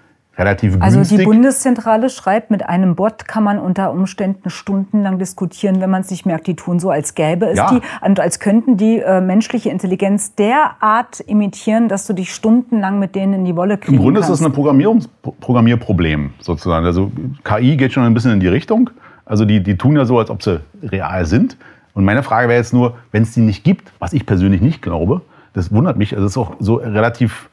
relativ 0.41 0.73
günstig. 0.73 0.99
Also 0.99 1.17
die 1.17 1.23
Bundeszentrale 1.25 2.09
schreibt, 2.09 2.51
mit 2.51 2.69
einem 2.69 2.97
Bot 2.97 3.29
kann 3.29 3.45
man 3.45 3.59
unter 3.59 3.93
Umständen 3.93 4.51
stundenlang 4.51 5.19
diskutieren, 5.19 5.81
wenn 5.81 5.91
man 5.91 6.01
es 6.01 6.11
nicht 6.11 6.27
merkt. 6.27 6.47
Die 6.47 6.57
tun 6.57 6.81
so, 6.81 6.91
als 6.91 7.15
gäbe 7.15 7.47
es 7.47 7.59
ja. 7.59 7.71
die 7.71 7.81
und 8.05 8.19
als 8.19 8.41
könnten 8.41 8.77
die 8.77 8.99
äh, 8.99 9.21
menschliche 9.21 9.71
Intelligenz 9.71 10.35
derart 10.35 11.21
imitieren, 11.21 11.89
dass 11.89 12.07
du 12.07 12.15
dich 12.15 12.35
stundenlang 12.35 12.99
mit 12.99 13.15
denen 13.15 13.35
in 13.35 13.45
die 13.45 13.55
Wolle 13.55 13.79
kriegen 13.79 13.97
Im 13.97 14.03
Grunde 14.03 14.21
kannst. 14.21 14.33
ist 14.33 14.41
das 14.41 14.47
ein 14.47 14.53
Programmierungs 14.53 15.09
Programmierproblem 15.41 16.33
sozusagen. 16.41 16.87
Also 16.87 17.13
KI 17.45 17.77
geht 17.77 17.93
schon 17.93 18.05
ein 18.05 18.15
bisschen 18.15 18.33
in 18.33 18.41
die 18.41 18.49
Richtung. 18.49 18.91
Also 19.27 19.45
die, 19.45 19.63
die 19.63 19.77
tun 19.77 19.97
ja 19.97 20.05
so, 20.05 20.19
als 20.19 20.31
ob 20.31 20.43
sie 20.43 20.61
real 20.83 21.25
sind. 21.27 21.57
Und 21.95 22.05
meine 22.05 22.23
Frage 22.23 22.49
wäre 22.49 22.59
jetzt 22.59 22.73
nur, 22.73 22.97
wenn 23.13 23.23
es 23.23 23.33
die 23.33 23.41
nicht 23.41 23.63
gibt, 23.63 23.93
was 23.99 24.13
ich 24.13 24.27
persönlich 24.27 24.61
nicht 24.61 24.81
glaube, 24.83 25.23
das 25.53 25.73
wundert 25.73 25.99
mich. 25.99 26.15
Also 26.15 26.27
es 26.27 26.33
ist 26.33 26.39
auch 26.39 26.55
so 26.59 26.77
relativ. 26.77 27.50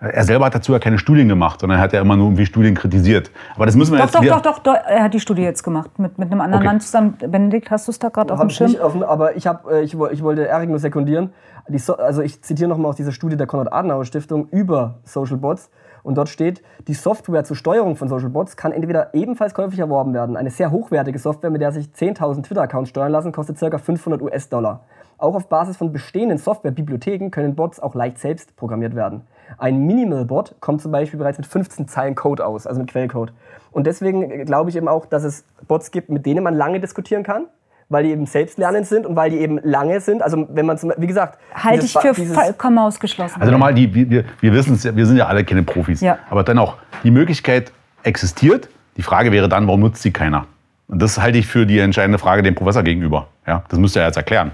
Er 0.00 0.24
selber 0.24 0.46
hat 0.46 0.54
dazu 0.54 0.72
ja 0.72 0.78
keine 0.78 0.98
Studien 0.98 1.28
gemacht, 1.28 1.60
sondern 1.60 1.78
er 1.78 1.82
hat 1.82 1.92
ja 1.92 2.00
immer 2.00 2.16
nur 2.16 2.28
irgendwie 2.28 2.46
Studien 2.46 2.74
kritisiert. 2.74 3.30
Aber 3.54 3.66
das 3.66 3.76
müssen 3.76 3.92
wir 3.92 3.98
doch, 3.98 4.06
jetzt 4.06 4.14
doch, 4.14 4.40
doch, 4.40 4.40
doch, 4.40 4.58
doch, 4.60 4.74
er 4.74 5.04
hat 5.04 5.12
die 5.12 5.20
Studie 5.20 5.42
jetzt 5.42 5.62
gemacht 5.62 5.98
mit, 5.98 6.18
mit 6.18 6.32
einem 6.32 6.40
anderen 6.40 6.62
okay. 6.62 6.72
Mann 6.72 6.80
zusammen. 6.80 7.18
Benedikt, 7.18 7.70
hast 7.70 7.86
du 7.86 7.92
es 7.92 7.98
da 7.98 8.08
gerade 8.08 8.32
auf 8.32 8.40
dem 8.40 8.48
Schirm? 8.48 8.70
Nicht 8.70 8.80
offen, 8.80 9.02
aber 9.02 9.36
ich, 9.36 9.46
hab, 9.46 9.70
äh, 9.70 9.82
ich, 9.82 9.92
ich 9.92 10.22
wollte 10.22 10.46
Erik 10.46 10.70
nur 10.70 10.78
sekundieren. 10.78 11.34
So 11.76 11.98
also 11.98 12.22
ich 12.22 12.40
zitiere 12.40 12.68
nochmal 12.70 12.88
aus 12.88 12.96
dieser 12.96 13.12
Studie 13.12 13.36
der 13.36 13.46
Konrad-Adenauer-Stiftung 13.46 14.48
über 14.50 15.00
Social 15.04 15.36
Bots. 15.36 15.70
Und 16.02 16.16
dort 16.16 16.30
steht, 16.30 16.62
die 16.88 16.94
Software 16.94 17.44
zur 17.44 17.56
Steuerung 17.56 17.94
von 17.94 18.08
Social 18.08 18.30
Bots 18.30 18.56
kann 18.56 18.72
entweder 18.72 19.12
ebenfalls 19.12 19.52
käuflich 19.52 19.80
erworben 19.80 20.14
werden. 20.14 20.38
Eine 20.38 20.50
sehr 20.50 20.70
hochwertige 20.70 21.18
Software, 21.18 21.50
mit 21.50 21.60
der 21.60 21.72
sich 21.72 21.88
10.000 21.88 22.42
Twitter-Accounts 22.42 22.88
steuern 22.88 23.12
lassen, 23.12 23.32
kostet 23.32 23.60
ca. 23.60 23.76
500 23.76 24.22
US-Dollar. 24.22 24.80
Auch 25.20 25.34
auf 25.34 25.48
Basis 25.48 25.76
von 25.76 25.92
bestehenden 25.92 26.38
Softwarebibliotheken 26.38 27.30
können 27.30 27.54
Bots 27.54 27.78
auch 27.78 27.94
leicht 27.94 28.18
selbst 28.18 28.56
programmiert 28.56 28.94
werden. 28.94 29.22
Ein 29.58 29.86
Minimal-Bot 29.86 30.56
kommt 30.60 30.80
zum 30.80 30.92
Beispiel 30.92 31.18
bereits 31.18 31.38
mit 31.38 31.46
15 31.46 31.88
Zeilen 31.88 32.14
Code 32.14 32.46
aus, 32.46 32.66
also 32.66 32.80
mit 32.80 32.90
Quellcode. 32.90 33.32
Und 33.70 33.86
deswegen 33.86 34.46
glaube 34.46 34.70
ich 34.70 34.76
eben 34.76 34.88
auch, 34.88 35.06
dass 35.06 35.24
es 35.24 35.44
Bots 35.68 35.90
gibt, 35.90 36.08
mit 36.08 36.24
denen 36.24 36.42
man 36.42 36.54
lange 36.54 36.80
diskutieren 36.80 37.22
kann 37.22 37.46
weil 37.92 38.04
die 38.04 38.10
eben 38.10 38.24
selbstlernend 38.24 38.86
sind 38.86 39.04
und 39.04 39.16
weil 39.16 39.30
die 39.30 39.38
eben 39.38 39.58
lange 39.62 40.00
sind. 40.00 40.22
Also 40.22 40.46
wenn 40.52 40.64
man 40.64 40.78
zum, 40.78 40.92
wie 40.96 41.08
gesagt, 41.08 41.38
halte 41.52 41.84
ich 41.84 41.92
für 41.92 42.14
vollkommen 42.14 42.78
ausgeschlossen. 42.78 43.40
Also 43.40 43.50
nochmal, 43.50 43.74
die, 43.74 43.92
wir, 43.92 44.24
wir 44.40 44.52
wissen 44.52 44.74
es, 44.74 44.84
wir 44.96 45.06
sind 45.06 45.16
ja 45.16 45.26
alle 45.26 45.44
keine 45.44 45.64
Profis, 45.64 46.00
ja. 46.00 46.18
aber 46.30 46.44
dennoch 46.44 46.76
die 47.02 47.10
Möglichkeit 47.10 47.72
existiert. 48.04 48.68
Die 48.96 49.02
Frage 49.02 49.32
wäre 49.32 49.48
dann, 49.48 49.66
warum 49.66 49.80
nutzt 49.80 50.02
sie 50.02 50.12
keiner? 50.12 50.46
Und 50.86 51.02
das 51.02 51.20
halte 51.20 51.38
ich 51.38 51.48
für 51.48 51.66
die 51.66 51.80
entscheidende 51.80 52.18
Frage 52.18 52.42
dem 52.42 52.54
Professor 52.54 52.84
gegenüber. 52.84 53.26
Ja, 53.46 53.64
das 53.68 53.78
müsste 53.78 54.00
er 54.00 54.06
jetzt 54.06 54.16
erklären. 54.16 54.52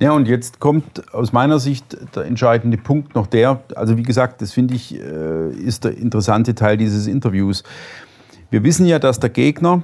Ja, 0.00 0.12
und 0.12 0.26
jetzt 0.26 0.58
kommt 0.58 1.12
aus 1.14 1.32
meiner 1.32 1.58
Sicht 1.58 1.96
der 2.14 2.24
entscheidende 2.24 2.76
Punkt 2.76 3.14
noch 3.14 3.26
der, 3.26 3.62
also 3.76 3.96
wie 3.96 4.02
gesagt, 4.02 4.42
das 4.42 4.52
finde 4.52 4.74
ich, 4.74 4.98
äh, 4.98 5.50
ist 5.50 5.84
der 5.84 5.96
interessante 5.96 6.54
Teil 6.54 6.76
dieses 6.76 7.06
Interviews. 7.06 7.62
Wir 8.50 8.64
wissen 8.64 8.86
ja, 8.86 8.98
dass 8.98 9.20
der 9.20 9.30
Gegner 9.30 9.82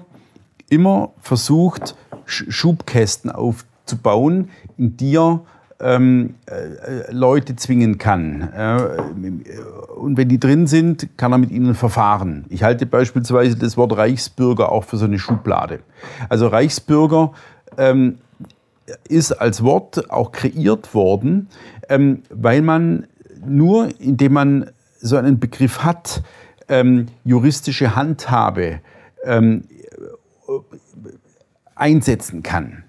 immer 0.69 1.13
versucht, 1.21 1.95
Schubkästen 2.25 3.31
aufzubauen, 3.31 4.49
in 4.77 4.97
die 4.97 5.17
er 5.17 5.43
ähm, 5.83 6.35
äh, 6.47 7.13
Leute 7.13 7.57
zwingen 7.57 7.99
kann. 7.99 8.49
Äh, 8.53 9.03
und 9.97 10.17
wenn 10.17 10.29
die 10.29 10.41
drin 10.41 10.67
sind, 10.67 11.09
kann 11.17 11.33
er 11.33 11.39
mit 11.39 11.51
ihnen 11.51 11.75
verfahren. 11.75 12.45
Ich 12.49 12.63
halte 12.63 12.87
beispielsweise 12.87 13.57
das 13.57 13.77
Wort 13.77 13.97
Reichsbürger 13.97 14.71
auch 14.71 14.85
für 14.85 14.97
so 14.97 15.05
eine 15.05 15.19
Schublade. 15.19 15.81
Also 16.29 16.47
Reichsbürger 16.47 17.33
ähm, 17.77 18.19
ist 19.09 19.33
als 19.33 19.63
Wort 19.63 20.11
auch 20.11 20.33
kreiert 20.33 20.95
worden, 20.95 21.49
ähm, 21.89 22.23
weil 22.31 22.63
man 22.63 23.07
nur, 23.45 23.89
indem 24.01 24.33
man 24.33 24.71
so 25.01 25.17
einen 25.17 25.39
Begriff 25.39 25.81
hat, 25.81 26.23
ähm, 26.69 27.07
juristische 27.25 27.97
Handhabe 27.97 28.81
ähm, 29.25 29.65
einsetzen 31.75 32.43
kann. 32.43 32.85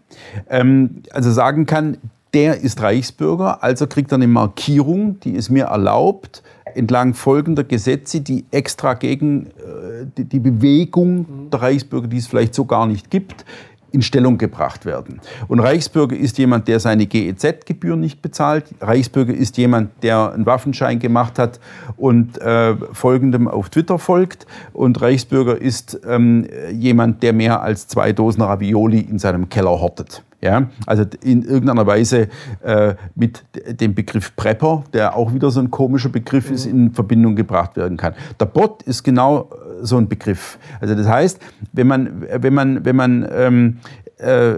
Ähm, 0.49 1.03
also 1.11 1.31
sagen 1.31 1.65
kann, 1.65 1.97
der 2.33 2.61
ist 2.61 2.81
Reichsbürger, 2.81 3.63
also 3.63 3.87
kriegt 3.87 4.11
er 4.11 4.15
eine 4.15 4.27
Markierung, 4.27 5.19
die 5.19 5.35
es 5.35 5.49
mir 5.49 5.65
erlaubt, 5.65 6.41
entlang 6.73 7.13
folgender 7.13 7.63
Gesetze, 7.63 8.21
die 8.21 8.45
extra 8.51 8.95
gegen 8.95 9.47
äh, 9.47 10.07
die, 10.17 10.25
die, 10.25 10.39
Bewegung 10.39 11.49
der 11.51 11.61
Reichsbürger, 11.61 12.07
die 12.07 12.17
es 12.17 12.27
vielleicht 12.27 12.55
so 12.55 12.65
gar 12.65 12.87
nicht 12.87 13.11
gibt, 13.11 13.45
in 13.93 14.01
Stellung 14.01 14.37
gebracht 14.37 14.85
werden. 14.85 15.21
Und 15.47 15.59
Reichsbürger 15.59 16.15
ist 16.15 16.37
jemand, 16.37 16.67
der 16.67 16.79
seine 16.79 17.05
GEZ-Gebühr 17.05 17.95
nicht 17.95 18.21
bezahlt. 18.21 18.65
Reichsbürger 18.81 19.33
ist 19.33 19.57
jemand, 19.57 19.91
der 20.03 20.33
einen 20.33 20.45
Waffenschein 20.45 20.99
gemacht 20.99 21.37
hat 21.39 21.59
und 21.95 22.41
äh, 22.41 22.75
folgendem 22.91 23.47
auf 23.47 23.69
Twitter 23.69 23.99
folgt. 23.99 24.47
Und 24.73 24.99
Reichsbürger 25.01 25.61
ist 25.61 26.01
ähm, 26.07 26.47
jemand, 26.71 27.21
der 27.23 27.33
mehr 27.33 27.61
als 27.61 27.87
zwei 27.87 28.11
Dosen 28.11 28.41
Ravioli 28.41 28.99
in 28.99 29.19
seinem 29.19 29.47
Keller 29.47 29.79
hortet. 29.79 30.23
Ja, 30.43 30.67
also 30.85 31.05
in 31.23 31.43
irgendeiner 31.43 31.87
Weise 31.87 32.27
äh, 32.63 32.95
mit 33.15 33.45
dem 33.65 33.95
Begriff 33.95 34.35
Prepper, 34.35 34.83
der 34.91 35.15
auch 35.15 35.33
wieder 35.33 35.49
so 35.51 35.61
ein 35.61 35.71
komischer 35.71 36.09
Begriff 36.09 36.51
ist, 36.51 36.65
in 36.65 36.91
Verbindung 36.91 37.37
gebracht 37.37 37.77
werden 37.77 37.95
kann. 37.95 38.13
Der 38.41 38.47
Bot 38.47 38.83
ist 38.83 39.03
genau 39.03 39.43
äh, 39.43 39.85
so 39.85 39.95
ein 39.95 40.09
Begriff. 40.09 40.59
Also 40.81 40.95
das 40.95 41.07
heißt, 41.07 41.39
wenn 41.71 41.87
man, 41.87 42.25
wenn 42.29 42.53
man, 42.53 42.83
wenn 42.83 42.95
man 42.97 43.25
ähm, 43.33 43.77
äh, 44.17 44.55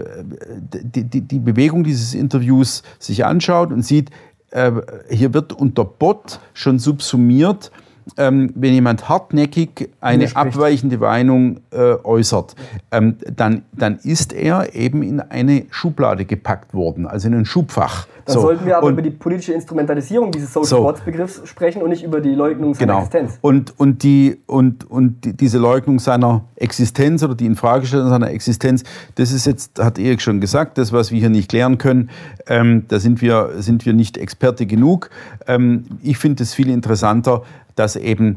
die, 0.82 1.04
die, 1.04 1.20
die, 1.20 1.38
Bewegung 1.38 1.84
dieses 1.84 2.14
Interviews 2.14 2.82
sich 2.98 3.24
anschaut 3.24 3.70
und 3.70 3.82
sieht, 3.82 4.10
äh, 4.50 4.72
hier 5.08 5.34
wird 5.34 5.52
unter 5.52 5.84
Bot 5.84 6.40
schon 6.52 6.80
subsumiert, 6.80 7.70
ähm, 8.16 8.52
wenn 8.54 8.72
jemand 8.72 9.08
hartnäckig 9.08 9.90
eine 10.00 10.34
abweichende 10.34 10.98
Meinung 10.98 11.60
äh, 11.70 11.94
äußert, 12.04 12.54
ähm, 12.92 13.16
dann, 13.34 13.62
dann 13.72 13.98
ist 14.02 14.32
er 14.32 14.74
eben 14.74 15.02
in 15.02 15.20
eine 15.20 15.64
Schublade 15.70 16.24
gepackt 16.24 16.72
worden, 16.74 17.06
also 17.06 17.28
in 17.28 17.34
ein 17.34 17.44
Schubfach. 17.44 18.06
Dann 18.26 18.34
so. 18.34 18.40
sollten 18.40 18.66
wir 18.66 18.76
aber 18.76 18.88
und, 18.88 18.94
über 18.94 19.02
die 19.02 19.10
politische 19.10 19.52
Instrumentalisierung 19.52 20.32
dieses 20.32 20.52
Social 20.52 20.80
Bots 20.80 21.00
Begriffs 21.00 21.42
sprechen 21.44 21.80
und 21.80 21.90
nicht 21.90 22.02
über 22.02 22.20
die 22.20 22.34
Leugnung 22.34 22.74
seiner 22.74 22.86
genau. 22.86 22.98
Existenz. 22.98 23.38
Und, 23.40 23.78
und, 23.78 24.02
die, 24.02 24.38
und, 24.46 24.90
und 24.90 25.24
die, 25.24 25.36
diese 25.36 25.58
Leugnung 25.58 26.00
seiner 26.00 26.44
Existenz 26.56 27.22
oder 27.22 27.36
die 27.36 27.46
Infragestellung 27.46 28.08
seiner 28.08 28.30
Existenz, 28.30 28.82
das 29.14 29.30
ist 29.30 29.46
jetzt, 29.46 29.78
hat 29.78 30.00
Erik 30.00 30.20
schon 30.20 30.40
gesagt, 30.40 30.76
das, 30.76 30.92
was 30.92 31.12
wir 31.12 31.20
hier 31.20 31.30
nicht 31.30 31.50
klären 31.50 31.78
können, 31.78 32.10
ähm, 32.48 32.84
da 32.88 32.98
sind 32.98 33.22
wir, 33.22 33.50
sind 33.58 33.86
wir 33.86 33.92
nicht 33.92 34.18
Experte 34.18 34.66
genug. 34.66 35.10
Ähm, 35.46 35.84
ich 36.02 36.18
finde 36.18 36.42
es 36.42 36.52
viel 36.52 36.68
interessanter, 36.68 37.42
dass 37.76 37.96
eben 37.96 38.36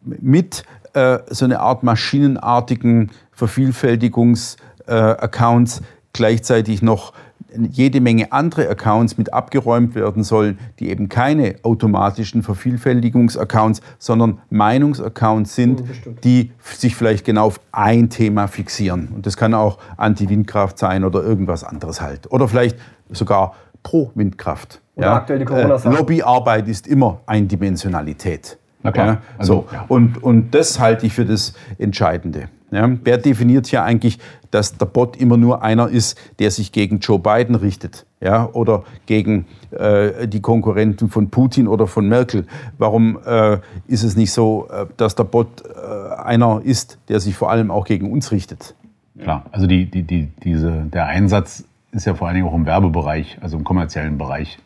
mit 0.00 0.62
äh, 0.92 1.18
so 1.28 1.46
eine 1.46 1.60
Art 1.60 1.82
maschinenartigen 1.82 3.10
Vervielfältigungs-Accounts 3.32 5.80
äh, 5.80 5.82
gleichzeitig 6.12 6.82
noch 6.82 7.14
jede 7.56 8.00
Menge 8.00 8.32
andere 8.32 8.68
Accounts 8.68 9.18
mit 9.18 9.32
abgeräumt 9.32 9.94
werden 9.94 10.22
sollen, 10.22 10.58
die 10.78 10.90
eben 10.90 11.08
keine 11.08 11.56
automatischen 11.62 12.42
Vervielfältigungsaccounts, 12.42 13.80
sondern 13.98 14.40
Meinungsaccounts 14.50 15.54
sind, 15.54 15.82
die 16.24 16.52
sich 16.60 16.94
vielleicht 16.94 17.24
genau 17.24 17.46
auf 17.46 17.60
ein 17.72 18.10
Thema 18.10 18.46
fixieren. 18.46 19.08
Und 19.14 19.26
das 19.26 19.36
kann 19.36 19.54
auch 19.54 19.78
Anti-Windkraft 19.96 20.78
sein 20.78 21.04
oder 21.04 21.22
irgendwas 21.22 21.64
anderes 21.64 22.00
halt. 22.00 22.30
Oder 22.30 22.48
vielleicht 22.48 22.78
sogar 23.10 23.54
pro 23.82 24.10
Windkraft. 24.14 24.80
ja? 24.96 25.16
aktuell 25.16 25.44
die 25.44 25.52
äh, 25.52 25.90
Lobbyarbeit 25.90 26.68
ist 26.68 26.86
immer 26.86 27.20
Eindimensionalität. 27.26 28.58
Na 28.82 28.92
klar. 28.92 29.06
Ja, 29.06 29.22
also, 29.38 29.66
so. 29.68 29.74
Ja. 29.74 29.84
Und, 29.88 30.22
und 30.22 30.54
das 30.54 30.80
halte 30.80 31.06
ich 31.06 31.12
für 31.12 31.24
das 31.24 31.54
Entscheidende. 31.78 32.48
Ja, 32.70 32.88
wer 33.02 33.18
definiert 33.18 33.66
hier 33.66 33.82
eigentlich, 33.82 34.18
dass 34.52 34.76
der 34.76 34.86
Bot 34.86 35.16
immer 35.16 35.36
nur 35.36 35.62
einer 35.62 35.88
ist, 35.88 36.16
der 36.38 36.52
sich 36.52 36.70
gegen 36.70 37.00
Joe 37.00 37.18
Biden 37.18 37.56
richtet 37.56 38.06
ja, 38.20 38.48
oder 38.52 38.84
gegen 39.06 39.46
äh, 39.72 40.28
die 40.28 40.40
Konkurrenten 40.40 41.08
von 41.08 41.30
Putin 41.30 41.66
oder 41.66 41.88
von 41.88 42.08
Merkel? 42.08 42.46
Warum 42.78 43.18
äh, 43.26 43.58
ist 43.88 44.04
es 44.04 44.16
nicht 44.16 44.32
so, 44.32 44.68
äh, 44.70 44.86
dass 44.96 45.16
der 45.16 45.24
Bot 45.24 45.64
äh, 45.64 46.14
einer 46.22 46.60
ist, 46.62 46.98
der 47.08 47.18
sich 47.18 47.34
vor 47.34 47.50
allem 47.50 47.72
auch 47.72 47.86
gegen 47.86 48.10
uns 48.10 48.30
richtet? 48.30 48.76
Klar, 49.18 49.46
also 49.50 49.66
die, 49.66 49.90
die, 49.90 50.04
die, 50.04 50.28
diese, 50.42 50.70
der 50.92 51.06
Einsatz 51.06 51.64
ist 51.92 52.06
ja 52.06 52.14
vor 52.14 52.28
allen 52.28 52.36
Dingen 52.36 52.46
auch 52.46 52.54
im 52.54 52.66
Werbebereich, 52.66 53.38
also 53.40 53.56
im 53.56 53.64
kommerziellen 53.64 54.16
Bereich, 54.16 54.58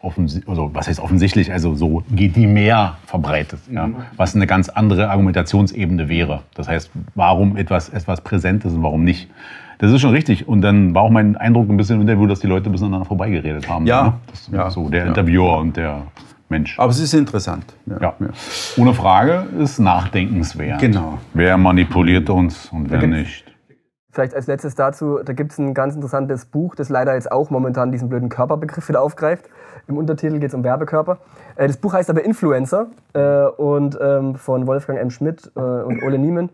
also 0.47 0.71
was 0.75 0.89
heißt 0.89 1.01
offensichtlich, 1.01 1.51
also 1.53 1.75
so 1.75 2.03
geht 2.11 2.37
die 2.37 2.47
mehr 2.47 2.99
verbreitet, 3.07 3.61
ja, 3.71 3.87
mhm. 3.87 3.97
was 4.17 4.35
eine 4.35 4.47
ganz 4.47 4.69
andere 4.69 5.09
Argumentationsebene 5.09 6.09
wäre. 6.09 6.43
Das 6.55 6.69
heißt, 6.69 6.91
warum 7.15 7.57
etwas, 7.57 7.89
etwas 7.89 8.21
präsent 8.21 8.65
ist 8.65 8.75
und 8.75 8.83
warum 8.83 9.05
nicht. 9.05 9.31
Das 9.79 9.91
ist 9.91 10.01
schon 10.01 10.13
richtig. 10.13 10.47
Und 10.47 10.61
dann 10.61 10.95
war 10.95 11.03
auch 11.03 11.11
mein 11.11 11.37
Eindruck 11.37 11.69
ein 11.69 11.77
bisschen 11.77 11.97
im 11.97 12.03
Interview, 12.03 12.27
dass 12.27 12.41
die 12.41 12.47
Leute 12.47 12.71
ein 12.71 12.73
bisschen 12.73 12.87
aneinander 12.87 13.07
vorbeigeredet 13.07 13.69
haben. 13.69 13.87
Ja. 13.87 14.05
Ne? 14.05 14.13
Das, 14.31 14.49
ja. 14.53 14.71
So 14.71 14.89
der 14.89 15.03
ja. 15.03 15.07
Interviewer 15.09 15.59
und 15.59 15.77
der 15.77 16.03
Mensch. 16.49 16.79
Aber 16.79 16.91
es 16.91 17.01
ist 17.01 17.13
interessant. 17.13 17.65
Ja. 17.87 18.01
ja. 18.01 18.15
Ohne 18.77 18.95
Frage 18.95 19.47
ist 19.59 19.81
nachdenkenswert. 19.81 20.81
Genau. 20.81 21.19
Wer 21.33 21.59
manipuliert 21.59 22.31
uns 22.31 22.67
und 22.71 22.91
wer 22.91 23.05
nicht. 23.07 23.54
Vielleicht 24.15 24.37
als 24.37 24.47
letztes 24.47 24.77
dazu, 24.77 25.19
da 25.25 25.33
gibt 25.33 25.51
es 25.51 25.59
ein 25.59 25.75
ganz 25.75 25.97
interessantes 25.97 26.45
Buch, 26.45 26.77
das 26.77 26.89
leider 26.89 27.15
jetzt 27.15 27.33
auch 27.33 27.51
momentan 27.51 27.91
diesen 27.91 28.09
blöden 28.09 28.29
Körperbegriff 28.29 28.89
wieder 28.89 29.03
aufgreift. 29.03 29.47
Im 29.89 29.97
Untertitel 29.97 30.39
geht 30.39 30.51
es 30.51 30.55
um 30.55 30.63
Werbekörper. 30.63 31.19
Äh, 31.57 31.67
das 31.67 31.79
Buch 31.79 31.95
heißt 31.95 32.09
aber 32.11 32.25
Influencer 32.25 32.87
äh, 33.13 33.47
und 33.47 33.99
ähm, 34.01 34.37
von 34.37 34.69
Wolfgang 34.69 35.01
M. 35.01 35.11
Schmidt 35.11 35.51
äh, 35.57 35.59
und 35.59 36.01
Ole 36.05 36.19
Niemann. 36.19 36.51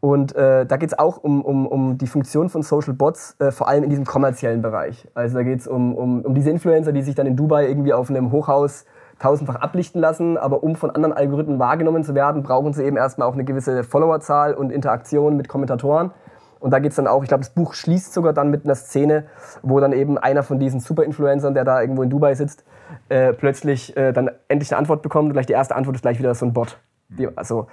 Und 0.00 0.36
da 0.36 0.64
geht 0.64 0.90
es 0.90 0.98
auch 0.98 1.16
um, 1.16 1.42
um, 1.42 1.66
um 1.66 1.98
die 1.98 2.06
Funktion 2.06 2.48
von 2.48 2.62
Social 2.62 2.92
Bots, 2.92 3.34
vor 3.50 3.66
allem 3.66 3.82
in 3.82 3.90
diesem 3.90 4.04
kommerziellen 4.04 4.62
Bereich. 4.62 5.08
Also 5.14 5.36
da 5.36 5.42
geht 5.42 5.60
es 5.60 5.66
um, 5.66 5.96
um, 5.96 6.20
um 6.20 6.34
diese 6.34 6.50
Influencer, 6.50 6.92
die 6.92 7.02
sich 7.02 7.16
dann 7.16 7.26
in 7.26 7.34
Dubai 7.34 7.66
irgendwie 7.66 7.92
auf 7.92 8.08
einem 8.08 8.30
Hochhaus 8.30 8.84
tausendfach 9.18 9.56
ablichten 9.56 10.00
lassen, 10.00 10.36
aber 10.36 10.62
um 10.62 10.76
von 10.76 10.90
anderen 10.90 11.12
Algorithmen 11.12 11.58
wahrgenommen 11.58 12.04
zu 12.04 12.14
werden, 12.14 12.44
brauchen 12.44 12.72
sie 12.72 12.84
eben 12.84 12.96
erstmal 12.96 13.26
auch 13.26 13.32
eine 13.32 13.44
gewisse 13.44 13.82
Followerzahl 13.82 14.54
und 14.54 14.70
Interaktion 14.70 15.36
mit 15.36 15.48
Kommentatoren. 15.48 16.12
Und 16.58 16.70
da 16.70 16.78
geht 16.78 16.90
es 16.90 16.96
dann 16.96 17.06
auch, 17.06 17.22
ich 17.22 17.28
glaube, 17.28 17.44
das 17.44 17.50
Buch 17.50 17.74
schließt 17.74 18.12
sogar 18.12 18.32
dann 18.32 18.50
mit 18.50 18.64
einer 18.64 18.74
Szene, 18.74 19.24
wo 19.62 19.78
dann 19.80 19.92
eben 19.92 20.18
einer 20.18 20.42
von 20.42 20.58
diesen 20.58 20.80
Super-Influencern, 20.80 21.54
der 21.54 21.64
da 21.64 21.80
irgendwo 21.80 22.02
in 22.02 22.10
Dubai 22.10 22.34
sitzt, 22.34 22.64
äh, 23.08 23.32
plötzlich 23.32 23.96
äh, 23.96 24.12
dann 24.12 24.30
endlich 24.48 24.72
eine 24.72 24.78
Antwort 24.78 25.02
bekommt 25.02 25.26
und 25.26 25.32
gleich 25.32 25.46
die 25.46 25.52
erste 25.52 25.76
Antwort 25.76 25.96
ist 25.96 26.02
gleich 26.02 26.18
wieder 26.18 26.34
so 26.34 26.46
ein 26.46 26.52
Bot. 26.52 26.78
Die, 27.08 27.28
also 27.36 27.66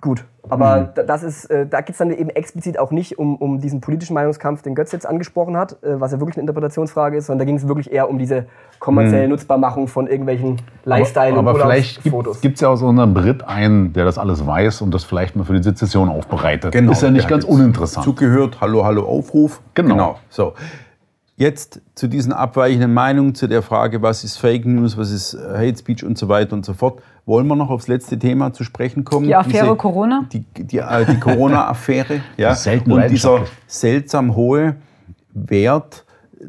Gut, 0.00 0.24
aber 0.48 0.92
mhm. 0.96 1.06
das 1.08 1.24
ist, 1.24 1.46
äh, 1.46 1.66
da 1.66 1.80
geht 1.80 1.90
es 1.90 1.98
dann 1.98 2.12
eben 2.12 2.30
explizit 2.30 2.78
auch 2.78 2.92
nicht 2.92 3.18
um, 3.18 3.34
um 3.34 3.58
diesen 3.58 3.80
politischen 3.80 4.14
Meinungskampf, 4.14 4.62
den 4.62 4.76
Götz 4.76 4.92
jetzt 4.92 5.06
angesprochen 5.06 5.56
hat, 5.56 5.82
äh, 5.82 6.00
was 6.00 6.12
ja 6.12 6.20
wirklich 6.20 6.36
eine 6.36 6.42
Interpretationsfrage 6.42 7.16
ist, 7.16 7.26
sondern 7.26 7.40
da 7.40 7.44
ging 7.46 7.56
es 7.56 7.66
wirklich 7.66 7.90
eher 7.90 8.08
um 8.08 8.16
diese 8.16 8.46
kommerzielle 8.78 9.24
mhm. 9.24 9.30
Nutzbarmachung 9.30 9.88
von 9.88 10.06
irgendwelchen 10.06 10.62
Lifestyle- 10.84 11.36
aber, 11.36 11.50
aber 11.50 11.60
vielleicht 11.60 12.04
gibt 12.04 12.54
es 12.54 12.60
ja 12.60 12.68
auch 12.68 12.76
so 12.76 12.88
einen 12.88 13.12
Brit 13.12 13.42
einen, 13.42 13.92
der 13.92 14.04
das 14.04 14.18
alles 14.18 14.46
weiß 14.46 14.82
und 14.82 14.94
das 14.94 15.02
vielleicht 15.02 15.34
mal 15.34 15.42
für 15.42 15.54
die 15.54 15.62
Sezession 15.64 16.08
aufbereitet. 16.08 16.70
Genau, 16.70 16.92
ist 16.92 17.02
ja 17.02 17.10
nicht 17.10 17.28
ganz 17.28 17.44
uninteressant. 17.44 18.04
Zugehört, 18.04 18.60
hallo, 18.60 18.84
hallo, 18.84 19.04
Aufruf. 19.04 19.60
Genau. 19.74 19.94
genau. 19.94 20.18
So. 20.28 20.54
Jetzt 21.38 21.80
zu 21.94 22.08
diesen 22.08 22.32
abweichenden 22.32 22.92
Meinungen, 22.92 23.32
zu 23.32 23.46
der 23.46 23.62
Frage, 23.62 24.02
was 24.02 24.24
ist 24.24 24.38
Fake 24.38 24.66
News, 24.66 24.98
was 24.98 25.12
ist 25.12 25.34
Hate 25.34 25.78
Speech 25.78 26.04
und 26.04 26.18
so 26.18 26.28
weiter 26.28 26.52
und 26.54 26.66
so 26.66 26.74
fort. 26.74 27.00
Wollen 27.26 27.46
wir 27.46 27.54
noch 27.54 27.70
aufs 27.70 27.86
letzte 27.86 28.18
Thema 28.18 28.52
zu 28.52 28.64
sprechen 28.64 29.04
kommen? 29.04 29.28
Die 29.28 29.36
Affäre 29.36 29.66
Diese, 29.66 29.76
Corona? 29.76 30.24
Die, 30.32 30.40
die, 30.40 30.78
äh, 30.78 31.06
die 31.06 31.20
Corona-Affäre. 31.20 32.22
ja. 32.36 32.56
Selten 32.56 32.90
und 32.90 33.08
dieser 33.08 33.44
seltsam 33.68 34.34
hohe 34.34 34.74
Wert 35.32 36.04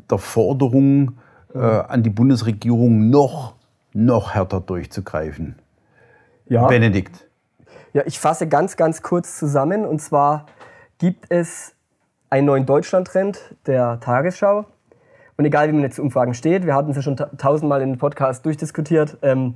der 0.10 0.18
Forderung 0.18 1.20
äh, 1.54 1.60
an 1.60 2.02
die 2.02 2.10
Bundesregierung 2.10 3.12
noch, 3.12 3.54
noch 3.94 4.34
härter 4.34 4.60
durchzugreifen. 4.60 5.54
Ja. 6.48 6.66
Benedikt. 6.66 7.28
Ja, 7.94 8.02
ich 8.08 8.18
fasse 8.18 8.48
ganz, 8.48 8.76
ganz 8.76 9.04
kurz 9.04 9.38
zusammen. 9.38 9.86
Und 9.86 10.02
zwar 10.02 10.48
gibt 10.98 11.28
es 11.30 11.76
einen 12.32 12.48
neuen 12.48 12.66
Deutschland-Trend 12.66 13.56
der 13.68 14.00
Tagesschau. 14.00 14.66
Und 15.40 15.46
egal, 15.46 15.70
wie 15.70 15.72
man 15.72 15.84
jetzt 15.84 15.96
zu 15.96 16.02
Umfragen 16.02 16.34
steht, 16.34 16.66
wir 16.66 16.76
hatten 16.76 16.90
es 16.90 16.98
ja 16.98 17.02
schon 17.02 17.16
tausendmal 17.16 17.82
in 17.82 17.92
den 17.92 17.98
Podcast 17.98 18.46
durchdiskutiert. 18.46 19.20
Ähm, 19.22 19.54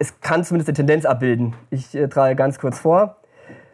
es 0.00 0.20
kann 0.20 0.42
zumindest 0.42 0.68
eine 0.68 0.74
Tendenz 0.74 1.04
abbilden. 1.04 1.54
Ich 1.70 1.94
äh, 1.94 2.08
trage 2.08 2.34
ganz 2.34 2.58
kurz 2.58 2.80
vor. 2.80 3.18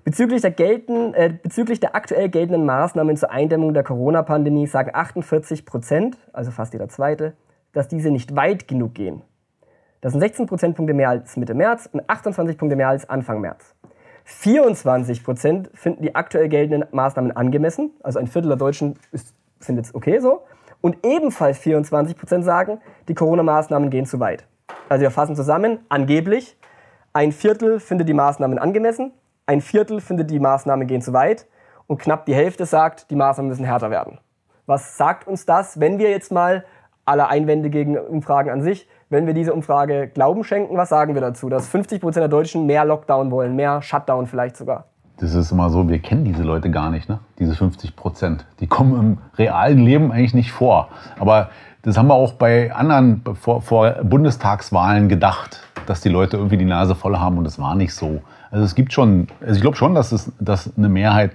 Bezüglich 0.05 0.43
der, 0.43 0.51
gelten, 0.51 1.15
äh, 1.15 1.33
bezüglich 1.43 1.81
der 1.81 1.95
aktuell 1.95 2.29
geltenden 2.29 2.67
Maßnahmen 2.67 3.17
zur 3.17 3.31
Eindämmung 3.31 3.73
der 3.73 3.83
Corona-Pandemie 3.83 4.67
sagen 4.67 4.91
48 4.93 5.65
Prozent, 5.65 6.19
also 6.35 6.51
fast 6.51 6.75
jeder 6.75 6.91
Zweite, 6.91 7.33
dass 7.73 7.89
diese 7.89 8.11
nicht 8.11 8.37
weit 8.37 8.69
genug 8.69 8.93
gehen. 8.93 9.23
Das 10.03 10.13
sind 10.13 10.21
16 10.21 10.49
Prozentpunkte 10.49 10.93
mehr 10.93 11.09
als 11.09 11.35
Mitte 11.39 11.55
März 11.55 11.89
und 11.91 12.03
28 12.11 12.59
Punkte 12.59 12.77
mehr 12.77 12.91
als 12.91 13.09
Anfang 13.09 13.41
März. 13.41 13.75
24 14.25 15.25
Prozent 15.25 15.71
finden 15.73 16.03
die 16.03 16.15
aktuell 16.15 16.51
geltenden 16.51 16.85
Maßnahmen 16.93 17.35
angemessen, 17.35 17.93
also 18.03 18.19
ein 18.19 18.27
Viertel 18.27 18.49
der 18.49 18.59
Deutschen 18.59 18.99
findet 19.61 19.87
es 19.87 19.95
okay 19.95 20.19
so. 20.19 20.43
Und 20.81 21.05
ebenfalls 21.05 21.59
24 21.59 22.17
Prozent 22.17 22.45
sagen, 22.45 22.81
die 23.09 23.15
Corona-Maßnahmen 23.15 23.91
gehen 23.91 24.07
zu 24.07 24.21
weit. 24.21 24.47
Also 24.89 25.03
wir 25.03 25.11
fassen 25.11 25.37
zusammen, 25.37 25.81
angeblich, 25.89 26.57
ein 27.13 27.33
Viertel 27.33 27.81
findet 27.81 28.09
die 28.09 28.15
Maßnahmen 28.15 28.59
angemessen, 28.59 29.13
ein 29.47 29.61
Viertel 29.61 30.01
findet 30.01 30.31
die 30.31 30.39
Maßnahmen 30.39 30.87
gehen 30.87 31.03
zu 31.03 31.13
weit 31.13 31.47
und 31.87 31.99
knapp 31.99 32.25
die 32.25 32.35
Hälfte 32.35 32.67
sagt, 32.67 33.11
die 33.11 33.17
Maßnahmen 33.17 33.49
müssen 33.49 33.65
härter 33.65 33.91
werden. 33.91 34.19
Was 34.67 34.97
sagt 34.97 35.27
uns 35.27 35.45
das, 35.45 35.81
wenn 35.81 35.99
wir 35.99 36.11
jetzt 36.11 36.31
mal 36.31 36.65
alle 37.05 37.27
Einwände 37.27 37.71
gegen 37.71 37.99
Umfragen 37.99 38.51
an 38.51 38.63
sich, 38.63 38.89
wenn 39.09 39.27
wir 39.27 39.35
diese 39.35 39.53
Umfrage 39.53 40.07
Glauben 40.07 40.45
schenken, 40.45 40.77
was 40.77 40.89
sagen 40.89 41.15
wir 41.15 41.21
dazu? 41.21 41.49
Dass 41.49 41.69
50 41.69 42.01
Prozent 42.01 42.23
der 42.23 42.29
Deutschen 42.29 42.67
mehr 42.67 42.85
Lockdown 42.85 43.33
wollen, 43.33 43.57
mehr 43.57 43.83
Shutdown 43.83 44.29
vielleicht 44.29 44.57
sogar. 44.57 44.90
Das 45.21 45.35
ist 45.35 45.53
immer 45.53 45.69
so, 45.69 45.87
wir 45.89 45.99
kennen 45.99 46.25
diese 46.25 46.43
Leute 46.43 46.71
gar 46.71 46.91
nicht, 46.91 47.09
ne? 47.09 47.19
diese 47.39 47.55
50 47.55 47.95
Prozent. 47.95 48.47
Die 48.61 48.67
kommen 48.67 48.99
im 48.99 49.19
realen 49.37 49.79
Leben 49.79 50.13
eigentlich 50.13 50.33
nicht 50.33 50.51
vor. 50.51 50.89
Aber 51.19 51.51
das 51.83 51.99
haben 51.99 52.09
wir 52.09 52.15
auch 52.15 52.33
bei 52.33 52.75
anderen 52.75 53.23
vor, 53.35 53.61
vor 53.61 53.91
Bundestagswahlen 54.03 55.11
gedacht, 55.11 55.61
dass 55.87 56.01
die 56.01 56.09
Leute 56.09 56.39
irgendwie 56.39 56.57
die 56.57 56.65
Nase 56.65 56.95
voll 56.95 57.19
haben 57.19 57.37
und 57.37 57.45
das 57.45 57.59
war 57.59 57.75
nicht 57.75 57.95
so. 57.95 58.23
Also 58.51 58.65
es 58.65 58.75
gibt 58.75 58.95
schon, 58.95 59.29
also 59.41 59.55
ich 59.55 59.61
glaube 59.61 59.77
schon, 59.77 59.95
dass, 59.95 60.11
es, 60.13 60.33
dass 60.41 60.73
eine 60.77 60.89
Mehrheit 60.89 61.33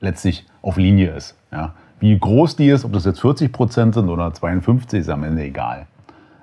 letztlich 0.00 0.46
auf 0.60 0.76
Linie 0.76 1.12
ist. 1.12 1.34
Ja. 1.50 1.72
Wie 2.00 2.18
groß 2.18 2.56
die 2.56 2.68
ist, 2.68 2.84
ob 2.84 2.92
das 2.92 3.06
jetzt 3.06 3.20
40 3.20 3.50
Prozent 3.50 3.94
sind 3.94 4.10
oder 4.10 4.34
52, 4.34 5.00
ist 5.00 5.08
am 5.08 5.24
Ende 5.24 5.42
egal. 5.42 5.86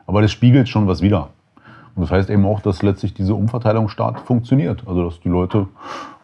Aber 0.08 0.24
das 0.24 0.32
spiegelt 0.32 0.70
schon 0.70 0.88
was 0.88 1.02
wider. 1.02 1.30
Und 1.96 2.04
das 2.04 2.12
heißt 2.12 2.30
eben 2.30 2.46
auch, 2.46 2.62
dass 2.62 2.82
letztlich 2.82 3.14
diese 3.14 3.36
Umverteilungsstaat 3.36 4.22
funktioniert. 4.22 4.84
Also 4.88 5.06
dass 5.06 5.20
die 5.20 5.30
Leute 5.30 5.68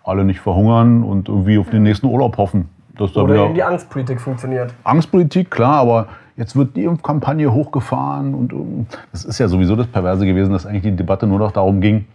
alle 0.05 0.23
nicht 0.23 0.39
verhungern 0.39 1.03
und 1.03 1.27
irgendwie 1.27 1.57
auf 1.57 1.69
den 1.69 1.83
nächsten 1.83 2.07
Urlaub 2.07 2.37
hoffen. 2.37 2.69
Dass 2.97 3.11
da 3.11 3.21
Oder 3.21 3.45
eben 3.45 3.55
die 3.55 3.63
Angstpolitik 3.63 4.21
funktioniert. 4.21 4.73
Angstpolitik, 4.83 5.51
klar, 5.51 5.79
aber 5.79 6.07
jetzt 6.37 6.55
wird 6.55 6.75
die 6.75 6.83
Impfkampagne 6.83 7.51
hochgefahren 7.51 8.33
und 8.33 8.87
das 9.11 9.25
ist 9.25 9.39
ja 9.39 9.47
sowieso 9.47 9.75
das 9.75 9.87
Perverse 9.87 10.25
gewesen, 10.25 10.53
dass 10.53 10.65
eigentlich 10.65 10.83
die 10.83 10.95
Debatte 10.95 11.27
nur 11.27 11.39
noch 11.39 11.51
darum 11.51 11.81
ging, 11.81 12.05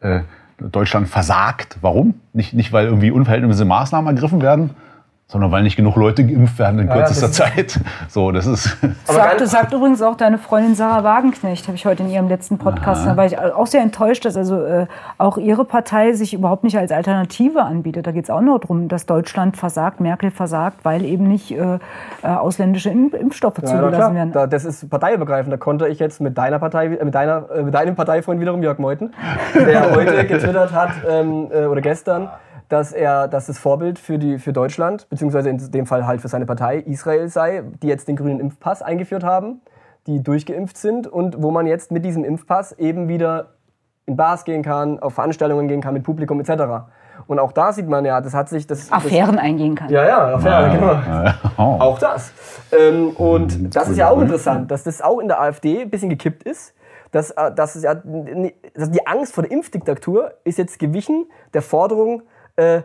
äh, 0.00 0.20
Deutschland 0.58 1.08
versagt. 1.08 1.78
Warum? 1.82 2.14
Nicht, 2.32 2.54
nicht, 2.54 2.72
weil 2.72 2.86
irgendwie 2.86 3.10
unverhältnismäßige 3.10 3.68
Maßnahmen 3.68 4.14
ergriffen 4.14 4.40
werden, 4.40 4.70
sondern 5.28 5.50
weil 5.50 5.64
nicht 5.64 5.74
genug 5.74 5.96
Leute 5.96 6.24
geimpft 6.24 6.56
werden 6.60 6.78
in 6.78 6.88
kürzester 6.88 7.26
ja, 7.26 7.32
Zeit. 7.32 7.80
So, 8.08 8.30
das 8.30 8.46
ist. 8.46 8.76
Sagt, 9.04 9.46
sagt 9.46 9.72
übrigens 9.72 10.00
auch 10.00 10.16
deine 10.16 10.38
Freundin 10.38 10.74
Sarah 10.74 11.02
Wagenknecht, 11.02 11.66
habe 11.66 11.76
ich 11.76 11.84
heute 11.84 12.04
in 12.04 12.10
ihrem 12.10 12.28
letzten 12.28 12.58
Podcast. 12.58 13.02
Aha. 13.02 13.10
Da 13.10 13.16
war 13.16 13.26
ich 13.26 13.38
auch 13.38 13.66
sehr 13.66 13.82
enttäuscht, 13.82 14.24
dass 14.24 14.36
also 14.36 14.62
äh, 14.62 14.86
auch 15.18 15.36
ihre 15.38 15.64
Partei 15.64 16.12
sich 16.12 16.32
überhaupt 16.32 16.62
nicht 16.62 16.78
als 16.78 16.92
Alternative 16.92 17.62
anbietet. 17.62 18.06
Da 18.06 18.12
geht 18.12 18.24
es 18.24 18.30
auch 18.30 18.40
nur 18.40 18.60
darum, 18.60 18.86
dass 18.88 19.06
Deutschland 19.06 19.56
versagt, 19.56 20.00
Merkel 20.00 20.30
versagt, 20.30 20.84
weil 20.84 21.04
eben 21.04 21.26
nicht 21.26 21.50
äh, 21.50 21.78
äh 22.22 22.26
ausländische 22.26 22.90
Impfstoffe 22.90 23.58
ja, 23.58 23.64
zugelassen 23.64 24.14
werden. 24.14 24.32
Da, 24.32 24.46
das 24.46 24.64
ist 24.64 24.88
parteiübergreifend. 24.88 25.52
Da 25.52 25.56
konnte 25.56 25.88
ich 25.88 25.98
jetzt 25.98 26.20
mit 26.20 26.38
deiner 26.38 26.60
Partei, 26.60 26.88
mit 26.88 27.14
deiner, 27.14 27.50
äh, 27.50 27.62
mit 27.62 27.74
deinem 27.74 27.96
Parteifreund 27.96 28.40
wiederum 28.40 28.62
Jörg 28.62 28.78
Meuthen, 28.78 29.12
der 29.54 29.90
heute 29.94 30.24
getwittert 30.24 30.72
hat 30.72 30.90
ähm, 31.08 31.48
äh, 31.52 31.64
oder 31.64 31.80
gestern 31.80 32.28
dass 32.68 32.92
er, 32.92 33.28
dass 33.28 33.46
das 33.46 33.58
Vorbild 33.58 33.98
für, 33.98 34.18
die, 34.18 34.38
für 34.38 34.52
Deutschland, 34.52 35.08
beziehungsweise 35.08 35.50
in 35.50 35.70
dem 35.70 35.86
Fall 35.86 36.06
halt 36.06 36.20
für 36.20 36.28
seine 36.28 36.46
Partei 36.46 36.78
Israel 36.78 37.28
sei, 37.28 37.62
die 37.82 37.86
jetzt 37.86 38.08
den 38.08 38.16
grünen 38.16 38.40
Impfpass 38.40 38.82
eingeführt 38.82 39.24
haben, 39.24 39.60
die 40.06 40.22
durchgeimpft 40.22 40.76
sind 40.76 41.06
und 41.06 41.42
wo 41.42 41.50
man 41.50 41.66
jetzt 41.66 41.90
mit 41.90 42.04
diesem 42.04 42.24
Impfpass 42.24 42.72
eben 42.72 43.08
wieder 43.08 43.54
in 44.06 44.16
Bars 44.16 44.44
gehen 44.44 44.62
kann, 44.62 45.00
auf 45.00 45.14
Veranstaltungen 45.14 45.68
gehen 45.68 45.80
kann 45.80 45.94
mit 45.94 46.04
Publikum 46.04 46.40
etc. 46.40 46.86
Und 47.26 47.38
auch 47.38 47.52
da 47.52 47.72
sieht 47.72 47.88
man 47.88 48.04
ja, 48.04 48.20
das 48.20 48.34
hat 48.34 48.48
sich 48.48 48.66
das 48.66 48.92
Affären 48.92 49.36
das, 49.36 49.44
eingehen 49.44 49.74
kann. 49.74 49.88
Ja, 49.90 50.06
ja, 50.06 50.34
Affären, 50.34 50.72
ja. 50.72 50.76
genau. 50.76 51.32
Oh. 51.58 51.80
Auch 51.80 51.98
das. 51.98 52.32
Ähm, 52.72 53.10
und 53.10 53.74
das 53.74 53.88
ist 53.88 53.96
ja 53.96 54.10
auch 54.10 54.20
interessant, 54.20 54.70
dass 54.70 54.84
das 54.84 55.02
auch 55.02 55.18
in 55.18 55.28
der 55.28 55.40
AfD 55.40 55.82
ein 55.82 55.90
bisschen 55.90 56.10
gekippt 56.10 56.42
ist. 56.44 56.74
Dass, 57.12 57.30
äh, 57.30 57.52
dass, 57.52 57.76
es 57.76 57.82
ja, 57.82 57.94
dass 57.94 58.90
die 58.90 59.06
Angst 59.06 59.32
vor 59.32 59.42
der 59.42 59.52
Impfdiktatur 59.52 60.34
ist 60.44 60.58
jetzt 60.58 60.78
gewichen 60.78 61.26
der 61.54 61.62
Forderung 61.62 62.22
äh, 62.56 62.82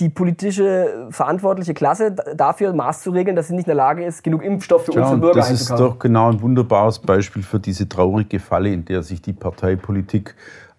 die 0.00 0.08
politische 0.08 1.06
verantwortliche 1.10 1.72
Klasse 1.72 2.16
dafür 2.36 2.72
Maß 2.72 3.02
zu 3.02 3.10
regeln, 3.10 3.36
dass 3.36 3.48
sie 3.48 3.54
nicht 3.54 3.66
in 3.66 3.70
der 3.70 3.76
Lage 3.76 4.04
ist, 4.04 4.24
genug 4.24 4.42
Impfstoff 4.42 4.86
für 4.86 4.92
ja, 4.92 5.02
unsere 5.02 5.20
Bürger 5.20 5.36
Das 5.36 5.50
ist 5.50 5.70
doch 5.70 5.98
genau 5.98 6.30
ein 6.30 6.40
wunderbares 6.40 6.98
Beispiel 6.98 7.42
für 7.42 7.60
diese 7.60 7.88
traurige 7.88 8.40
Falle, 8.40 8.72
in 8.72 8.84
der 8.84 9.02
sich 9.02 9.22
die 9.22 9.32
Parteipolitik 9.32 10.34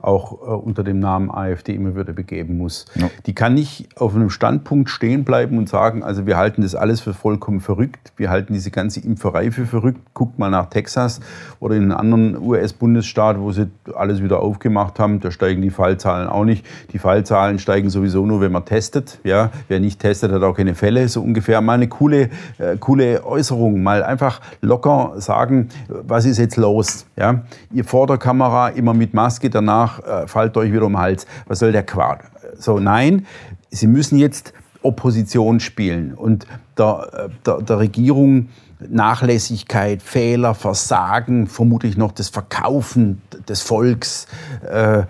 auch 0.05 0.33
äh, 0.33 0.51
unter 0.51 0.83
dem 0.83 0.99
Namen 0.99 1.31
AfD 1.31 1.73
immer 1.73 1.95
wieder 1.95 2.13
begeben 2.13 2.57
muss. 2.57 2.85
Ja. 2.95 3.09
Die 3.25 3.33
kann 3.33 3.53
nicht 3.53 3.89
auf 3.97 4.15
einem 4.15 4.29
Standpunkt 4.29 4.89
stehen 4.89 5.23
bleiben 5.23 5.57
und 5.57 5.67
sagen, 5.67 6.03
also 6.03 6.25
wir 6.25 6.37
halten 6.37 6.61
das 6.61 6.75
alles 6.75 7.01
für 7.01 7.13
vollkommen 7.13 7.59
verrückt, 7.59 8.13
wir 8.17 8.29
halten 8.29 8.53
diese 8.53 8.71
ganze 8.71 8.99
Impferei 8.99 9.51
für 9.51 9.65
verrückt. 9.65 9.99
Guckt 10.13 10.39
mal 10.39 10.49
nach 10.49 10.67
Texas 10.67 11.19
oder 11.59 11.75
in 11.75 11.83
einen 11.83 11.91
anderen 11.91 12.41
US-Bundesstaat, 12.41 13.39
wo 13.39 13.51
sie 13.51 13.67
alles 13.95 14.21
wieder 14.21 14.41
aufgemacht 14.41 14.99
haben, 14.99 15.19
da 15.19 15.31
steigen 15.31 15.61
die 15.61 15.71
Fallzahlen 15.71 16.27
auch 16.27 16.45
nicht. 16.45 16.65
Die 16.93 16.99
Fallzahlen 16.99 17.59
steigen 17.59 17.89
sowieso 17.89 18.25
nur, 18.25 18.41
wenn 18.41 18.51
man 18.51 18.65
testet. 18.65 19.19
Ja, 19.23 19.51
wer 19.67 19.79
nicht 19.79 19.99
testet, 19.99 20.31
hat 20.31 20.43
auch 20.43 20.55
keine 20.55 20.75
Fälle, 20.75 21.07
so 21.09 21.21
ungefähr. 21.21 21.61
Mal 21.61 21.73
eine 21.73 21.87
coole, 21.87 22.29
äh, 22.57 22.77
coole 22.79 23.25
Äußerung, 23.25 23.81
mal 23.81 24.03
einfach 24.03 24.41
locker 24.61 25.13
sagen, 25.17 25.69
was 25.87 26.25
ist 26.25 26.37
jetzt 26.37 26.57
los? 26.57 27.05
Ja, 27.15 27.43
ihr 27.71 27.83
vor 27.83 28.07
der 28.07 28.17
Kamera 28.17 28.69
immer 28.69 28.93
mit 28.93 29.13
Maske, 29.13 29.49
danach 29.49 29.94
äh, 29.99 30.27
fallt 30.27 30.57
euch 30.57 30.71
wieder 30.71 30.85
um 30.85 30.93
den 30.93 31.01
Hals. 31.01 31.25
Was 31.47 31.59
soll 31.59 31.71
der 31.71 31.83
Quark? 31.83 32.31
So, 32.57 32.79
nein, 32.79 33.25
Sie 33.69 33.87
müssen 33.87 34.17
jetzt 34.17 34.53
Opposition 34.81 35.59
spielen 35.59 36.13
und 36.13 36.45
der, 36.77 37.29
der, 37.45 37.61
der 37.61 37.79
Regierung 37.79 38.49
Nachlässigkeit, 38.79 40.01
Fehler, 40.01 40.53
Versagen, 40.53 41.47
vermutlich 41.47 41.97
noch 41.97 42.11
das 42.11 42.29
Verkaufen 42.29 43.21
des 43.47 43.61
Volks 43.61 44.27
äh, 44.69 45.03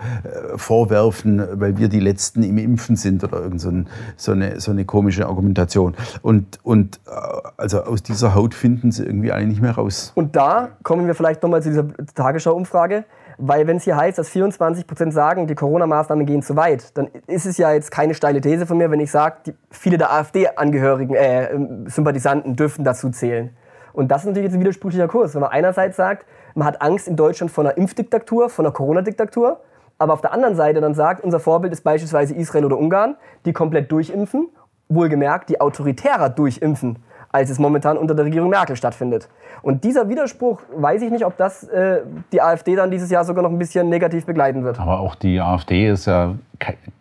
vorwerfen, 0.56 1.42
weil 1.60 1.76
wir 1.76 1.88
die 1.88 2.00
Letzten 2.00 2.42
im 2.42 2.58
Impfen 2.58 2.96
sind 2.96 3.24
oder 3.24 3.40
irgend 3.40 3.60
so, 3.60 3.70
ein, 3.70 3.88
so, 4.16 4.32
eine, 4.32 4.60
so 4.60 4.70
eine 4.70 4.84
komische 4.84 5.26
Argumentation. 5.26 5.94
Und, 6.22 6.60
und 6.62 7.00
äh, 7.06 7.10
also 7.56 7.82
aus 7.82 8.02
dieser 8.02 8.34
Haut 8.34 8.54
finden 8.54 8.92
sie 8.92 9.04
irgendwie 9.04 9.32
alle 9.32 9.46
nicht 9.46 9.60
mehr 9.60 9.72
raus. 9.72 10.12
Und 10.14 10.36
da 10.36 10.70
kommen 10.82 11.06
wir 11.06 11.14
vielleicht 11.14 11.42
nochmal 11.42 11.62
zu 11.62 11.70
dieser 11.70 11.88
Tagesschau-Umfrage. 12.14 13.04
Weil 13.38 13.66
wenn 13.66 13.76
es 13.76 13.84
hier 13.84 13.96
heißt, 13.96 14.16
dass 14.18 14.28
24 14.30 14.86
Prozent 14.86 15.12
sagen, 15.12 15.46
die 15.46 15.54
Corona-Maßnahmen 15.54 16.24
gehen 16.24 16.42
zu 16.42 16.56
weit, 16.56 16.96
dann 16.96 17.08
ist 17.26 17.44
es 17.44 17.58
ja 17.58 17.72
jetzt 17.72 17.90
keine 17.90 18.14
steile 18.14 18.40
These 18.40 18.66
von 18.66 18.78
mir, 18.78 18.90
wenn 18.90 19.00
ich 19.00 19.10
sage, 19.10 19.54
viele 19.70 19.98
der 19.98 20.12
AfD-Angehörigen, 20.12 21.14
äh, 21.14 21.90
Sympathisanten 21.90 22.56
dürften 22.56 22.84
dazu 22.84 23.10
zählen. 23.10 23.50
Und 23.92 24.08
das 24.08 24.22
ist 24.22 24.26
natürlich 24.26 24.46
jetzt 24.46 24.54
ein 24.54 24.60
widersprüchlicher 24.60 25.08
Kurs, 25.08 25.34
wenn 25.34 25.42
man 25.42 25.50
einerseits 25.50 25.96
sagt, 25.96 26.26
man 26.54 26.66
hat 26.66 26.80
Angst 26.80 27.08
in 27.08 27.16
Deutschland 27.16 27.50
vor 27.50 27.64
einer 27.64 27.76
Impfdiktatur, 27.76 28.48
vor 28.48 28.64
einer 28.64 28.72
Corona-Diktatur, 28.72 29.60
aber 29.98 30.12
auf 30.12 30.20
der 30.20 30.32
anderen 30.32 30.56
Seite 30.56 30.80
dann 30.80 30.94
sagt, 30.94 31.22
unser 31.22 31.40
Vorbild 31.40 31.72
ist 31.72 31.82
beispielsweise 31.82 32.34
Israel 32.34 32.64
oder 32.64 32.78
Ungarn, 32.78 33.16
die 33.44 33.52
komplett 33.52 33.90
durchimpfen, 33.92 34.48
wohlgemerkt, 34.88 35.48
die 35.48 35.60
autoritärer 35.60 36.30
durchimpfen 36.30 36.98
als 37.36 37.50
es 37.50 37.58
momentan 37.58 37.98
unter 37.98 38.14
der 38.14 38.24
Regierung 38.24 38.48
Merkel 38.48 38.76
stattfindet. 38.76 39.28
Und 39.60 39.84
dieser 39.84 40.08
Widerspruch, 40.08 40.62
weiß 40.74 41.02
ich 41.02 41.10
nicht, 41.10 41.26
ob 41.26 41.36
das 41.36 41.64
äh, 41.64 42.00
die 42.32 42.40
AfD 42.40 42.76
dann 42.76 42.90
dieses 42.90 43.10
Jahr 43.10 43.24
sogar 43.26 43.42
noch 43.42 43.50
ein 43.50 43.58
bisschen 43.58 43.90
negativ 43.90 44.24
begleiten 44.24 44.64
wird. 44.64 44.80
Aber 44.80 45.00
auch 45.00 45.14
die 45.14 45.38
AfD 45.38 45.90
ist 45.90 46.06
ja 46.06 46.34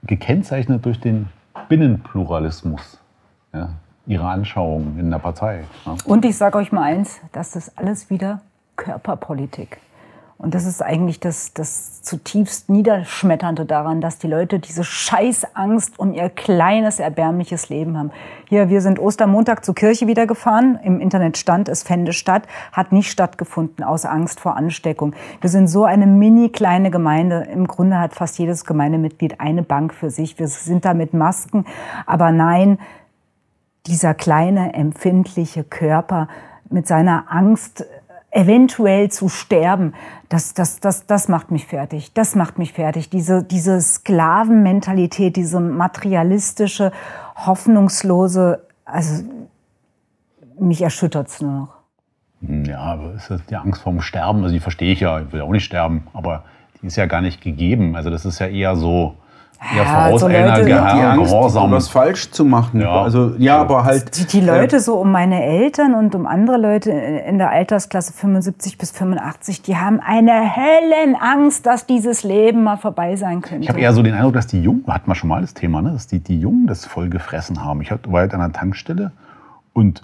gekennzeichnet 0.03 0.85
durch 0.85 0.99
den 0.99 1.29
Binnenpluralismus. 1.69 2.99
Ja, 3.53 3.69
ihre 4.07 4.27
Anschauungen 4.27 4.99
in 4.99 5.09
der 5.09 5.19
Partei. 5.19 5.63
Ja. 5.85 5.95
Und 6.03 6.25
ich 6.25 6.37
sage 6.37 6.57
euch 6.57 6.73
mal 6.73 6.83
eins, 6.83 7.21
das 7.31 7.55
ist 7.55 7.71
alles 7.77 8.09
wieder 8.09 8.41
Körperpolitik. 8.75 9.77
Und 10.37 10.53
das 10.53 10.65
ist 10.65 10.81
eigentlich 10.81 11.21
das, 11.21 11.53
das 11.53 12.01
zutiefst 12.01 12.69
Niederschmetternde 12.69 13.65
daran, 13.65 14.01
dass 14.01 14.17
die 14.17 14.27
Leute 14.27 14.59
diese 14.59 14.83
Scheißangst 14.83 15.97
um 15.97 16.13
ihr 16.13 16.29
kleines, 16.29 16.99
erbärmliches 16.99 17.69
Leben 17.69 17.97
haben. 17.97 18.11
Hier, 18.49 18.67
wir 18.67 18.81
sind 18.81 18.99
Ostermontag 18.99 19.63
zur 19.63 19.75
Kirche 19.75 20.07
wieder 20.07 20.27
gefahren. 20.27 20.77
Im 20.83 20.99
Internet 20.99 21.37
stand, 21.37 21.69
es 21.69 21.83
fände 21.83 22.11
statt. 22.11 22.43
Hat 22.73 22.91
nicht 22.91 23.09
stattgefunden, 23.09 23.85
aus 23.85 24.03
Angst 24.03 24.41
vor 24.41 24.57
Ansteckung. 24.57 25.15
Wir 25.39 25.49
sind 25.49 25.67
so 25.67 25.85
eine 25.85 26.05
mini 26.05 26.49
kleine 26.49 26.91
Gemeinde. 26.91 27.47
Im 27.51 27.65
Grunde 27.65 27.97
hat 27.97 28.13
fast 28.13 28.37
jedes 28.37 28.65
Gemeindemitglied 28.65 29.39
eine 29.39 29.63
Bank 29.63 29.93
für 29.93 30.09
sich. 30.09 30.37
Wir 30.37 30.49
sind 30.49 30.83
da 30.83 30.93
mit 30.93 31.13
Masken. 31.13 31.65
Aber 32.05 32.33
nein, 32.33 32.77
dieser 33.87 34.13
kleine, 34.13 34.73
empfindliche 34.73 35.63
Körper 35.63 36.27
mit 36.69 36.87
seiner 36.87 37.31
Angst, 37.31 37.85
eventuell 38.35 39.09
zu 39.09 39.29
sterben, 39.29 39.93
das, 40.29 40.53
das, 40.53 40.79
das, 40.79 41.05
das 41.07 41.29
macht 41.29 41.51
mich 41.51 41.65
fertig. 41.65 42.13
Das 42.13 42.35
macht 42.35 42.59
mich 42.59 42.73
fertig. 42.73 43.09
Diese, 43.09 43.43
diese 43.43 43.79
Sklavenmentalität, 43.79 45.37
diese 45.37 45.59
materialistische, 45.59 46.91
hoffnungslose, 47.35 48.61
also 48.83 49.23
mich 50.59 50.81
erschüttert 50.81 51.27
es 51.27 51.41
nur 51.41 51.51
noch. 51.51 52.67
Ja, 52.67 52.79
aber 52.79 53.13
ist 53.13 53.31
das 53.31 53.45
die 53.45 53.55
Angst 53.55 53.81
vorm 53.81 54.01
Sterben? 54.01 54.43
Also 54.43 54.53
die 54.53 54.59
verstehe 54.59 54.91
ich 54.91 54.99
ja, 54.99 55.21
ich 55.21 55.31
will 55.31 55.41
auch 55.41 55.51
nicht 55.51 55.63
sterben, 55.63 56.07
aber 56.13 56.43
die 56.81 56.87
ist 56.87 56.97
ja 56.97 57.05
gar 57.05 57.21
nicht 57.21 57.41
gegeben. 57.41 57.95
Also 57.95 58.09
das 58.09 58.25
ist 58.25 58.39
ja 58.39 58.47
eher 58.47 58.75
so, 58.75 59.15
ja, 59.75 59.85
voraus 59.85 60.21
so 60.21 60.27
einer 60.27 60.57
Leute, 60.57 60.65
Die 60.65 60.73
Angst, 60.73 61.31
Gehorsam. 61.31 61.71
was 61.71 61.87
falsch 61.87 62.31
zu 62.31 62.45
machen. 62.45 62.81
Ja. 62.81 63.03
Also, 63.03 63.33
ja, 63.37 63.59
aber 63.59 63.83
halt. 63.83 64.17
Die, 64.17 64.25
die 64.25 64.41
Leute 64.41 64.79
so 64.79 64.95
um 64.95 65.11
meine 65.11 65.43
Eltern 65.43 65.95
und 65.95 66.13
um 66.15 66.25
andere 66.27 66.57
Leute 66.57 66.91
in 66.91 67.37
der 67.37 67.49
Altersklasse 67.49 68.13
75 68.13 68.77
bis 68.77 68.91
85, 68.91 69.61
die 69.61 69.77
haben 69.77 69.99
eine 69.99 70.55
Höllenangst, 70.55 71.65
dass 71.65 71.85
dieses 71.85 72.23
Leben 72.23 72.63
mal 72.63 72.77
vorbei 72.77 73.15
sein 73.15 73.41
könnte. 73.41 73.63
Ich 73.63 73.69
habe 73.69 73.79
eher 73.79 73.93
so 73.93 74.03
den 74.03 74.13
Eindruck, 74.13 74.33
dass 74.33 74.47
die 74.47 74.61
Jungen, 74.61 74.83
hatten 74.87 75.09
wir 75.09 75.15
schon 75.15 75.29
mal 75.29 75.41
das 75.41 75.53
Thema, 75.53 75.81
ne? 75.81 75.91
dass 75.91 76.07
die, 76.07 76.19
die 76.19 76.39
Jungen 76.39 76.67
das 76.67 76.85
voll 76.85 77.09
gefressen 77.09 77.63
haben. 77.63 77.81
Ich 77.81 77.91
war 77.91 78.21
halt 78.21 78.33
an 78.33 78.41
einer 78.41 78.53
Tankstelle 78.53 79.11
und 79.73 80.03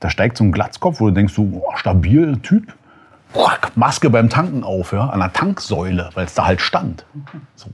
da 0.00 0.10
steigt 0.10 0.36
so 0.36 0.44
ein 0.44 0.52
Glatzkopf, 0.52 1.00
wo 1.00 1.06
du 1.06 1.12
denkst, 1.12 1.34
so 1.34 1.42
oh, 1.42 1.76
stabil 1.76 2.38
Typ. 2.38 2.74
Maske 3.74 4.10
beim 4.10 4.28
Tanken 4.28 4.62
auf, 4.62 4.92
ja, 4.92 5.08
an 5.08 5.20
der 5.20 5.32
Tanksäule, 5.32 6.10
weil 6.14 6.26
es 6.26 6.34
da 6.34 6.46
halt 6.46 6.60
stand. 6.60 7.06
So. 7.54 7.70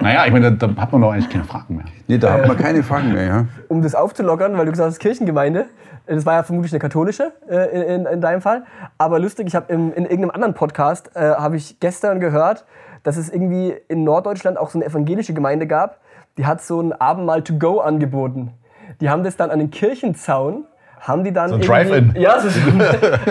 Naja, 0.00 0.26
ich 0.26 0.32
meine, 0.32 0.52
da, 0.52 0.66
da 0.66 0.80
hat 0.80 0.92
man 0.92 1.00
doch 1.00 1.10
eigentlich 1.10 1.30
keine 1.30 1.44
Fragen 1.44 1.76
mehr. 1.76 1.86
Nee, 2.06 2.18
da 2.18 2.34
hat 2.34 2.46
man 2.46 2.56
keine 2.56 2.82
Fragen 2.82 3.12
mehr. 3.12 3.24
Ja. 3.24 3.46
um 3.68 3.82
das 3.82 3.94
aufzulockern, 3.94 4.56
weil 4.58 4.66
du 4.66 4.72
gesagt 4.72 4.90
hast, 4.90 4.98
Kirchengemeinde, 4.98 5.66
das 6.06 6.26
war 6.26 6.34
ja 6.34 6.42
vermutlich 6.42 6.72
eine 6.72 6.80
katholische 6.80 7.32
äh, 7.48 7.94
in, 7.94 8.04
in 8.04 8.20
deinem 8.20 8.42
Fall. 8.42 8.64
Aber 8.98 9.18
lustig, 9.18 9.46
ich 9.46 9.54
habe 9.54 9.72
in 9.72 9.92
irgendeinem 9.92 10.30
anderen 10.30 10.54
Podcast, 10.54 11.10
äh, 11.14 11.20
habe 11.20 11.56
ich 11.56 11.80
gestern 11.80 12.20
gehört, 12.20 12.66
dass 13.04 13.16
es 13.16 13.30
irgendwie 13.30 13.74
in 13.88 14.04
Norddeutschland 14.04 14.58
auch 14.58 14.70
so 14.70 14.78
eine 14.78 14.86
evangelische 14.86 15.32
Gemeinde 15.32 15.66
gab, 15.66 16.00
die 16.36 16.46
hat 16.46 16.60
so 16.62 16.80
ein 16.80 16.92
Abendmahl 16.92 17.42
to 17.42 17.54
go 17.54 17.80
angeboten. 17.80 18.52
Die 19.00 19.08
haben 19.08 19.24
das 19.24 19.36
dann 19.36 19.50
an 19.50 19.58
den 19.58 19.70
Kirchenzaun, 19.70 20.64
haben 21.00 21.24
die 21.24 21.32
dann 21.32 21.48
So 21.48 21.54
ein 21.56 21.60
Drive-In. 21.62 22.14
Ja, 22.20 22.38
so, 22.40 22.48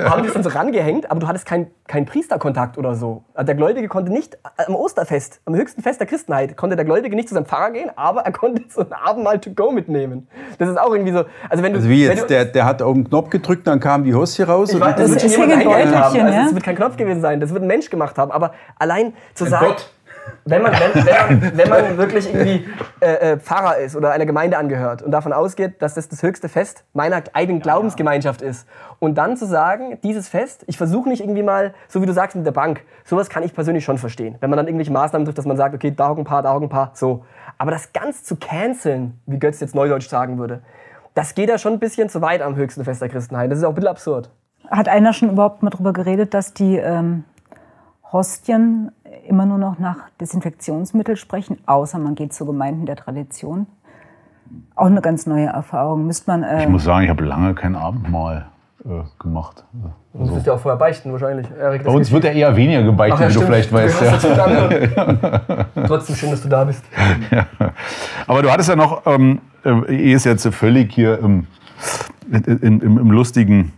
haben 0.10 0.24
die 0.24 0.28
es 0.28 0.34
dann 0.34 0.44
so 0.44 0.50
rangehängt, 0.50 1.10
aber 1.10 1.20
du 1.20 1.28
hattest 1.28 1.46
keinen 1.46 1.68
kein 1.88 2.06
Priesterkontakt 2.06 2.78
oder 2.78 2.96
so. 2.96 3.24
Also 3.34 3.46
der 3.46 3.56
Gläubige 3.56 3.88
konnte 3.88 4.12
nicht 4.12 4.38
am 4.68 4.76
Osterfest, 4.76 5.42
am 5.46 5.56
höchsten 5.56 5.82
Fest 5.82 6.00
der 6.00 6.08
Christenheit, 6.08 6.56
konnte 6.58 6.76
der 6.76 6.86
Gläubige 6.86 7.16
nicht 7.16 7.30
zu 7.30 7.36
seinem 7.36 7.46
Pfarrer 7.46 7.72
gehen, 7.72 7.90
aber 7.96 8.22
er 8.22 8.32
konnte 8.32 8.64
so 8.70 8.82
ein 8.82 8.94
Abendmahl 8.94 9.40
to 9.40 9.52
go 9.52 9.72
mitnehmen. 9.72 10.28
Das 10.58 10.70
ist 10.70 10.80
auch 10.80 10.92
irgendwie 10.92 11.14
so. 11.14 11.26
Also 11.50 11.64
wenn 11.64 11.74
du, 11.74 11.80
Also 11.80 11.90
wie 11.90 12.08
wenn 12.08 12.18
jetzt, 12.18 12.24
du, 12.24 12.28
der, 12.28 12.46
der 12.46 12.66
hat 12.66 12.82
auf 12.82 12.94
den 12.94 13.08
Knopf 13.08 13.30
gedrückt, 13.30 13.68
dann 13.68 13.80
kam 13.80 14.04
die 14.04 14.14
Hostie 14.14 14.44
raus. 14.44 14.70
ich 14.70 14.76
und 14.76 14.82
weiß, 14.82 14.96
das, 14.96 15.12
Das 15.14 15.38
wird 15.38 15.52
ein 15.52 15.68
haben. 15.68 16.20
Also 16.20 16.38
das 16.38 16.54
wird 16.54 16.64
kein 16.64 16.76
Knopf 16.76 16.98
gewesen 16.98 17.22
sein, 17.22 17.40
das 17.40 17.52
wird 17.54 17.64
ein 17.64 17.68
Mensch 17.68 17.90
gemacht 17.90 18.18
haben. 18.18 18.32
Aber 18.32 18.54
allein 18.78 19.14
zu 19.34 19.46
sagen, 19.46 19.68
Gott. 19.68 19.90
Wenn 20.46 20.62
man, 20.62 20.74
wenn, 20.74 21.06
wenn, 21.06 21.40
man, 21.40 21.52
wenn 21.58 21.70
man 21.70 21.98
wirklich 21.98 22.34
irgendwie 22.34 22.68
äh, 23.00 23.34
äh, 23.34 23.38
Pfarrer 23.38 23.78
ist 23.78 23.96
oder 23.96 24.12
einer 24.12 24.26
Gemeinde 24.26 24.58
angehört 24.58 25.02
und 25.02 25.12
davon 25.12 25.34
ausgeht, 25.34 25.82
dass 25.82 25.94
das 25.94 26.10
das 26.10 26.24
höchste 26.24 26.50
Fest 26.50 26.84
meiner 26.94 27.24
eigenen 27.34 27.62
Glaubensgemeinschaft 27.62 28.42
ist 28.42 28.68
und 29.00 29.18
dann 29.18 29.38
zu 29.38 29.46
sagen, 29.46 30.00
dieses 30.04 30.28
Fest, 30.28 30.64
ich 30.68 30.78
versuche 30.78 31.10
nicht 31.10 31.22
irgendwie 31.22 31.44
mal, 31.44 31.74
so 31.88 32.02
wie 32.02 32.06
du 32.06 32.14
sagst 32.14 32.36
mit 32.36 32.46
der 32.46 32.52
Bank, 32.52 32.82
sowas 33.04 33.30
kann 33.30 33.44
ich 33.44 33.54
persönlich 33.54 33.84
schon 33.84 33.98
verstehen. 33.98 34.36
Wenn 34.40 34.50
man 34.50 34.58
dann 34.58 34.68
irgendwelche 34.68 34.92
Maßnahmen 34.92 35.26
trifft, 35.26 35.38
dass 35.38 35.46
man 35.46 35.58
sagt, 35.58 35.76
okay, 35.76 35.94
da 35.96 36.10
hocken 36.10 36.22
ein 36.22 36.26
paar, 36.26 36.42
da 36.42 36.54
hocken 36.54 36.66
ein 36.66 36.70
paar, 36.70 36.92
so. 36.94 37.26
Aber 37.58 37.72
das 37.72 37.94
ganz 37.94 38.24
zu 38.24 38.38
canceln, 38.38 39.20
wie 39.26 39.38
Götz 39.38 39.60
jetzt 39.60 39.76
neudeutsch 39.76 40.08
sagen 40.08 40.38
würde, 40.38 40.62
das 41.14 41.36
geht 41.36 41.50
ja 41.50 41.58
schon 41.58 41.74
ein 41.74 41.80
bisschen 41.80 42.10
zu 42.10 42.22
weit 42.22 42.42
am 42.42 42.56
höchsten 42.56 42.84
Fest 42.86 43.02
der 43.02 43.10
Christenheit. 43.10 43.52
Das 43.52 43.58
ist 43.58 43.64
auch 43.66 43.70
ein 43.70 43.76
bisschen 43.76 43.90
absurd. 43.90 44.30
Hat 44.70 44.88
einer 44.88 45.14
schon 45.14 45.32
überhaupt 45.32 45.64
mal 45.64 45.70
darüber 45.70 45.92
geredet, 45.92 46.34
dass 46.34 46.54
die 46.54 46.78
ähm, 46.78 47.24
Hostien 48.12 48.92
immer 49.28 49.46
nur 49.46 49.58
noch 49.58 49.80
nach 49.80 49.98
Desinfektionsmittel 50.20 51.16
sprechen, 51.16 51.58
außer 51.66 52.00
man 52.00 52.16
geht 52.16 52.34
zu 52.34 52.46
Gemeinden 52.46 52.86
der 52.86 52.96
Tradition? 52.96 53.68
Auch 54.76 54.88
eine 54.88 55.02
ganz 55.02 55.26
neue 55.26 55.48
Erfahrung. 55.48 56.06
Müsste 56.06 56.32
man. 56.32 56.44
Äh, 56.44 56.64
Ich 56.64 56.70
muss 56.70 56.84
sagen, 56.84 57.04
ich 57.04 57.10
habe 57.10 57.24
lange 57.24 57.54
kein 57.54 57.76
Abendmahl 57.76 58.48
äh, 58.84 59.04
gemacht. 59.20 59.64
Du 60.14 60.26
musst 60.26 60.48
ja 60.48 60.54
auch 60.54 60.60
vorher 60.60 60.78
beichten 60.78 61.12
wahrscheinlich. 61.12 61.48
Erik, 61.52 61.84
Bei 61.84 61.92
uns 61.92 62.12
wird 62.12 62.24
ja 62.24 62.32
eher 62.32 62.56
weniger 62.56 62.82
gebeichtet, 62.84 63.20
ja, 63.20 63.30
wie 63.30 63.34
du 63.34 63.42
vielleicht 63.42 63.72
weißt. 63.72 64.02
Du 64.02 64.28
Ja. 64.28 65.66
Trotzdem 65.88 66.16
schön, 66.16 66.32
dass 66.32 66.42
du 66.42 66.50
da 66.50 66.64
bist. 66.64 66.84
Aber 68.28 68.42
du 68.42 68.52
hattest 68.52 68.70
ja 68.70 68.76
noch, 68.76 69.06
ähm, 69.06 69.42
äh, 69.64 69.96
ehe 69.96 70.16
es 70.16 70.24
jetzt 70.24 70.48
völlig 70.48 70.92
hier 70.94 71.20
im, 71.20 71.46
im, 72.32 72.60
im, 72.62 72.98
im 72.98 73.12
Lustigen 73.12 73.74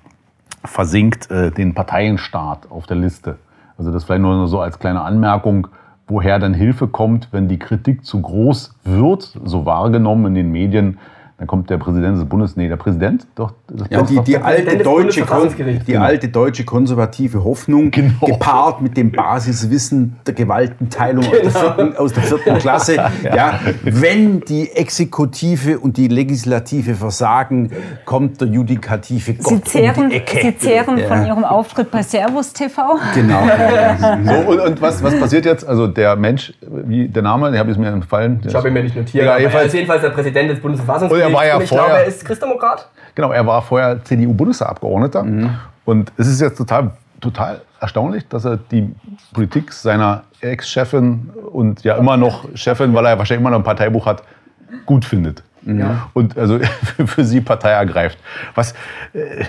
versinkt, 0.63 1.29
äh, 1.32 1.51
den 1.51 1.73
Parteienstaat 1.73 2.71
auf 2.71 2.86
der 2.86 2.97
Liste. 2.97 3.38
Also 3.82 3.91
das 3.91 4.03
vielleicht 4.03 4.21
nur 4.21 4.47
so 4.47 4.61
als 4.61 4.77
kleine 4.77 5.01
Anmerkung, 5.01 5.67
woher 6.05 6.38
dann 6.38 6.53
Hilfe 6.53 6.88
kommt, 6.88 7.29
wenn 7.32 7.47
die 7.47 7.57
Kritik 7.57 8.05
zu 8.05 8.21
groß 8.21 8.75
wird, 8.84 9.39
so 9.43 9.65
wahrgenommen 9.65 10.27
in 10.27 10.36
den 10.36 10.51
Medien. 10.51 10.99
Dann 11.41 11.47
kommt 11.47 11.71
der 11.71 11.79
Präsident 11.79 12.17
des 12.19 12.25
Bundes, 12.25 12.55
nee, 12.55 12.67
der 12.67 12.75
Präsident, 12.75 13.25
doch. 13.33 13.53
Das 13.67 13.87
Ja, 13.89 14.03
die, 14.03 14.19
die, 14.19 14.33
der 14.33 14.45
alte 14.45 14.77
deutsche, 14.77 14.83
Bundesverfassungsgerichts. 14.91 15.85
die 15.85 15.97
alte 15.97 16.27
deutsche 16.27 16.63
konservative 16.65 17.43
Hoffnung, 17.43 17.89
Genau. 17.89 18.27
gepaart 18.27 18.79
mit 18.83 18.95
dem 18.95 19.11
Basiswissen 19.11 20.17
der 20.27 20.35
Gewaltenteilung 20.35 21.25
aus, 21.25 21.31
der 21.41 21.49
vierten, 21.51 21.95
aus 21.97 22.13
der 22.13 22.23
vierten 22.23 22.57
Klasse. 22.59 22.95
Ja. 23.23 23.59
wenn 23.83 24.41
die 24.41 24.69
Exekutive 24.69 25.79
und 25.79 25.97
die 25.97 26.09
Legislative 26.09 26.93
versagen, 26.93 27.71
kommt 28.05 28.39
der 28.39 28.47
Judikative 28.49 29.33
Gott 29.33 29.47
Sie 29.47 29.61
zehren, 29.63 30.03
um 30.03 30.09
die 30.11 30.17
Ecke. 30.17 30.41
Sie 30.43 30.57
zehren 30.59 30.97
Ja. 30.99 31.07
von 31.07 31.25
Ihrem 31.25 31.43
Auftritt 31.43 31.89
bei 31.89 32.03
Servus 32.03 32.53
TV. 32.53 32.99
Genau. 33.15 33.41
So, 34.23 34.51
und, 34.51 34.59
und 34.59 34.81
was, 34.81 35.01
was 35.03 35.19
passiert 35.19 35.45
jetzt? 35.45 35.67
Also 35.67 35.87
der 35.87 36.15
Mensch, 36.15 36.53
wie 36.85 37.07
der 37.07 37.23
Name, 37.23 37.49
der 37.49 37.59
habe 37.61 37.71
ich 37.71 37.77
mir 37.79 37.87
entfallen. 37.89 38.41
Ich 38.45 38.53
habe 38.53 38.67
ihn 38.67 38.73
mir 38.75 38.83
nicht 38.83 38.95
notiert. 38.95 39.23
Ja, 39.25 39.31
aber 39.31 39.39
er 39.39 39.39
jedenfalls- 39.41 39.65
ist 39.67 39.73
jedenfalls 39.73 40.01
der 40.01 40.09
Präsident 40.11 40.51
des 40.51 40.59
Bundesverfassungsgerichts. 40.59 41.30
Er 41.32 41.38
war 41.38 41.45
ja 41.45 41.55
und 41.57 41.63
ich 41.63 41.69
vorher- 41.69 41.88
glaube, 41.88 42.01
er 42.01 42.07
ist 42.07 42.25
Christdemokrat. 42.25 42.88
Genau, 43.15 43.32
er 43.32 43.45
war 43.45 43.61
vorher 43.61 44.03
CDU-Bundestagsabgeordneter. 44.03 45.25
Und 45.86 46.11
es 46.17 46.27
ist 46.27 46.39
jetzt 46.39 46.57
total, 46.57 46.91
total 47.19 47.61
erstaunlich, 47.79 48.27
dass 48.27 48.45
er 48.45 48.57
die 48.57 48.93
Politik 49.34 49.73
seiner 49.73 50.23
Ex-Chefin 50.39 51.32
und 51.51 51.84
ja 51.84 51.95
immer 51.95 52.15
noch 52.17 52.45
Chefin, 52.55 52.93
weil 52.93 53.05
er 53.05 53.17
wahrscheinlich 53.17 53.41
immer 53.41 53.49
noch 53.49 53.57
ein 53.57 53.63
Parteibuch 53.63 54.05
hat, 54.05 54.23
gut 54.86 55.03
findet. 55.05 55.43
Ja. 55.63 56.07
Und 56.13 56.38
also 56.38 56.59
für 57.05 57.23
sie 57.25 57.41
Partei 57.41 57.71
ergreift. 57.71 58.17
Was, 58.55 58.73
äh, 59.13 59.45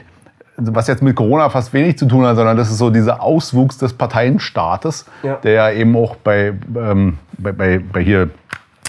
was 0.57 0.87
jetzt 0.87 1.03
mit 1.03 1.17
Corona 1.17 1.49
fast 1.49 1.73
wenig 1.73 1.97
zu 1.99 2.07
tun 2.07 2.27
hat, 2.27 2.37
sondern 2.37 2.57
das 2.57 2.71
ist 2.71 2.79
so 2.79 2.91
dieser 2.91 3.23
Auswuchs 3.23 3.79
des 3.79 3.93
Parteienstaates, 3.95 5.07
ja. 5.23 5.37
der 5.37 5.53
ja 5.53 5.71
eben 5.71 5.97
auch 5.97 6.17
bei, 6.17 6.53
ähm, 6.77 7.19
bei, 7.39 7.53
bei, 7.53 7.79
bei 7.79 8.03
hier 8.03 8.31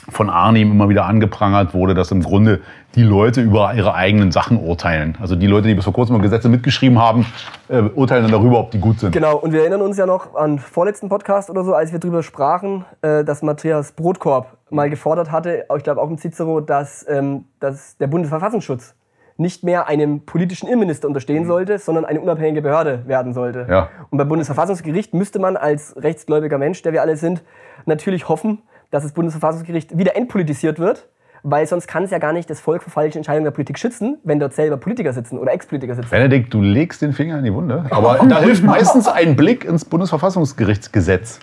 von 0.10 0.30
Arnim 0.30 0.72
immer 0.72 0.90
wieder 0.90 1.06
angeprangert 1.06 1.74
wurde, 1.74 1.94
dass 1.94 2.12
im 2.12 2.22
Grunde 2.22 2.62
die 2.96 3.04
Leute 3.04 3.42
über 3.42 3.74
ihre 3.74 3.96
eigenen 3.96 4.32
Sachen 4.32 4.58
urteilen. 4.58 5.18
Also 5.20 5.36
die 5.36 5.48
Leute, 5.48 5.68
die 5.68 5.76
bis 5.76 5.86
vor 5.86 5.94
kurzem 5.94 6.22
Gesetze 6.22 6.50
mitgeschrieben 6.50 7.00
haben, 7.00 7.26
äh, 7.70 7.82
urteilen 7.82 8.24
dann 8.24 8.32
darüber, 8.32 8.60
ob 8.60 8.72
die 8.72 8.80
gut 8.80 9.00
sind. 9.00 9.12
Genau, 9.12 9.38
und 9.38 9.52
wir 9.52 9.62
erinnern 9.62 9.82
uns 9.82 9.98
ja 9.98 10.06
noch 10.06 10.36
an 10.36 10.60
vorletzten 10.60 11.10
Podcast 11.10 11.50
oder 11.50 11.64
so, 11.64 11.74
als 11.74 11.92
wir 11.92 12.00
darüber 12.00 12.22
sprachen, 12.22 12.86
äh, 13.02 13.24
dass 13.24 13.42
Matthias 13.42 13.94
Brotkorb 13.94 14.58
mal 14.70 14.90
gefordert 14.90 15.32
hatte, 15.32 15.66
ich 15.76 15.84
glaube 15.84 16.02
auch 16.02 16.10
im 16.10 16.18
Cicero, 16.18 16.60
dass, 16.60 17.06
ähm, 17.08 17.46
dass 17.60 17.98
der 17.98 18.08
Bundesverfassungsschutz 18.08 18.96
nicht 19.38 19.64
mehr 19.64 19.88
einem 19.88 20.26
politischen 20.26 20.68
Innenminister 20.68 21.08
unterstehen 21.08 21.46
sollte, 21.46 21.80
sondern 21.80 22.06
eine 22.06 22.22
unabhängige 22.22 22.62
Behörde 22.62 23.04
werden 23.08 23.34
sollte. 23.34 23.66
Ja. 23.70 23.90
Und 24.12 24.18
beim 24.18 24.30
Bundesverfassungsgericht 24.30 25.14
müsste 25.14 25.40
man 25.40 25.58
als 25.58 25.96
rechtsgläubiger 25.98 26.58
Mensch, 26.58 26.82
der 26.84 26.94
wir 26.94 27.02
alle 27.02 27.18
sind, 27.18 27.44
natürlich 27.86 28.30
hoffen, 28.30 28.62
dass 28.94 29.02
das 29.02 29.12
Bundesverfassungsgericht 29.14 29.98
wieder 29.98 30.16
entpolitisiert 30.16 30.78
wird, 30.78 31.08
weil 31.42 31.66
sonst 31.66 31.88
kann 31.88 32.04
es 32.04 32.12
ja 32.12 32.20
gar 32.20 32.32
nicht 32.32 32.48
das 32.48 32.60
Volk 32.60 32.84
vor 32.84 32.94
falschen 32.94 33.18
Entscheidungen 33.18 33.46
der 33.46 33.52
Politik 33.52 33.80
schützen, 33.80 34.20
wenn 34.24 34.40
dort 34.40 34.54
selber 34.54 34.78
Politiker 34.78 35.12
sitzen 35.14 35.40
oder 35.40 35.52
Ex-Politiker 35.52 35.96
sitzen. 35.96 36.12
Benedikt, 36.12 36.54
du 36.54 36.62
legst 36.62 37.02
den 37.02 37.12
Finger 37.12 37.40
in 37.40 37.44
die 37.44 37.54
Wunde. 37.54 37.86
Aber 37.90 38.20
da 38.30 38.40
hilft 38.40 38.64
meistens 38.64 39.08
ein 39.08 39.36
Blick 39.36 39.66
ins 39.66 39.84
Bundesverfassungsgerichtsgesetz. 39.84 41.40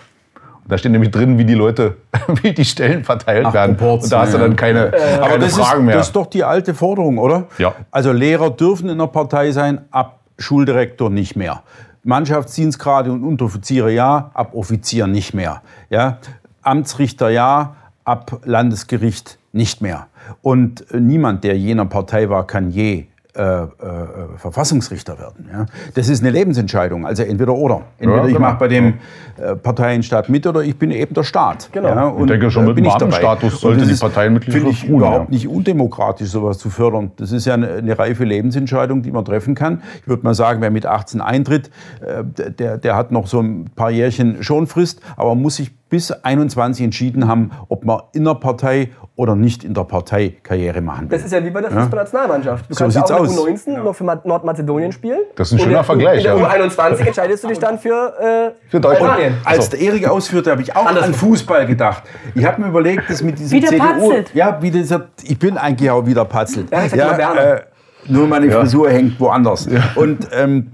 Da 0.65 0.77
steht 0.77 0.93
nämlich 0.93 1.11
drin, 1.11 1.37
wie 1.37 1.43
die 1.43 1.53
Leute, 1.53 1.97
wie 2.41 2.53
die 2.53 2.63
Stellen 2.63 3.03
verteilt 3.03 3.45
Ach, 3.47 3.53
werden. 3.53 3.75
Und 3.75 4.09
da 4.09 4.21
hast 4.21 4.33
du 4.33 4.37
dann 4.37 4.55
keine, 4.55 4.87
äh, 4.87 4.91
keine 4.91 5.23
aber 5.23 5.39
das 5.39 5.57
Fragen 5.57 5.81
ist, 5.81 5.85
mehr. 5.87 5.97
Das 5.97 6.07
ist 6.07 6.15
doch 6.15 6.27
die 6.27 6.45
alte 6.45 6.73
Forderung, 6.73 7.17
oder? 7.17 7.47
Ja. 7.57 7.75
Also 7.91 8.13
Lehrer 8.13 8.49
dürfen 8.49 8.87
in 8.87 8.97
der 8.97 9.07
Partei 9.07 9.51
sein, 9.51 9.81
ab 9.91 10.21
Schuldirektor 10.37 11.09
nicht 11.09 11.35
mehr. 11.35 11.63
Mannschaftsdienstgrade 12.03 13.11
und 13.11 13.23
Unteroffiziere 13.23 13.91
ja, 13.91 14.31
ab 14.33 14.55
Offizier 14.55 15.07
nicht 15.07 15.33
mehr. 15.33 15.61
Ja? 15.89 16.17
Amtsrichter 16.61 17.29
ja, 17.29 17.75
ab 18.03 18.41
Landesgericht 18.45 19.37
nicht 19.51 19.81
mehr. 19.81 20.07
Und 20.41 20.85
niemand, 20.93 21.43
der 21.43 21.57
jener 21.57 21.85
Partei 21.85 22.29
war, 22.29 22.47
kann 22.47 22.71
je 22.71 23.05
äh, 23.33 23.43
äh, 23.43 23.67
Verfassungsrichter 24.35 25.17
werden. 25.17 25.49
Ja? 25.49 25.65
Das 25.93 26.09
ist 26.09 26.21
eine 26.21 26.31
Lebensentscheidung, 26.31 27.05
also 27.05 27.23
entweder 27.23 27.53
oder. 27.53 27.83
Entweder 27.97 28.23
ja, 28.23 28.27
ich 28.27 28.37
mache 28.37 28.57
bei 28.57 28.67
dem 28.67 28.95
äh, 29.37 29.55
Parteienstaat 29.55 30.27
mit 30.27 30.45
oder 30.45 30.63
ich 30.63 30.77
bin 30.77 30.91
eben 30.91 31.13
der 31.13 31.23
Staat. 31.23 31.69
Genau. 31.71 31.87
Ja? 31.87 32.07
Und, 32.07 32.23
ich 32.23 32.31
denke 32.31 32.51
schon 32.51 32.65
mit 32.65 32.75
dem 32.77 33.11
Status 33.11 33.61
sollte 33.61 33.85
die 33.85 33.93
Parteienmitgliedschaft 33.93 34.65
Finde 34.65 34.77
ich 34.77 34.83
ruhen, 34.83 34.99
überhaupt 34.99 35.31
nicht 35.31 35.47
undemokratisch, 35.47 36.27
sowas 36.27 36.57
zu 36.57 36.69
fördern. 36.69 37.11
Das 37.15 37.31
ist 37.31 37.45
ja 37.45 37.53
eine, 37.53 37.69
eine, 37.75 37.97
reife 37.97 38.25
Lebensentscheidung, 38.25 39.01
die 39.01 39.11
man 39.11 39.23
treffen 39.23 39.55
kann. 39.55 39.81
Ich 40.01 40.09
würde 40.09 40.23
mal 40.23 40.33
sagen, 40.33 40.59
wer 40.59 40.69
mit 40.69 40.85
18 40.85 41.21
eintritt, 41.21 41.71
äh, 42.01 42.51
der, 42.51 42.77
der 42.79 42.95
hat 42.97 43.13
noch 43.13 43.27
so 43.27 43.39
ein 43.39 43.69
paar 43.73 43.91
Jährchen 43.91 44.43
Schonfrist, 44.43 44.99
aber 45.15 45.35
muss 45.35 45.55
sich 45.55 45.71
bis 45.91 46.09
21 46.09 46.85
entschieden 46.85 47.27
haben, 47.27 47.51
ob 47.67 47.85
man 47.85 48.01
in 48.13 48.23
der 48.23 48.35
Partei 48.35 48.89
oder 49.17 49.35
nicht 49.35 49.65
in 49.65 49.73
der 49.73 49.83
Partei 49.83 50.37
Karriere 50.41 50.81
machen 50.81 51.11
will. 51.11 51.17
Das 51.17 51.25
ist 51.25 51.33
ja 51.33 51.43
wie 51.43 51.49
bei 51.49 51.59
der 51.59 51.69
Fußballnationalmannschaft. 51.69 52.69
Du 52.69 52.73
so 52.73 52.83
kannst 52.83 52.95
ja 52.95 53.03
auch 53.03 53.19
aus. 53.19 53.29
mit 53.29 53.57
U19 53.57 53.73
ja. 53.73 53.83
noch 53.83 53.93
für 53.93 54.05
Nordmazedonien 54.05 54.93
spielen. 54.93 55.19
Das 55.35 55.49
ist 55.51 55.59
ein 55.59 55.59
schöner 55.59 55.79
und 55.79 55.85
Vergleich. 55.85 56.19
In 56.19 56.23
der 56.23 56.35
U21 56.37 57.05
entscheidest 57.05 57.43
du 57.43 57.49
dich 57.49 57.59
dann 57.59 57.77
für, 57.77 58.53
äh, 58.57 58.69
für 58.69 58.79
Deutschland. 58.79 59.19
Als 59.43 59.69
der 59.69 59.81
Erik 59.81 60.07
ausführte, 60.07 60.49
habe 60.51 60.61
ich 60.61 60.73
auch 60.73 60.85
Anders 60.85 61.03
an 61.03 61.13
Fußball 61.13 61.67
gedacht. 61.67 62.03
Ich 62.35 62.45
habe 62.45 62.61
mir 62.61 62.69
überlegt, 62.69 63.09
dass 63.09 63.21
mit 63.21 63.37
diesem 63.37 63.57
wieder 63.57 63.67
CDU... 63.67 63.83
Patzelt. 63.83 64.33
Ja, 64.33 64.61
wie 64.61 64.71
dieser, 64.71 65.09
ich 65.23 65.37
bin 65.37 65.57
eigentlich 65.57 65.91
auch 65.91 66.05
wieder 66.05 66.23
patzelt. 66.23 66.71
Ja, 66.71 66.85
ja, 66.85 67.33
äh, 67.35 67.61
nur 68.07 68.27
meine 68.27 68.49
Frisur 68.49 68.89
hängt 68.89 69.19
woanders. 69.19 69.67
Ja. 69.69 69.89
Und, 69.95 70.27
ähm, 70.31 70.71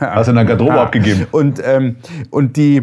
Hast 0.00 0.26
du 0.26 0.30
in 0.30 0.36
der 0.36 0.44
Garderobe 0.44 0.80
abgegeben. 0.80 1.26
Und, 1.30 1.62
ähm, 1.64 1.96
und 2.30 2.56
die 2.56 2.82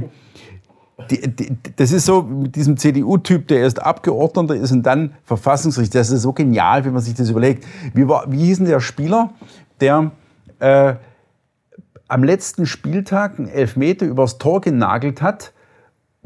die, 1.12 1.28
die, 1.28 1.58
das 1.76 1.92
ist 1.92 2.06
so 2.06 2.22
mit 2.24 2.56
diesem 2.56 2.78
CDU-Typ, 2.78 3.48
der 3.48 3.60
erst 3.60 3.82
Abgeordneter 3.82 4.56
ist 4.56 4.72
und 4.72 4.84
dann 4.84 5.14
Verfassungsrichter. 5.24 6.00
Das 6.00 6.10
ist 6.10 6.22
so 6.22 6.34
genial, 6.34 6.86
wenn 6.86 6.94
man 6.94 7.02
sich 7.02 7.14
das 7.14 7.30
überlegt. 7.30 7.66
Wie, 7.94 8.08
war, 8.08 8.32
wie 8.32 8.46
hieß 8.46 8.60
denn 8.60 8.68
der 8.68 8.80
Spieler, 8.80 9.32
der 9.80 10.12
äh, 10.60 10.96
am 12.08 12.24
letzten 12.24 12.66
Spieltag 12.66 13.38
einen 13.38 13.48
Elfmeter 13.48 14.06
übers 14.06 14.38
Tor 14.38 14.62
genagelt 14.62 15.22
hat, 15.22 15.54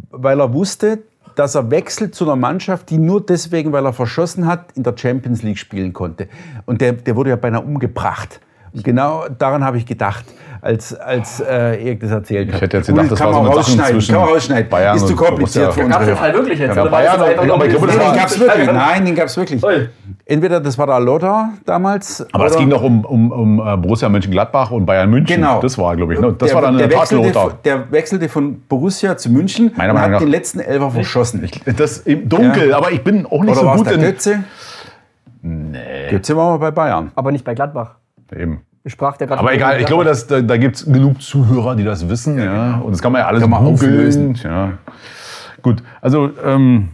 weil 0.09 0.39
er 0.39 0.53
wusste, 0.53 0.99
dass 1.35 1.55
er 1.55 1.69
wechselt 1.69 2.15
zu 2.15 2.25
einer 2.25 2.35
Mannschaft, 2.35 2.89
die 2.89 2.97
nur 2.97 3.25
deswegen, 3.25 3.71
weil 3.71 3.85
er 3.85 3.93
verschossen 3.93 4.47
hat, 4.47 4.71
in 4.73 4.83
der 4.83 4.95
Champions 4.97 5.43
League 5.43 5.57
spielen 5.57 5.93
konnte. 5.93 6.29
Und 6.65 6.81
der, 6.81 6.93
der 6.93 7.15
wurde 7.15 7.31
ja 7.31 7.35
beinahe 7.35 7.61
umgebracht. 7.61 8.39
Und 8.75 8.83
genau 8.83 9.25
daran 9.37 9.63
habe 9.63 9.77
ich 9.77 9.85
gedacht 9.85 10.25
als, 10.65 10.95
als 10.95 11.39
äh, 11.41 11.85
Erik 11.85 11.99
das 11.99 12.09
erzählt 12.09 12.47
hat. 12.47 12.55
Ich 12.55 12.61
hätte 12.61 12.77
jetzt 12.77 12.87
gedacht, 12.87 13.11
das 13.11 13.19
kann 13.19 13.27
war 13.27 13.35
so 13.35 13.41
man 13.43 13.51
rausschneiden, 13.51 14.01
kann 14.01 14.15
man 14.15 14.29
rausschneiden. 14.29 14.69
Bayern 14.69 14.97
ist 14.97 15.07
zu 15.07 15.15
kompliziert 15.15 15.73
für 15.73 15.81
uns. 15.81 15.93
Gab 15.93 16.01
es 16.01 16.17
Fall 16.17 16.33
wirklich 16.33 16.59
jetzt? 16.59 16.75
Ja, 16.75 16.85
Bayern, 16.85 17.21
aber 17.21 17.65
ich 17.67 17.71
glaube, 17.71 17.87
das 17.87 17.97
den 17.97 18.15
gab 18.15 18.27
es 18.27 18.39
wirklich. 18.39 18.65
Nein, 18.71 19.05
den 19.05 19.15
gab 19.15 19.27
es 19.27 19.37
wirklich. 19.37 19.63
Entweder 20.25 20.59
das 20.59 20.75
war 20.79 20.87
der 20.87 20.99
Lothar 20.99 21.53
damals. 21.65 22.25
Aber 22.33 22.47
es 22.47 22.57
ging 22.57 22.71
doch 22.71 22.81
um, 22.81 23.05
um, 23.05 23.31
um 23.31 23.59
äh, 23.59 23.77
Borussia 23.77 24.09
Mönchengladbach 24.09 24.71
und 24.71 24.87
Bayern 24.87 25.09
München. 25.09 25.35
Genau. 25.35 25.61
Das 25.61 25.77
war, 25.77 25.95
glaube 25.95 26.15
ich. 26.15 26.19
Ne? 26.19 26.33
Das 26.35 26.47
der, 26.47 26.55
war 26.55 26.61
dann 26.63 26.77
der, 26.79 26.87
der 26.87 26.99
wechselte, 26.99 27.27
Lothar. 27.27 27.57
Der 27.63 27.91
wechselte 27.91 28.27
von 28.27 28.61
Borussia 28.67 29.17
zu 29.17 29.29
München 29.29 29.71
Meiner 29.75 29.93
und 29.93 30.01
hat 30.01 30.19
den 30.19 30.29
letzten 30.29 30.61
Elfer 30.61 30.89
verschossen. 30.89 31.43
Ich, 31.43 31.61
das 31.75 31.99
im 31.99 32.27
Dunkel, 32.27 32.69
ja. 32.69 32.77
aber 32.77 32.91
ich 32.91 33.03
bin 33.03 33.27
auch 33.27 33.43
nicht 33.43 33.55
Oder 33.55 33.77
so 33.77 33.83
gut 33.83 33.91
in... 33.91 34.01
Götze? 34.01 34.43
Nee. 35.43 36.09
Götze 36.09 36.35
war 36.35 36.51
mal 36.51 36.57
bei 36.57 36.71
Bayern. 36.71 37.11
Aber 37.13 37.31
nicht 37.31 37.45
bei 37.45 37.53
Gladbach. 37.53 37.97
Eben. 38.33 38.61
Sprach 38.87 39.17
der 39.17 39.31
Aber 39.31 39.51
egal, 39.53 39.79
ich 39.79 39.87
glaube, 39.87 40.03
dass, 40.03 40.27
da, 40.27 40.41
da 40.41 40.57
gibt 40.57 40.75
es 40.75 40.85
genug 40.85 41.19
Zuhörer, 41.21 41.75
die 41.75 41.83
das 41.83 42.07
wissen. 42.07 42.37
Ja. 42.37 42.77
Und 42.77 42.91
das 42.91 43.01
kann 43.01 43.11
man 43.11 43.21
ja 43.21 43.27
alles 43.27 43.41
kann 43.41 43.49
man 43.49 43.65
auflösen. 43.65 44.35
Ja. 44.43 44.73
Gut, 45.63 45.81
also 46.01 46.29
ähm, 46.43 46.89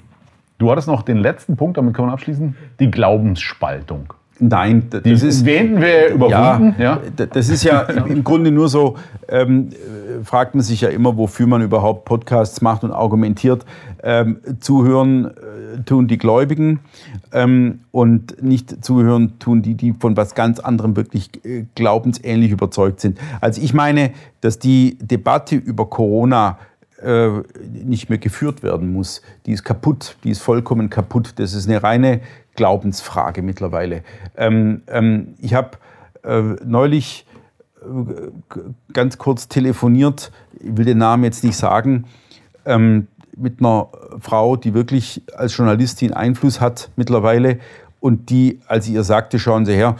du 0.58 0.72
hattest 0.72 0.88
noch 0.88 1.02
den 1.02 1.18
letzten 1.18 1.58
Punkt, 1.58 1.78
damit 1.78 1.94
können 1.94 2.08
wir 2.08 2.14
abschließen. 2.14 2.56
Die 2.80 2.90
Glaubensspaltung. 2.90 4.14
Nein, 4.44 4.88
das 4.89 5.04
die 5.04 5.12
ist. 5.12 5.46
Wähnten 5.46 5.80
wir 5.80 6.16
überwunden. 6.16 6.76
Ja, 6.80 7.00
ja, 7.16 7.26
das 7.28 7.48
ist 7.48 7.64
ja 7.64 7.82
im 7.82 8.24
Grunde 8.24 8.50
nur 8.50 8.70
so, 8.70 8.96
ähm, 9.30 9.70
fragt 10.24 10.56
man 10.56 10.64
sich 10.64 10.82
ja 10.82 10.89
immer, 10.89 11.16
wofür 11.16 11.46
man 11.46 11.62
überhaupt 11.62 12.06
Podcasts 12.06 12.60
macht 12.60 12.84
und 12.84 12.92
argumentiert. 12.92 13.66
Ähm, 14.04 14.39
zuhören 14.60 15.26
äh, 15.26 15.84
tun 15.86 16.08
die 16.08 16.18
Gläubigen 16.18 16.80
ähm, 17.32 17.82
und 17.92 18.42
nicht 18.42 18.84
zuhören 18.84 19.38
tun 19.38 19.62
die, 19.62 19.76
die 19.76 19.94
von 19.94 20.18
was 20.18 20.34
ganz 20.34 20.60
anderem 20.60 20.96
wirklich 20.96 21.30
äh, 21.46 21.66
glaubensähnlich 21.76 22.50
überzeugt 22.50 23.00
sind. 23.00 23.20
Also 23.42 23.62
ich 23.62 23.76
meine, 23.76 24.12
dass 24.42 24.58
die 24.58 24.98
Debatte 25.00 25.56
über 25.56 25.88
Corona 25.88 26.58
äh, 27.04 27.30
nicht 27.84 28.10
mehr 28.10 28.20
geführt 28.20 28.64
werden 28.64 28.91
muss. 28.93 29.22
Die 29.45 29.52
ist 29.52 29.64
kaputt, 29.64 30.18
die 30.24 30.32
ist 30.32 30.41
vollkommen 30.41 30.89
kaputt. 30.89 31.34
Das 31.38 31.54
ist 31.54 31.68
eine 31.68 31.82
reine 31.82 32.22
Glaubensfrage 32.56 33.41
mittlerweile. 33.41 34.04
Ähm, 34.38 34.84
ähm, 34.88 35.36
ich 35.39 35.54
habe 35.54 35.78
äh, 36.24 36.41
neulich 36.64 37.26
äh, 37.82 38.14
ganz 38.93 39.18
kurz 39.18 39.47
telefoniert, 39.47 40.32
ich 40.60 40.78
will 40.78 40.86
den 40.86 40.99
Namen 40.99 41.24
jetzt 41.24 41.43
nicht 41.43 41.58
sagen, 41.58 42.06
ähm, 42.66 43.08
mit 43.36 43.60
einer 43.60 43.88
Frau, 44.20 44.56
die 44.56 44.74
wirklich 44.74 45.24
als 45.36 45.56
Journalistin 45.56 46.14
Einfluss 46.14 46.62
hat 46.62 46.91
mittlerweile 46.95 47.60
und 47.99 48.30
die, 48.30 48.60
als 48.68 48.88
ich 48.88 48.93
ihr 48.93 49.04
sagte, 49.04 49.39
schauen 49.39 49.66
Sie 49.66 49.74
her, 49.74 49.95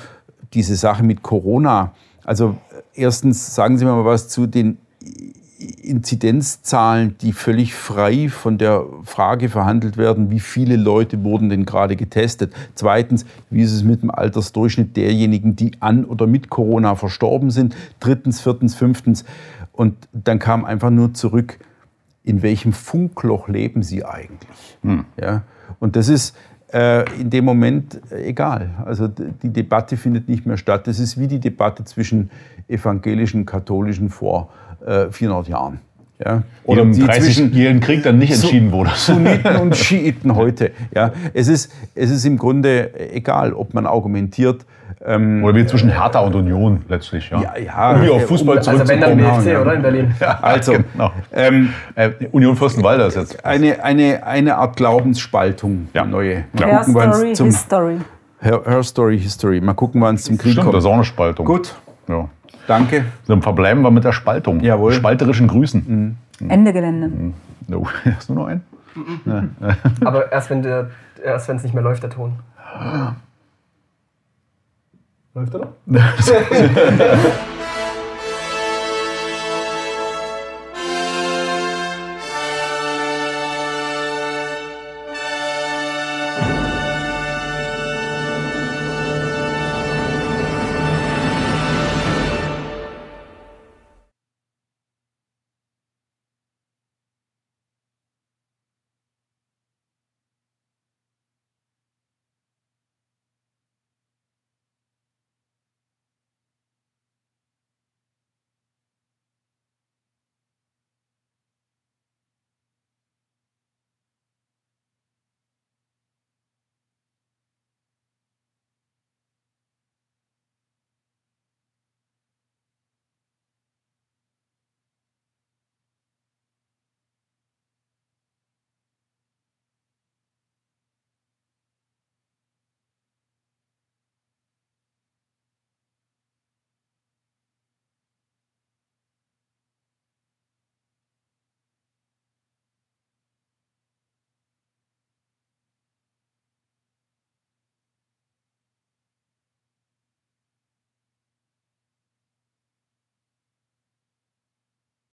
diese 0.54 0.76
Sache 0.76 1.04
mit 1.04 1.24
Corona, 1.24 1.94
also 2.24 2.58
erstens 2.94 3.56
sagen 3.56 3.78
Sie 3.78 3.86
mir 3.86 3.94
mal 3.94 4.06
was 4.06 4.28
zu 4.28 4.48
den 4.48 4.78
Inzidenzzahlen, 5.62 7.16
die 7.22 7.34
völlig 7.34 7.74
frei 7.74 8.30
von 8.30 8.58
der 8.58 8.86
Frage 9.04 9.50
verhandelt 9.50 9.98
werden, 9.98 10.30
wie 10.30 10.40
viele 10.40 10.76
Leute 10.76 11.24
wurden 11.24 11.50
denn 11.50 11.66
gerade 11.66 11.96
getestet. 11.96 12.54
Zweitens, 12.76 13.26
wie 13.50 13.62
ist 13.62 13.74
es 13.74 13.84
mit 13.84 14.02
dem 14.02 14.12
Altersdurchschnitt 14.12 14.98
derjenigen, 14.98 15.56
die 15.56 15.72
an 15.80 16.06
oder 16.06 16.28
mit 16.28 16.50
Corona 16.50 16.96
verstorben 16.96 17.52
sind. 17.52 17.76
Drittens, 18.00 18.42
viertens, 18.42 18.76
fünftens. 18.76 19.26
Und 19.72 19.96
dann 20.14 20.40
kam 20.40 20.66
einfach 20.66 20.90
nur 20.90 21.14
zurück, 21.14 21.60
in 22.24 22.42
welchem 22.42 22.74
Funkloch 22.74 23.48
leben 23.48 23.84
Sie 23.84 24.06
eigentlich? 24.06 24.78
Hm. 24.84 25.06
Ja? 25.20 25.44
Und 25.80 25.96
das 25.96 26.08
ist 26.08 26.36
äh, 26.74 27.04
in 27.20 27.30
dem 27.30 27.46
Moment 27.46 28.00
egal. 28.12 28.72
Also 28.86 29.08
die 29.08 29.52
Debatte 29.52 29.98
findet 29.98 30.30
nicht 30.30 30.46
mehr 30.46 30.58
statt. 30.58 30.88
Das 30.88 31.00
ist 31.00 31.20
wie 31.20 31.28
die 31.28 31.40
Debatte 31.40 31.84
zwischen 31.84 32.30
evangelischen 32.68 33.42
und 33.42 33.46
katholischen 33.46 34.10
vor 34.10 34.50
äh, 34.86 35.10
400 35.12 35.48
Jahren. 35.48 35.80
Ja. 36.24 36.44
Oder 36.66 36.84
im 36.84 36.92
30-jährigen 36.92 37.80
Krieg 37.82 38.04
dann 38.04 38.20
nicht 38.20 38.32
entschieden 38.34 38.72
wurde. 38.72 38.92
Sunniten 38.94 39.56
und 39.56 39.76
Schiiten 39.86 40.36
heute. 40.36 40.72
Ja. 40.94 41.12
Es, 41.34 41.48
ist, 41.48 41.72
es 41.96 42.12
ist 42.12 42.26
im 42.26 42.38
Grunde 42.38 42.92
egal, 43.12 43.54
ob 43.54 43.74
man 43.74 43.88
argumentiert, 43.88 44.66
Ähm, 45.04 45.44
Oder 45.44 45.56
wie 45.56 45.66
zwischen 45.66 45.90
Hertha 45.90 46.20
und 46.20 46.36
Union 46.36 46.84
letztlich. 46.88 47.28
Ja, 47.32 47.42
ja, 47.42 47.58
ja. 47.58 47.92
Um 47.96 48.02
hier 48.04 48.14
auf 48.14 48.28
Fußball 48.28 48.60
Also 48.60 48.88
wenn 48.88 49.02
dann. 49.02 49.18
BFC, 49.18 49.60
oder 49.60 49.74
in 49.74 49.82
Berlin? 49.82 50.14
Also, 50.44 50.74
Genau. 50.94 51.12
ähm, 51.34 51.74
Äh, 51.96 52.12
Union 52.32 52.56
Fürstenwalder 52.56 53.08
ist 53.08 53.16
jetzt. 53.16 53.44
eine, 53.44 53.84
eine, 53.84 54.24
eine 54.24 54.58
Art 54.58 54.76
Glaubensspaltung, 54.78 55.88
Ja. 55.96 56.06
neue. 56.06 56.44
Mal 56.54 56.68
Her 56.68 56.84
Story, 56.84 57.32
es 57.32 57.38
zum 57.40 57.48
His 57.48 57.60
Story. 57.62 57.98
Her, 58.42 58.62
Her 58.64 58.84
Story 58.84 59.20
History. 59.20 59.60
Mal 59.60 59.74
gucken, 59.74 60.02
wann 60.02 60.16
es 60.16 60.24
zum 60.24 60.38
Krieg 60.38 60.52
Stimmt, 60.54 60.68
das 60.68 60.76
ist 60.76 60.84
kommt. 60.84 60.92
auch 60.92 60.94
eine 60.98 61.04
Spaltung. 61.04 61.46
Gut, 61.48 61.74
Ja. 62.08 62.30
Danke. 62.68 63.06
Dann 63.28 63.42
verbleiben 63.42 63.84
wir 63.84 63.92
mit 63.92 64.04
der 64.04 64.12
Spaltung. 64.12 64.60
Jawohl. 64.60 64.94
Spalterischen 64.94 65.48
Grüßen. 65.48 66.18
Ende 66.48 66.74
Gelände. 66.74 67.34
No. 67.68 67.88
Hast 68.16 68.30
du 68.30 68.34
noch 68.34 68.48
einen? 68.48 68.64
Aber 70.04 70.32
erst 70.32 70.50
wenn 70.50 70.62
der, 70.62 70.90
erst 71.24 71.48
wenn 71.48 71.58
es 71.58 71.64
nicht 71.64 71.74
mehr 71.74 71.84
läuft, 71.84 72.04
der 72.04 72.10
Ton. 72.10 72.34
Läuft 75.34 75.54
er 75.54 75.60
noch? 75.60 75.74